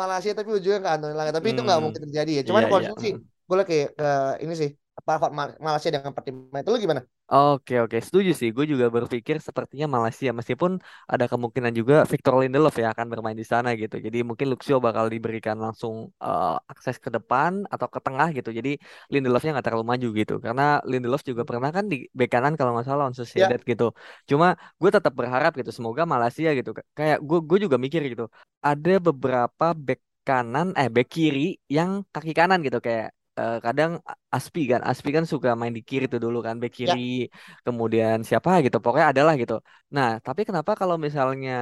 Malaysia 0.00 0.30
tapi 0.38 0.50
ujungnya 0.56 0.80
ke 0.84 0.88
Anthony 0.94 1.12
Elanga 1.14 1.32
tapi 1.38 1.48
itu 1.52 1.60
nggak 1.66 1.78
Hmm. 1.78 1.84
mungkin 1.84 2.00
terjadi 2.06 2.30
ya 2.38 2.42
cuman 2.48 2.62
Iya, 2.62 2.68
kalau 2.68 2.80
iya. 2.80 2.90
sih 3.04 3.12
gue 3.48 3.56
lagi 3.60 3.74
ke 3.98 4.04
ini 4.44 4.54
sih 4.62 4.70
apa 4.98 5.12
Ma- 5.38 5.58
Malaysia 5.66 5.90
dengan 5.94 6.12
pertimbangan 6.16 6.62
itu 6.62 6.70
lu 6.72 6.78
gimana 6.84 7.02
Oke 7.34 7.74
oke 7.82 7.96
setuju 8.06 8.30
sih. 8.40 8.48
Gue 8.56 8.64
juga 8.72 8.86
berpikir 8.96 9.36
sepertinya 9.48 9.86
Malaysia 9.96 10.28
meskipun 10.38 10.72
ada 11.12 11.24
kemungkinan 11.32 11.72
juga 11.80 11.94
Victor 12.10 12.34
Lindelof 12.40 12.74
ya 12.82 12.86
akan 12.92 13.06
bermain 13.12 13.38
di 13.42 13.46
sana 13.52 13.68
gitu. 13.80 13.96
Jadi 14.06 14.18
mungkin 14.28 14.46
Luxio 14.52 14.76
bakal 14.86 15.06
diberikan 15.14 15.56
langsung 15.64 15.94
eh, 16.24 16.54
akses 16.72 16.96
ke 17.04 17.08
depan 17.16 17.52
atau 17.72 17.88
ke 17.94 17.98
tengah 18.04 18.28
gitu. 18.36 18.50
Jadi 18.58 18.70
Lindelofnya 19.12 19.50
nggak 19.56 19.66
terlalu 19.66 19.86
maju 19.92 20.06
gitu. 20.20 20.32
Karena 20.44 20.62
Lindelof 20.90 21.22
juga 21.30 21.42
pernah 21.48 21.70
kan 21.76 21.84
di 21.92 21.96
bek 22.18 22.28
kanan 22.34 22.52
kalau 22.58 22.70
nggak 22.76 22.84
salah 22.86 23.00
lawan 23.08 23.16
Sociedad 23.20 23.60
gitu. 23.70 23.84
Cuma 24.30 24.46
gue 24.80 24.90
tetap 24.96 25.12
berharap 25.18 25.50
gitu. 25.58 25.70
Semoga 25.76 26.02
Malaysia 26.04 26.48
gitu. 26.58 26.70
Kayak 26.98 27.18
gue 27.28 27.38
gue 27.48 27.58
juga 27.64 27.76
mikir 27.84 28.00
gitu. 28.12 28.24
Ada 28.68 28.90
beberapa 29.06 29.64
bek 29.86 29.98
kanan 30.28 30.66
eh 30.80 30.88
bek 30.94 31.06
kiri 31.14 31.40
yang 31.76 31.90
kaki 32.14 32.32
kanan 32.38 32.58
gitu 32.66 32.78
kayak 32.86 33.06
eh, 33.40 33.54
kadang 33.66 33.90
Aspi 34.36 34.60
kan 34.72 34.80
Aspi 34.90 35.08
kan 35.16 35.24
suka 35.32 35.48
main 35.60 35.74
di 35.78 35.82
kiri 35.88 36.04
tuh 36.12 36.20
dulu 36.24 36.38
kan 36.46 36.54
bek 36.62 36.72
Ya. 36.84 36.94
kiri 36.94 37.30
kemudian 37.66 38.16
siapa 38.28 38.50
gitu 38.64 38.76
pokoknya 38.84 39.06
adalah 39.12 39.32
gitu. 39.42 39.54
Nah 39.94 40.08
tapi 40.26 40.40
kenapa 40.48 40.72
kalau 40.80 40.96
misalnya 41.06 41.52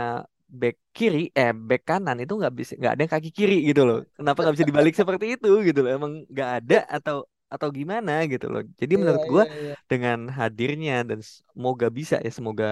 back 0.60 0.74
kiri 0.96 1.18
eh 1.38 1.50
back 1.68 1.82
kanan 1.88 2.16
itu 2.22 2.32
nggak 2.40 2.54
bisa 2.58 2.72
nggak 2.80 2.92
ada 2.92 3.00
yang 3.04 3.12
kaki 3.16 3.30
kiri 3.38 3.54
gitu 3.68 3.80
loh? 3.88 3.96
Kenapa 4.16 4.38
nggak 4.42 4.54
bisa 4.56 4.68
dibalik 4.70 4.94
seperti 5.00 5.24
itu 5.34 5.48
gitu 5.68 5.78
loh? 5.84 5.90
Emang 5.96 6.12
nggak 6.32 6.48
ada 6.58 6.76
atau 6.96 7.16
atau 7.52 7.68
gimana 7.78 8.12
gitu 8.32 8.46
loh? 8.52 8.60
Jadi 8.80 8.92
Iya, 8.94 9.00
menurut 9.00 9.22
gua 9.32 9.44
iya, 9.44 9.54
iya. 9.62 9.74
dengan 9.90 10.18
hadirnya 10.38 10.92
dan 11.08 11.18
semoga 11.20 11.86
bisa 11.98 12.14
ya 12.24 12.30
semoga 12.38 12.66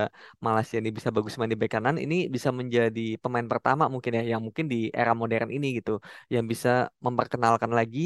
Malaysia 0.44 0.76
ini 0.80 0.88
bisa 0.98 1.10
bagus 1.16 1.34
main 1.38 1.52
di 1.52 1.58
bek 1.60 1.70
kanan 1.76 1.96
ini 2.04 2.14
bisa 2.34 2.48
menjadi 2.60 3.00
pemain 3.22 3.44
pertama 3.52 3.84
mungkin 3.92 4.12
ya 4.18 4.22
yang 4.32 4.40
mungkin 4.46 4.66
di 4.72 4.76
era 4.98 5.12
modern 5.20 5.48
ini 5.56 5.66
gitu. 5.78 5.90
Yang 6.32 6.44
bisa 6.52 6.68
memperkenalkan 7.06 7.72
lagi 7.78 8.00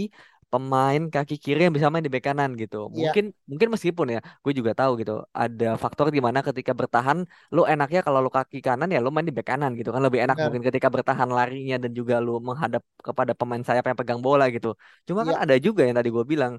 pemain 0.54 1.00
kaki 1.14 1.34
kiri 1.42 1.60
yang 1.66 1.74
bisa 1.76 1.88
main 1.92 2.04
di 2.06 2.12
bek 2.14 2.24
kanan 2.28 2.50
gitu. 2.62 2.76
Iya. 2.94 3.10
Mungkin 3.10 3.24
mungkin 3.50 3.68
meskipun 3.74 4.06
ya, 4.14 4.20
gue 4.44 4.52
juga 4.58 4.72
tahu 4.80 4.92
gitu. 5.02 5.12
Ada 5.42 5.66
faktor 5.82 6.06
di 6.16 6.20
mana 6.26 6.38
ketika 6.48 6.72
bertahan 6.80 7.18
lu 7.54 7.62
enaknya 7.72 8.00
kalau 8.06 8.18
lu 8.24 8.30
kaki 8.36 8.58
kanan 8.66 8.88
ya 8.94 8.98
lu 9.04 9.10
main 9.14 9.26
di 9.28 9.34
bek 9.36 9.46
kanan 9.50 9.70
gitu 9.78 9.90
kan 9.94 10.02
lebih 10.06 10.20
enak 10.24 10.36
Benar. 10.38 10.44
mungkin 10.46 10.62
ketika 10.70 10.88
bertahan 10.94 11.28
larinya 11.38 11.76
dan 11.82 11.90
juga 11.98 12.14
lu 12.26 12.32
menghadap 12.48 12.82
kepada 13.06 13.32
pemain 13.38 13.62
sayap 13.66 13.84
yang 13.90 13.98
pegang 14.00 14.20
bola 14.26 14.44
gitu. 14.54 14.68
Cuma 15.08 15.20
kan 15.28 15.34
Iya. 15.34 15.42
ada 15.44 15.54
juga 15.66 15.80
yang 15.86 15.96
tadi 15.98 16.08
gue 16.16 16.24
bilang 16.32 16.54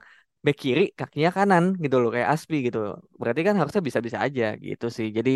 bek 0.46 0.56
kiri 0.62 0.84
kakinya 1.00 1.32
kanan 1.38 1.64
gitu 1.84 1.96
loh 2.02 2.10
kayak 2.16 2.30
Aspi 2.36 2.56
gitu. 2.68 2.78
Berarti 3.20 3.42
kan 3.48 3.56
harusnya 3.60 3.82
bisa-bisa 3.88 4.20
aja 4.26 4.44
gitu 4.68 4.86
sih. 4.98 5.08
Jadi 5.18 5.32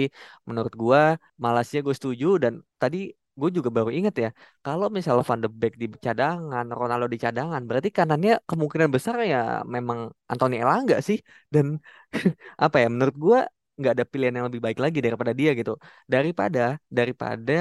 menurut 0.48 0.74
gua 0.84 1.02
Malaysia 1.46 1.78
gue 1.86 1.96
setuju 2.00 2.28
dan 2.44 2.54
tadi 2.82 2.98
gue 3.40 3.50
juga 3.58 3.70
baru 3.78 3.90
inget 3.98 4.16
ya 4.24 4.30
kalau 4.66 4.88
misalnya 4.98 5.24
Van 5.30 5.40
de 5.44 5.50
Beek 5.62 5.74
di 5.82 5.86
cadangan, 6.06 6.66
Ronaldo 6.80 7.06
di 7.14 7.20
cadangan, 7.26 7.62
berarti 7.70 7.90
kanannya 7.98 8.32
kemungkinan 8.50 8.90
besar 8.96 9.14
ya 9.34 9.38
memang 9.76 10.00
Anthony 10.32 10.56
Elanga 10.64 10.96
sih. 11.08 11.18
Dan 11.54 11.66
apa 12.64 12.76
ya, 12.84 12.88
menurut 12.94 13.16
gua 13.26 13.40
nggak 13.80 13.94
ada 13.96 14.06
pilihan 14.12 14.34
yang 14.38 14.46
lebih 14.50 14.62
baik 14.66 14.80
lagi 14.84 15.00
daripada 15.06 15.32
dia 15.40 15.50
gitu. 15.60 15.72
Daripada 16.14 16.60
daripada 16.98 17.54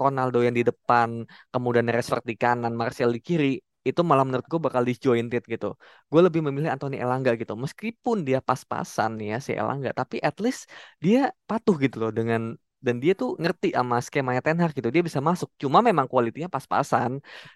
Ronaldo 0.00 0.38
yang 0.46 0.54
di 0.58 0.62
depan, 0.70 1.08
kemudian 1.52 1.86
Rashford 1.94 2.24
di 2.30 2.34
kanan, 2.42 2.72
Martial 2.80 3.10
di 3.16 3.22
kiri. 3.28 3.48
itu 3.84 4.00
malah 4.00 4.24
menurut 4.24 4.48
gue 4.52 4.60
bakal 4.66 4.80
disjointed 4.88 5.44
gitu. 5.44 5.66
Gue 6.10 6.20
lebih 6.26 6.40
memilih 6.46 6.72
Anthony 6.72 6.96
Elanga 7.04 7.36
gitu. 7.36 7.52
Meskipun 7.52 8.16
dia 8.24 8.40
pas-pasan 8.48 9.20
ya 9.20 9.36
si 9.44 9.52
Elanga, 9.52 9.92
tapi 9.92 10.16
at 10.24 10.36
least 10.40 10.72
dia 11.04 11.18
patuh 11.48 11.76
gitu 11.84 11.96
loh 12.00 12.08
dengan 12.18 12.56
dan 12.86 12.96
dia 13.02 13.12
tuh 13.20 13.28
ngerti 13.42 13.66
sama 13.78 13.96
skemanya 14.06 14.40
Ten 14.44 14.56
Hag 14.62 14.72
gitu. 14.78 14.88
Dia 14.94 15.02
bisa 15.08 15.20
masuk. 15.28 15.48
Cuma 15.62 15.78
memang 15.88 16.06
kualitinya 16.12 16.48
pas-pasan 16.54 17.12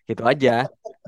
gitu 0.09 0.23
aja. 0.31 0.51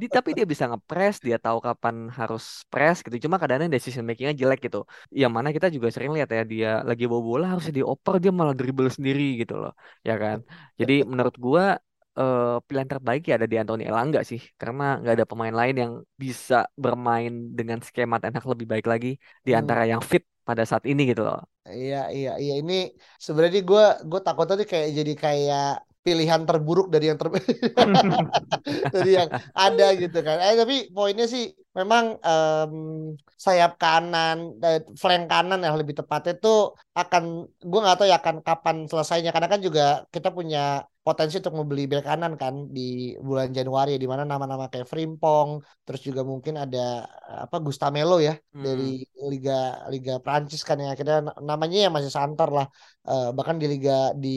Di, 0.00 0.06
tapi 0.16 0.30
dia 0.36 0.46
bisa 0.52 0.64
ngepres, 0.70 1.14
dia 1.26 1.36
tahu 1.44 1.58
kapan 1.66 1.96
harus 2.18 2.42
press 2.72 2.96
gitu. 3.04 3.16
Cuma 3.24 3.36
kadang-kadang 3.40 3.72
decision 3.76 4.04
makingnya 4.08 4.34
jelek 4.40 4.58
gitu. 4.66 4.78
Yang 5.20 5.32
mana 5.36 5.48
kita 5.56 5.66
juga 5.74 5.88
sering 5.94 6.10
lihat 6.16 6.28
ya 6.36 6.42
dia 6.52 6.68
lagi 6.88 7.04
bawa 7.10 7.22
bola 7.28 7.44
harusnya 7.52 7.72
dioper 7.78 8.14
dia 8.22 8.32
malah 8.38 8.54
dribble 8.58 8.88
sendiri 8.96 9.22
gitu 9.40 9.54
loh. 9.62 9.72
Ya 10.08 10.12
kan. 10.22 10.38
Jadi 10.80 10.92
menurut 11.10 11.34
gua 11.44 11.64
uh, 12.20 12.58
pilihan 12.66 12.88
terbaik 12.92 13.22
ya 13.28 13.32
ada 13.38 13.46
di 13.52 13.56
Anthony 13.60 13.82
Elanga 13.90 14.20
sih 14.30 14.40
karena 14.60 14.82
nggak 15.00 15.14
ada 15.16 15.26
pemain 15.30 15.54
lain 15.60 15.74
yang 15.82 15.92
bisa 16.22 16.54
bermain 16.84 17.32
dengan 17.58 17.78
skema 17.86 18.16
Ten 18.22 18.32
Hag 18.36 18.46
lebih 18.52 18.66
baik 18.72 18.86
lagi 18.92 19.08
di 19.46 19.50
Hmm. 19.50 19.60
antara 19.60 19.82
yang 19.90 20.00
fit 20.10 20.24
pada 20.48 20.62
saat 20.70 20.84
ini 20.90 21.02
gitu 21.10 21.22
loh. 21.26 21.40
Iya, 21.68 21.96
iya, 22.16 22.30
iya. 22.42 22.52
Ini 22.60 22.74
sebenarnya 23.26 23.60
gue 23.70 23.82
gue 24.10 24.20
takutnya 24.26 24.54
tuh 24.60 24.68
kayak 24.72 24.88
jadi 24.98 25.12
kayak 25.24 25.64
pilihan 26.04 26.40
terburuk 26.48 26.86
dari 26.94 27.04
yang 27.12 27.18
ter 27.20 27.28
dari 28.94 29.10
yang 29.18 29.28
ada 29.52 29.84
gitu 30.00 30.18
kan. 30.26 30.36
Eh 30.40 30.54
tapi 30.60 30.74
poinnya 30.94 31.26
sih 31.34 31.44
memang 31.78 32.04
em, 32.28 32.72
sayap 33.44 33.70
kanan, 33.82 34.38
eh, 34.64 34.80
flank 35.00 35.24
kanan 35.32 35.60
yang 35.66 35.74
lebih 35.80 35.94
tepatnya 35.98 36.32
itu 36.36 36.48
akan 37.00 37.22
gue 37.70 37.78
nggak 37.82 37.96
tahu 37.98 38.06
ya 38.12 38.16
akan 38.20 38.36
kapan 38.46 38.76
selesainya 38.90 39.30
karena 39.34 39.48
kan 39.52 39.60
juga 39.66 39.82
kita 40.14 40.28
punya 40.36 40.58
potensi 41.10 41.34
untuk 41.42 41.54
membeli 41.58 41.82
bek 41.90 42.02
kanan 42.08 42.32
kan 42.42 42.54
di 42.76 42.80
bulan 43.26 43.48
Januari 43.56 43.92
di 44.02 44.06
mana 44.12 44.22
nama-nama 44.32 44.64
kayak 44.72 44.86
Frimpong 44.92 45.50
terus 45.84 46.00
juga 46.08 46.22
mungkin 46.32 46.54
ada 46.64 46.78
apa 47.44 47.56
Gustamelo 47.66 48.16
ya 48.28 48.32
Hmm. 48.54 48.62
dari 48.66 48.84
Liga 49.32 49.52
Liga 49.92 50.12
Prancis 50.24 50.60
kan 50.68 50.76
yang 50.82 50.90
akhirnya 50.94 51.16
na- 51.26 51.38
namanya 51.50 51.76
ya 51.84 51.88
masih 51.96 52.10
santer 52.16 52.48
lah. 52.56 52.66
Eh, 53.10 53.28
bahkan 53.36 53.56
di 53.62 53.66
Liga 53.72 53.92
di 54.22 54.28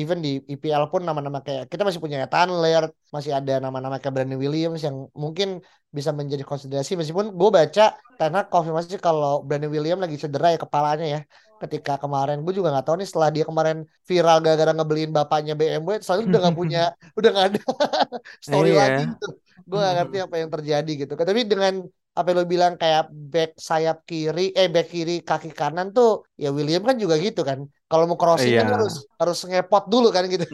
even 0.00 0.18
di 0.24 0.30
IPL 0.54 0.84
pun 0.92 1.02
nama-nama 1.08 1.38
kayak 1.46 1.62
kita 1.72 1.82
masih 1.86 2.00
punya 2.04 2.16
Ethan 2.24 2.48
Laird 2.62 2.90
masih 3.14 3.32
ada 3.38 3.52
nama-nama 3.64 3.96
kayak 4.00 4.14
Brandon 4.16 4.38
Williams 4.44 4.80
yang 4.86 4.96
mungkin 5.22 5.48
bisa 5.96 6.10
menjadi 6.18 6.42
konsiderasi. 6.50 6.92
Meskipun 7.00 7.26
gue 7.38 7.50
baca 7.58 7.84
karena 8.20 8.38
konfirmasi 8.52 8.96
kalau 9.06 9.42
Brandon 9.46 9.70
Williams 9.74 10.02
lagi 10.04 10.16
cedera 10.22 10.46
ya 10.54 10.58
kepalanya 10.64 11.06
ya 11.14 11.20
ketika 11.64 11.92
kemarin 12.02 12.36
gue 12.44 12.52
juga 12.58 12.68
nggak 12.72 12.84
tahu 12.86 12.96
nih 13.00 13.08
setelah 13.10 13.30
dia 13.34 13.44
kemarin 13.50 13.76
viral 14.08 14.38
gara-gara 14.44 14.72
ngebeliin 14.76 15.10
bapaknya 15.16 15.52
BMW 15.58 15.98
selanjutnya 16.04 16.30
udah 16.32 16.40
nggak 16.44 16.56
punya 16.62 16.82
udah 17.18 17.28
nggak 17.34 17.46
ada 17.50 17.60
story 18.46 18.70
Iya. 18.72 18.80
lagi 18.80 19.02
gitu. 19.12 19.26
Gue 19.68 19.78
nggak 19.80 19.94
ngerti 19.98 20.16
apa 20.24 20.34
yang 20.40 20.50
terjadi 20.54 20.90
gitu. 21.06 21.12
Tapi 21.16 21.42
dengan 21.52 21.74
apa 22.14 22.26
yang 22.30 22.38
lo 22.38 22.46
bilang 22.46 22.72
kayak 22.78 23.02
back 23.10 23.50
sayap 23.58 24.06
kiri 24.06 24.54
eh 24.54 24.70
back 24.70 24.86
kiri 24.86 25.18
kaki 25.26 25.50
kanan 25.50 25.90
tuh 25.90 26.22
ya 26.38 26.48
William 26.54 26.82
kan 26.88 26.94
juga 27.02 27.14
gitu 27.18 27.40
kan. 27.48 27.58
Kalau 27.90 28.04
mau 28.06 28.18
crossing 28.20 28.54
kan 28.54 28.66
Iya. 28.70 28.74
harus 28.78 28.94
harus 29.18 29.38
ngepot 29.50 29.84
dulu 29.92 30.08
kan 30.14 30.24
gitu. 30.30 30.46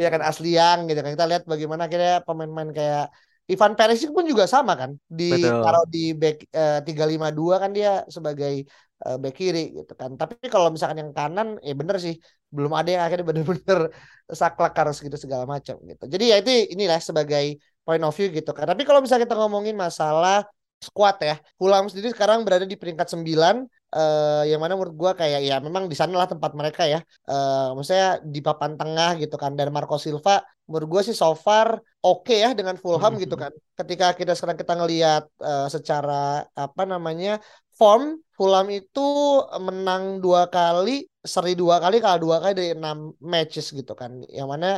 Ya 0.00 0.08
kan 0.14 0.22
asli 0.24 0.58
yang 0.58 0.78
gitu 0.90 0.98
kan. 1.04 1.10
Kita 1.14 1.26
lihat 1.30 1.42
bagaimana 1.46 1.82
akhirnya 1.86 2.14
pemain-pemain 2.26 2.70
kayak 2.74 3.04
Ivan 3.44 3.72
Perisic 3.76 4.08
pun 4.16 4.24
juga 4.24 4.44
sama 4.48 4.72
kan. 4.80 4.90
Di 5.04 5.24
Betul. 5.36 5.60
taruh 5.64 5.84
di 5.94 6.02
back 6.16 6.36
eh, 6.50 6.78
352 6.86 7.56
kan 7.62 7.70
dia 7.76 7.90
sebagai 8.08 8.64
eh, 9.06 9.16
back 9.22 9.34
kiri 9.38 9.60
gitu 9.78 9.92
kan. 10.00 10.10
Tapi 10.20 10.34
kalau 10.52 10.68
misalkan 10.74 10.98
yang 11.02 11.12
kanan 11.18 11.48
ya 11.68 11.72
bener 11.80 11.96
sih 12.04 12.14
belum 12.54 12.72
ada 12.78 12.88
yang 12.94 13.02
akhirnya 13.06 13.26
bener-bener 13.30 13.78
saklek 14.40 14.74
harus 14.80 14.96
gitu 15.04 15.16
segala 15.24 15.44
macam 15.54 15.74
gitu. 15.90 16.04
Jadi 16.12 16.24
ya 16.30 16.36
itu 16.42 16.50
inilah 16.74 16.98
sebagai 17.02 17.44
point 17.84 18.02
of 18.06 18.12
view 18.16 18.28
gitu 18.30 18.50
kan. 18.56 18.66
Tapi 18.70 18.82
kalau 18.88 19.00
misalnya 19.02 19.26
kita 19.26 19.36
ngomongin 19.40 19.74
masalah 19.76 20.46
squad 20.84 21.16
ya 21.24 21.34
Fulham 21.56 21.88
sendiri 21.88 22.12
sekarang 22.12 22.44
berada 22.44 22.68
di 22.68 22.76
peringkat 22.76 23.08
9 23.08 23.64
eh 23.96 24.42
yang 24.50 24.60
mana 24.62 24.74
menurut 24.78 24.96
gua 25.02 25.12
kayak 25.20 25.40
ya 25.48 25.54
memang 25.66 25.84
di 25.90 25.96
sana 26.00 26.14
lah 26.20 26.28
tempat 26.32 26.52
mereka 26.60 26.82
ya. 26.92 26.98
Eh 27.30 27.66
maksudnya 27.76 28.08
di 28.34 28.40
papan 28.46 28.72
tengah 28.80 29.10
gitu 29.22 29.36
kan. 29.42 29.52
Dan 29.58 29.68
Marco 29.76 29.96
Silva 30.04 30.42
menurut 30.68 30.88
gue 30.92 31.02
sih 31.12 31.16
so 31.22 31.36
far 31.36 31.68
oke 32.00 32.34
ya 32.44 32.50
dengan 32.58 32.74
Fulham 32.82 33.12
gitu 33.22 33.36
kan. 33.42 33.52
Ketika 33.78 34.06
kita 34.18 34.32
sekarang 34.36 34.58
kita 34.62 34.72
ngelihat 34.80 35.22
eh, 35.44 35.66
secara 35.74 36.42
apa 36.56 36.82
namanya 36.92 37.30
form 37.78 38.18
Fulham 38.36 38.66
itu 38.72 39.00
menang 39.66 40.18
dua 40.24 40.48
kali 40.50 41.06
seri 41.24 41.52
dua 41.54 41.78
kali 41.84 41.96
kalah 42.02 42.18
dua 42.24 42.36
kali 42.42 42.52
dari 42.58 42.70
enam 42.74 43.12
matches 43.22 43.66
gitu 43.78 43.92
kan. 44.00 44.10
Yang 44.26 44.48
mana 44.52 44.68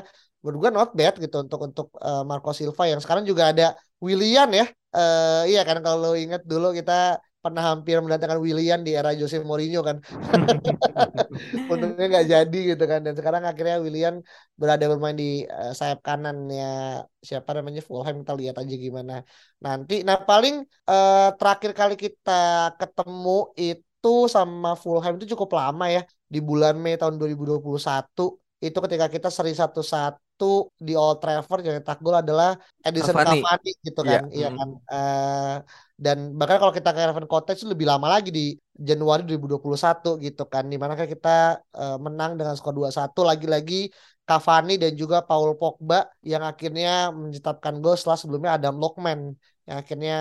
menurut 0.43 0.59
gue 0.63 0.71
not 0.77 0.91
bad 0.99 1.15
gitu 1.25 1.37
untuk 1.45 1.61
untuk 1.69 1.87
eh, 2.03 2.23
Marco 2.29 2.51
Silva. 2.53 2.85
Yang 2.91 3.01
sekarang 3.09 3.25
juga 3.25 3.55
ada 3.55 3.67
Willian 4.05 4.51
ya. 4.53 4.67
Eh 4.97 5.43
iya 5.55 5.61
kan 5.69 5.79
kalau 5.85 5.99
lo 6.03 6.11
ingat 6.17 6.43
dulu 6.49 6.73
kita 6.73 7.21
pernah 7.47 7.63
hampir 7.71 7.97
mendatangkan 8.03 8.43
Willian 8.43 8.81
di 8.87 8.91
era 8.99 9.15
Jose 9.15 9.39
Mourinho 9.39 9.81
kan. 9.87 9.97
Untungnya 11.73 12.07
nggak 12.11 12.27
jadi 12.27 12.59
gitu 12.75 12.85
kan. 12.91 13.01
Dan 13.07 13.15
sekarang 13.19 13.43
akhirnya 13.47 13.77
Willian 13.79 14.15
berada 14.61 14.85
bermain 14.91 15.15
di 15.15 15.47
eh, 15.47 15.73
sayap 15.79 16.03
kanannya 16.03 16.67
siapa 17.23 17.51
namanya? 17.55 17.81
Fulham 17.87 18.27
kita 18.27 18.35
lihat 18.35 18.57
aja 18.59 18.75
gimana. 18.75 19.13
Nanti 19.63 20.03
nah 20.03 20.19
paling 20.19 20.55
eh, 20.91 21.29
terakhir 21.39 21.71
kali 21.79 21.95
kita 21.95 22.75
ketemu 22.81 23.39
itu 23.55 24.15
sama 24.27 24.75
Fulham 24.75 25.15
itu 25.23 25.27
cukup 25.39 25.51
lama 25.55 25.87
ya. 25.87 26.03
Di 26.27 26.43
bulan 26.43 26.75
Mei 26.83 26.99
tahun 26.99 27.15
2021 27.23 27.63
itu 28.57 28.79
ketika 28.89 29.07
kita 29.13 29.29
seri 29.29 29.53
satu-satu 29.53 30.73
di 30.81 30.97
Old 30.97 31.21
Trafford 31.21 31.63
yang 31.63 31.77
cetak 31.81 32.01
gol 32.01 32.17
adalah 32.17 32.57
Edison 32.81 33.13
Cavani. 33.13 33.45
Cavani 33.45 33.71
gitu 33.85 34.01
Iya, 34.03 34.11
kan. 34.11 34.23
Iya 34.33 34.49
mm. 34.49 34.57
kan? 34.57 34.69
Eh, 34.91 35.57
dan 35.97 36.37
bahkan 36.37 36.61
kalau 36.61 36.75
kita 36.77 36.93
ke 36.93 36.99
Caravan 37.01 37.25
Cottage 37.25 37.65
itu 37.65 37.69
lebih 37.73 37.89
lama 37.89 38.07
lagi 38.15 38.29
di 38.29 38.53
Januari 38.77 39.25
2021 39.25 40.21
gitu 40.21 40.43
kan 40.53 40.69
di 40.69 40.77
mana 40.77 40.93
kan 40.93 41.09
kita 41.09 41.29
eh, 41.81 41.97
menang 41.97 42.37
dengan 42.37 42.53
skor 42.53 42.77
2-1 42.77 43.21
lagi-lagi 43.25 43.89
Cavani 44.29 44.77
dan 44.83 44.93
juga 44.93 45.25
Paul 45.25 45.57
Pogba 45.57 46.05
yang 46.21 46.43
akhirnya 46.45 47.15
mencetakkan 47.15 47.81
gol 47.81 47.97
setelah 47.97 48.19
sebelumnya 48.21 48.51
Adam 48.61 48.77
Lokman 48.83 49.33
yang 49.65 49.77
akhirnya 49.81 50.15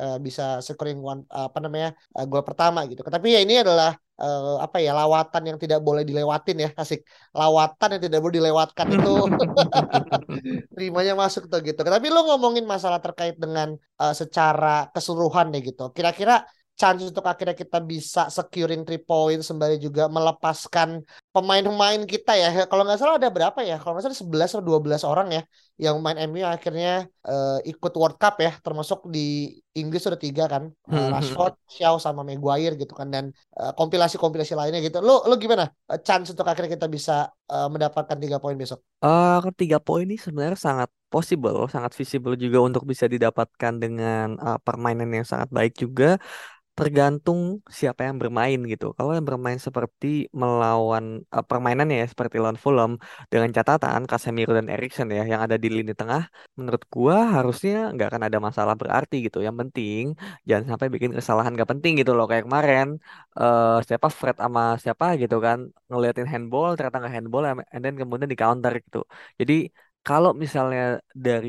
eh, 0.00 0.16
bisa 0.26 0.42
scoring 0.64 0.98
one 1.04 1.20
apa 1.28 1.58
namanya 1.60 1.88
eh, 2.16 2.24
gol 2.30 2.40
pertama 2.40 2.88
gitu. 2.88 3.04
Tapi 3.04 3.28
ya 3.36 3.40
ini 3.44 3.60
adalah 3.60 3.92
eh, 4.24 4.56
apa 4.64 4.76
ya 4.84 4.90
lawatan 4.98 5.42
yang 5.48 5.58
tidak 5.62 5.80
boleh 5.86 6.02
dilewatin 6.08 6.56
ya 6.64 6.68
asik 6.82 7.00
lawatan 7.32 7.88
yang 7.96 8.02
tidak 8.06 8.18
boleh 8.22 8.34
dilewatkan 8.38 8.86
itu 8.96 9.10
terimanya 10.74 11.12
masuk 11.22 11.42
tuh 11.50 11.60
gitu. 11.68 11.80
Tapi 11.80 12.06
lu 12.14 12.20
ngomongin 12.28 12.64
masalah 12.72 12.98
terkait 13.04 13.36
dengan 13.42 13.68
eh, 14.02 14.14
secara 14.20 14.88
keseluruhan 14.94 15.46
deh 15.52 15.60
gitu. 15.68 15.82
Kira-kira 15.96 16.44
chance 16.80 17.04
untuk 17.04 17.24
akhirnya 17.28 17.52
kita 17.52 17.78
bisa 17.84 18.32
securing 18.32 18.80
three 18.88 19.02
points 19.04 19.52
sembari 19.52 19.76
juga 19.76 20.08
melepaskan 20.08 21.04
pemain-pemain 21.34 22.00
kita 22.08 22.32
ya. 22.40 22.48
Kalau 22.70 22.82
nggak 22.88 22.98
salah 23.00 23.20
ada 23.20 23.28
berapa 23.28 23.60
ya? 23.60 23.76
Kalau 23.76 23.92
nggak 23.92 24.04
salah 24.08 24.20
11 24.22 24.48
atau 24.56 24.64
12 24.64 25.02
orang 25.04 25.28
ya 25.36 25.42
yang 25.84 25.96
main 26.04 26.18
MU 26.28 26.44
akhirnya 26.54 26.88
eh, 27.28 27.56
ikut 27.70 27.92
World 28.00 28.16
Cup 28.22 28.34
ya, 28.44 28.50
termasuk 28.64 28.98
di 29.14 29.20
Inggris 29.80 30.02
sudah 30.06 30.20
tiga 30.26 30.44
kan, 30.52 30.64
Eh, 30.92 31.06
Hmm. 31.10 31.10
Rashford, 31.12 31.52
Shaw 31.76 31.94
sama 32.04 32.20
Maguire 32.28 32.74
gitu 32.82 32.92
kan 33.00 33.08
dan 33.14 33.24
eh, 33.60 33.72
kompilasi-kompilasi 33.78 34.52
lainnya 34.58 34.80
gitu. 34.86 34.98
Lu 35.06 35.12
lu 35.28 35.34
gimana? 35.42 35.64
Eh, 35.92 36.00
chance 36.06 36.28
untuk 36.32 36.46
akhirnya 36.50 36.70
kita 36.76 36.86
bisa 36.96 37.12
eh, 37.52 37.66
mendapatkan 37.72 38.18
tiga 38.22 38.36
poin 38.42 38.56
besok? 38.62 38.80
Eh, 39.00 39.36
ketiga 39.48 39.76
poin 39.80 40.04
ini 40.04 40.16
sebenarnya 40.20 40.58
sangat 40.68 40.88
possible, 41.12 41.56
sangat 41.72 41.92
visible 42.00 42.36
juga 42.36 42.58
untuk 42.68 42.82
bisa 42.90 43.08
didapatkan 43.08 43.72
dengan 43.82 44.26
eh, 44.36 44.58
permainan 44.66 45.08
yang 45.16 45.24
sangat 45.32 45.48
baik 45.56 45.72
juga. 45.82 46.20
Tergantung 46.80 47.40
siapa 47.78 48.00
yang 48.08 48.16
bermain 48.22 48.56
gitu. 48.72 48.84
Kalau 48.96 49.12
yang 49.16 49.26
bermain 49.30 49.60
seperti 49.66 50.06
melawan 50.40 51.04
eh, 51.34 51.44
permainannya 51.50 51.96
ya 52.02 52.06
seperti 52.12 52.36
lawan 52.42 52.56
Fulham 52.64 52.92
dengan 53.32 53.50
catatan 53.56 54.00
Casemiro 54.10 54.52
dan 54.58 54.66
Eriksen 54.74 55.08
ya 55.16 55.22
yang 55.32 55.40
ada 55.44 55.56
di 55.64 55.68
lini 55.76 55.92
tengah, 56.00 56.22
menurut 56.58 56.82
gua 56.94 57.16
harusnya 57.36 57.72
nggak 57.92 58.06
akan 58.10 58.22
ada 58.28 58.38
masalah 58.48 58.74
berarti 58.80 59.14
gitu. 59.26 59.38
Yang 59.46 59.56
penting 59.60 60.02
jangan 60.48 60.64
sampai 60.72 60.88
bikin 60.94 61.12
kesalahan 61.18 61.52
nggak 61.54 61.70
penting 61.72 61.92
gitu 62.00 62.12
loh 62.16 62.24
kayak 62.30 62.44
kemarin 62.48 62.86
eh 63.40 63.76
siapa 63.88 64.08
Fred 64.18 64.36
sama 64.42 64.60
siapa 64.82 65.04
gitu 65.22 65.36
kan 65.46 65.58
ngeliatin 65.90 66.26
handball 66.32 66.70
ternyata 66.76 66.96
nggak 67.00 67.14
handball 67.16 67.42
and 67.74 67.80
then 67.84 67.94
kemudian 68.00 68.30
di 68.32 68.38
counter 68.42 68.72
gitu. 68.84 68.98
Jadi 69.40 69.52
kalau 70.06 70.30
misalnya 70.42 70.80
dari 71.26 71.48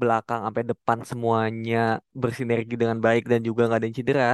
belakang 0.00 0.40
sampai 0.46 0.62
depan 0.70 0.98
semuanya 1.10 1.76
bersinergi 2.22 2.74
dengan 2.80 2.98
baik 3.06 3.22
dan 3.32 3.40
juga 3.48 3.60
nggak 3.66 3.78
ada 3.78 3.86
yang 3.88 3.98
cedera. 4.00 4.24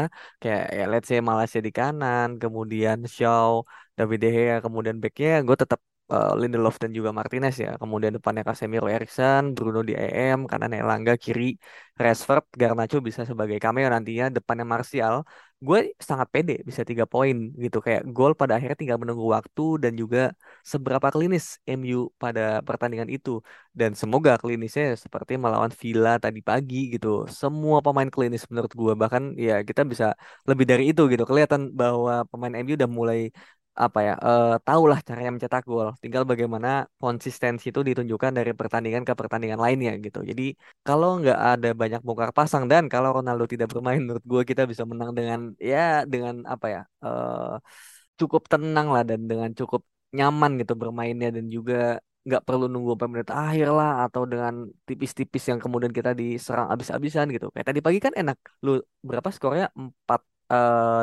Kayak 0.40 0.62
ya 0.78 0.82
let's 0.92 1.06
say 1.10 1.18
Malaysia 1.30 1.58
di 1.66 1.70
kanan 1.78 2.28
kemudian 2.42 2.98
Shaw 3.16 3.52
David 3.96 4.18
De 4.22 4.28
Gea 4.36 4.54
kemudian 4.64 4.96
backnya 5.02 5.30
gue 5.46 5.56
tetap 5.62 5.80
uh, 6.14 6.32
Lindelof 6.40 6.76
dan 6.82 6.90
juga 6.98 7.10
Martinez 7.18 7.54
ya. 7.64 7.70
Kemudian 7.80 8.12
depannya 8.16 8.42
Casemiro 8.48 8.86
Eriksen, 8.94 9.42
Bruno 9.56 9.80
di 9.88 9.92
EM, 10.02 10.38
kanan 10.50 10.72
Elanga, 10.78 11.12
kiri 11.24 11.44
Rashford, 12.02 12.44
Garnacho 12.60 12.96
bisa 13.08 13.22
sebagai 13.30 13.56
cameo 13.64 13.88
nantinya, 13.94 14.24
depannya 14.36 14.66
Martial. 14.74 15.14
Gue 15.66 15.78
sangat 16.08 16.28
pede 16.34 16.52
bisa 16.68 16.82
tiga 16.84 17.04
poin 17.12 17.36
gitu 17.64 17.78
kayak 17.86 18.02
gol 18.16 18.32
pada 18.40 18.52
akhirnya 18.60 18.76
tinggal 18.80 18.98
menunggu 19.02 19.24
waktu 19.36 19.62
dan 19.82 19.92
juga 19.96 20.18
seberapa 20.72 21.08
klinis 21.14 21.44
MU 21.64 22.12
pada 22.22 22.60
pertandingan 22.68 23.08
itu 23.08 23.30
dan 23.78 23.90
semoga 24.00 24.36
klinisnya 24.42 24.84
seperti 25.04 25.32
melawan 25.40 25.72
Villa 25.80 26.10
tadi 26.24 26.40
pagi 26.48 26.76
gitu. 26.92 27.08
Semua 27.40 27.78
pemain 27.80 28.08
klinis 28.14 28.42
menurut 28.52 28.72
gue 28.80 28.92
bahkan 29.00 29.22
ya 29.46 29.52
kita 29.68 29.80
bisa 29.92 30.06
lebih 30.48 30.66
dari 30.70 30.82
itu 30.92 31.00
gitu 31.12 31.24
kelihatan 31.30 31.72
bahwa 31.80 32.12
pemain 32.30 32.52
MU 32.60 32.74
udah 32.78 32.90
mulai 32.98 33.18
apa 33.84 33.98
ya 34.08 34.12
uh, 34.26 34.44
tahulah 34.66 34.98
caranya 35.08 35.30
mencetak 35.34 35.62
gol. 35.70 35.88
Tinggal 36.02 36.22
bagaimana 36.30 36.68
konsistensi 37.02 37.64
itu 37.70 37.80
ditunjukkan 37.88 38.32
dari 38.38 38.50
pertandingan 38.60 39.02
ke 39.08 39.12
pertandingan 39.20 39.60
lainnya 39.64 39.92
gitu. 40.04 40.18
Jadi 40.30 40.42
kalau 40.86 41.08
nggak 41.20 41.38
ada 41.50 41.68
banyak 41.80 42.00
bongkar 42.06 42.30
pasang 42.38 42.64
dan 42.72 42.82
kalau 42.92 43.08
Ronaldo 43.16 43.44
tidak 43.52 43.68
bermain 43.72 44.00
menurut 44.04 44.24
gue 44.32 44.42
kita 44.50 44.62
bisa 44.70 44.84
menang 44.90 45.10
dengan 45.18 45.40
ya 45.70 45.78
dengan 46.12 46.34
apa 46.52 46.66
ya 46.74 46.80
uh, 47.04 47.60
cukup 48.20 48.42
tenang 48.52 48.86
lah 48.94 49.02
dan 49.10 49.20
dengan 49.30 49.50
cukup 49.60 49.82
nyaman 50.16 50.50
gitu 50.60 50.72
bermainnya 50.82 51.28
dan 51.36 51.44
juga 51.56 51.74
nggak 52.26 52.42
perlu 52.46 52.64
nunggu 52.72 52.90
sampai 52.94 53.08
menit 53.12 53.30
akhir 53.30 53.66
lah 53.78 53.90
atau 54.04 54.22
dengan 54.32 54.54
tipis-tipis 54.88 55.44
yang 55.50 55.60
kemudian 55.64 55.92
kita 55.98 56.10
diserang 56.20 56.66
abis-abisan 56.74 57.26
gitu. 57.34 57.46
Kayak 57.54 57.66
tadi 57.70 57.80
pagi 57.86 57.98
kan 58.06 58.12
enak. 58.20 58.36
Lu 58.64 58.70
berapa 59.08 59.28
skornya? 59.36 59.66
Empat 59.78 60.20
Eh, 60.20 60.35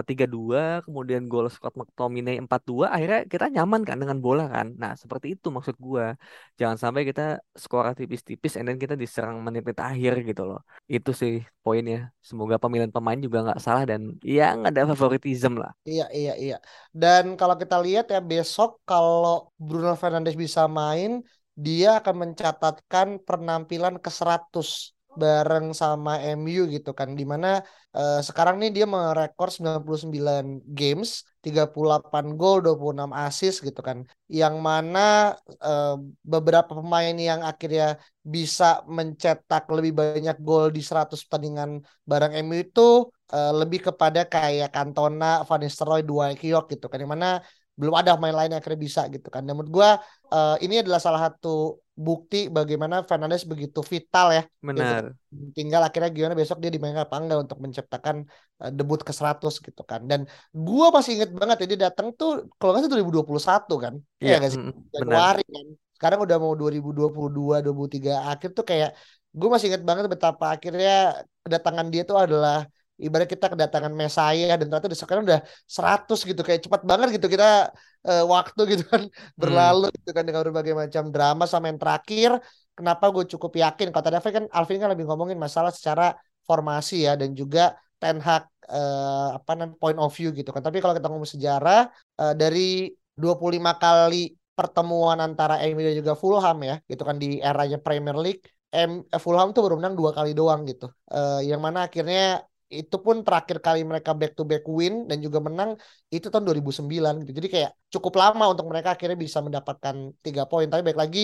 tiga 0.08 0.26
dua 0.36 0.80
kemudian 0.86 1.28
gol 1.32 1.52
Scott 1.52 1.76
McTominay 1.80 2.40
empat 2.40 2.62
dua 2.64 2.86
akhirnya 2.96 3.28
kita 3.28 3.46
nyaman 3.52 3.82
kan 3.84 3.98
dengan 4.00 4.18
bola 4.24 4.48
kan? 4.48 4.68
Nah 4.82 4.96
seperti 4.96 5.36
itu 5.36 5.48
maksud 5.52 5.76
gua. 5.78 6.16
Jangan 6.60 6.78
sampai 6.80 7.02
kita 7.10 7.44
skor 7.52 7.92
tipis-tipis 8.00 8.56
and 8.56 8.72
then 8.72 8.80
kita 8.80 8.96
diserang 8.96 9.44
menit-menit 9.44 9.80
akhir 9.84 10.14
gitu 10.24 10.44
loh. 10.48 10.60
Itu 10.88 11.12
sih 11.12 11.44
poinnya. 11.60 12.16
Semoga 12.24 12.56
pemilihan 12.56 12.94
pemain 12.96 13.20
juga 13.20 13.44
nggak 13.46 13.60
salah 13.60 13.84
dan 13.84 14.16
ya 14.24 14.56
nggak 14.56 14.72
ada 14.72 14.96
favoritism 14.96 15.60
lah. 15.60 15.72
Iya 15.84 16.08
iya 16.16 16.34
iya. 16.40 16.56
Dan 16.96 17.36
kalau 17.40 17.60
kita 17.60 17.76
lihat 17.84 18.06
ya 18.14 18.24
besok 18.24 18.80
kalau 18.88 19.52
Bruno 19.60 19.94
Fernandes 20.00 20.40
bisa 20.40 20.72
main 20.72 21.20
dia 21.54 22.02
akan 22.02 22.16
mencatatkan 22.24 23.22
penampilan 23.22 24.02
ke 24.02 24.10
100 24.10 24.93
bareng 25.22 25.72
sama 25.78 26.18
MU 26.38 26.66
gitu 26.74 26.92
kan 27.00 27.14
di 27.20 27.26
mana 27.32 27.62
uh, 27.98 28.20
sekarang 28.28 28.56
nih 28.62 28.72
dia 28.76 28.86
merekor 28.90 29.50
99 29.54 30.64
games 30.74 31.24
38 31.44 32.40
gol 32.40 32.58
26 32.64 33.12
assist 33.14 33.58
gitu 33.68 33.82
kan. 33.84 34.08
Yang 34.32 34.56
mana 34.68 35.36
uh, 35.60 35.96
beberapa 36.24 36.72
pemain 36.80 37.14
yang 37.14 37.44
akhirnya 37.44 38.00
bisa 38.24 38.82
mencetak 38.88 39.68
lebih 39.68 39.92
banyak 40.00 40.38
gol 40.40 40.72
di 40.72 40.80
100 40.80 41.20
pertandingan 41.28 41.84
bareng 42.08 42.34
MU 42.48 42.56
itu 42.64 43.12
uh, 43.36 43.54
lebih 43.60 43.92
kepada 43.92 44.24
kayak 44.24 44.72
Cantona, 44.72 45.44
Van 45.44 45.60
Nistelrooy, 45.60 46.02
Dwight 46.08 46.40
York 46.42 46.72
gitu 46.74 46.88
kan. 46.88 47.04
Yang 47.04 47.12
mana 47.16 47.30
belum 47.74 47.96
ada 47.98 48.14
main 48.22 48.36
lain 48.38 48.54
yang 48.54 48.62
akhirnya 48.62 48.82
bisa 48.82 49.02
gitu 49.10 49.28
kan. 49.34 49.42
Dan 49.46 49.58
menurut 49.58 49.72
gue 49.74 49.90
uh, 50.34 50.56
ini 50.62 50.86
adalah 50.86 51.02
salah 51.02 51.22
satu 51.30 51.82
bukti 51.94 52.50
bagaimana 52.50 53.06
Fernandes 53.06 53.46
begitu 53.46 53.82
vital 53.82 54.34
ya. 54.34 54.44
Benar. 54.62 55.14
Gitu. 55.14 55.54
Tinggal 55.58 55.82
akhirnya 55.82 56.10
gimana 56.14 56.34
besok 56.38 56.62
dia 56.62 56.70
dimainkan 56.74 57.06
apa 57.06 57.16
enggak 57.18 57.40
untuk 57.50 57.58
menciptakan 57.62 58.26
uh, 58.62 58.72
debut 58.74 59.02
ke 59.02 59.14
100 59.14 59.42
gitu 59.42 59.82
kan. 59.86 60.06
Dan 60.06 60.30
gue 60.54 60.88
masih 60.94 61.22
inget 61.22 61.32
banget 61.34 61.66
ya 61.66 61.68
dia 61.74 61.80
datang 61.90 62.14
tuh 62.14 62.50
kalau 62.62 62.78
nggak 62.78 62.86
salah 62.86 63.02
2021 63.02 63.76
kan. 63.82 63.94
Iya 64.22 64.38
ya, 64.38 64.48
sih? 64.54 64.62
Januari 64.94 65.46
kan. 65.46 65.68
Sekarang 65.98 66.20
udah 66.26 66.38
mau 66.38 66.54
2022 66.54 67.62
23 67.62 68.34
akhir 68.34 68.50
tuh 68.58 68.66
kayak 68.66 68.94
gue 69.34 69.50
masih 69.50 69.74
inget 69.74 69.82
banget 69.82 70.06
betapa 70.06 70.54
akhirnya 70.54 71.26
kedatangan 71.42 71.88
dia 71.90 72.06
tuh 72.06 72.18
adalah 72.22 72.70
ibarat 73.02 73.26
kita 73.26 73.50
kedatangan 73.50 73.94
Mesaya 73.94 74.54
dan 74.54 74.70
ternyata 74.70 74.94
sekarang 74.94 75.24
udah 75.26 75.42
100 75.66 76.30
gitu 76.30 76.42
kayak 76.46 76.62
cepat 76.66 76.82
banget 76.86 77.18
gitu 77.18 77.26
kita 77.26 77.74
uh, 78.06 78.26
waktu 78.30 78.62
gitu 78.78 78.84
kan 78.86 79.04
hmm. 79.10 79.40
berlalu 79.40 79.90
hmm. 79.90 79.96
gitu 80.02 80.10
kan 80.14 80.24
dengan 80.24 80.42
berbagai 80.46 80.74
macam 80.78 81.04
drama 81.10 81.44
sama 81.50 81.74
yang 81.74 81.80
terakhir 81.82 82.38
kenapa 82.78 83.10
gue 83.10 83.26
cukup 83.34 83.52
yakin 83.58 83.90
kalau 83.90 84.04
tadi 84.06 84.18
kan 84.22 84.46
Alvin 84.54 84.78
kan 84.78 84.90
lebih 84.94 85.06
ngomongin 85.10 85.38
masalah 85.42 85.74
secara 85.74 86.14
formasi 86.46 87.08
ya 87.10 87.18
dan 87.18 87.34
juga 87.34 87.74
Ten 87.98 88.20
Hag 88.20 88.46
uh, 88.68 89.40
apa 89.40 89.52
namanya 89.56 89.80
point 89.80 89.98
of 89.98 90.12
view 90.14 90.30
gitu 90.36 90.54
kan 90.54 90.62
tapi 90.62 90.84
kalau 90.84 90.94
kita 90.94 91.08
ngomong 91.10 91.30
sejarah 91.30 91.90
uh, 92.20 92.34
dari 92.36 92.92
25 93.18 93.62
kali 93.78 94.34
pertemuan 94.54 95.18
antara 95.18 95.58
MU 95.66 95.82
dan 95.82 95.96
juga 95.98 96.14
Fulham 96.14 96.58
ya 96.62 96.76
gitu 96.86 97.02
kan 97.02 97.18
di 97.18 97.42
eranya 97.42 97.82
Premier 97.82 98.14
League 98.18 98.46
M 98.74 99.06
Fulham 99.22 99.54
tuh 99.54 99.66
baru 99.66 99.78
menang 99.82 99.98
dua 99.98 100.14
kali 100.14 100.34
doang 100.34 100.66
gitu 100.66 100.90
uh, 101.14 101.42
yang 101.42 101.62
mana 101.62 101.90
akhirnya 101.90 102.42
itu 102.82 102.96
pun 103.06 103.16
terakhir 103.26 103.58
kali 103.66 103.80
mereka 103.90 104.12
back 104.20 104.32
to 104.38 104.44
back 104.52 104.64
win 104.78 104.94
dan 105.10 105.18
juga 105.26 105.40
menang 105.48 105.70
itu 106.16 106.28
tahun 106.32 106.44
2009 106.48 107.14
gitu. 107.22 107.32
Jadi 107.40 107.48
kayak 107.54 107.72
cukup 107.94 108.14
lama 108.22 108.44
untuk 108.54 108.66
mereka 108.72 108.90
akhirnya 108.96 109.18
bisa 109.26 109.40
mendapatkan 109.46 109.96
tiga 110.26 110.44
poin. 110.50 110.68
Tapi 110.72 110.82
baik 110.88 111.00
lagi 111.04 111.20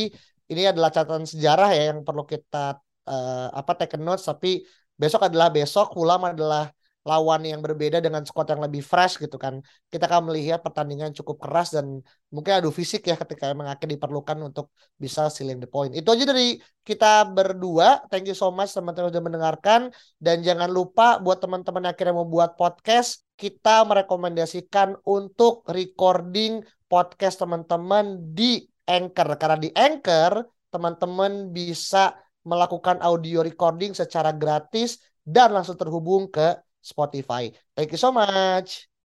ini 0.52 0.62
adalah 0.72 0.89
catatan 0.95 1.26
sejarah 1.30 1.70
ya 1.78 1.84
yang 1.93 2.00
perlu 2.08 2.24
kita 2.26 2.58
uh, 3.10 3.47
apa 3.60 3.72
take 3.78 3.97
notes 3.97 4.26
tapi 4.30 4.66
besok 5.02 5.22
adalah 5.30 5.47
besok 5.54 5.93
Fulham 5.95 6.22
adalah 6.26 6.70
lawan 7.10 7.41
yang 7.41 7.66
berbeda 7.66 7.97
dengan 7.97 8.22
squad 8.22 8.45
yang 8.53 8.62
lebih 8.62 8.86
fresh 8.86 9.18
gitu 9.18 9.41
kan. 9.41 9.66
Kita 9.89 10.05
akan 10.05 10.30
melihat 10.30 10.62
pertandingan 10.62 11.10
cukup 11.18 11.41
keras 11.41 11.74
dan 11.74 12.05
mungkin 12.30 12.62
adu 12.62 12.70
fisik 12.70 13.01
ya 13.10 13.18
ketika 13.18 13.49
emang 13.49 13.66
akhirnya 13.66 13.97
diperlukan 13.97 14.38
untuk 14.45 14.70
bisa 14.93 15.26
sealing 15.34 15.57
the 15.57 15.66
point. 15.66 15.97
Itu 15.97 16.14
aja 16.14 16.30
dari 16.30 16.62
kita 16.86 17.26
berdua. 17.34 18.05
Thank 18.14 18.30
you 18.30 18.38
so 18.38 18.53
much 18.53 18.70
teman-teman 18.78 19.10
sudah 19.10 19.24
mendengarkan 19.26 19.89
dan 20.22 20.45
jangan 20.45 20.70
lupa 20.70 21.18
buat 21.18 21.41
teman-teman 21.41 21.89
yang 21.89 21.93
akhirnya 21.97 22.14
mau 22.14 22.30
buat 22.30 22.53
podcast, 22.53 23.26
kita 23.34 23.82
merekomendasikan 23.89 25.01
untuk 25.10 25.66
recording 25.66 26.62
podcast 26.86 27.41
teman-teman 27.41 28.22
di 28.38 28.62
Anchor 28.86 29.38
karena 29.41 29.57
di 29.57 29.70
Anchor 29.74 30.45
teman-teman 30.70 31.49
bisa 31.49 32.14
melakukan 32.45 33.01
audio 33.01 33.45
recording 33.45 33.93
secara 33.93 34.34
gratis 34.34 35.01
dan 35.22 35.53
langsung 35.53 35.78
terhubung 35.78 36.30
ke 36.30 36.57
Spotify. 36.84 37.53
Thank 37.75 37.91
you 37.91 37.97
so 37.97 38.11
much. 38.11 38.88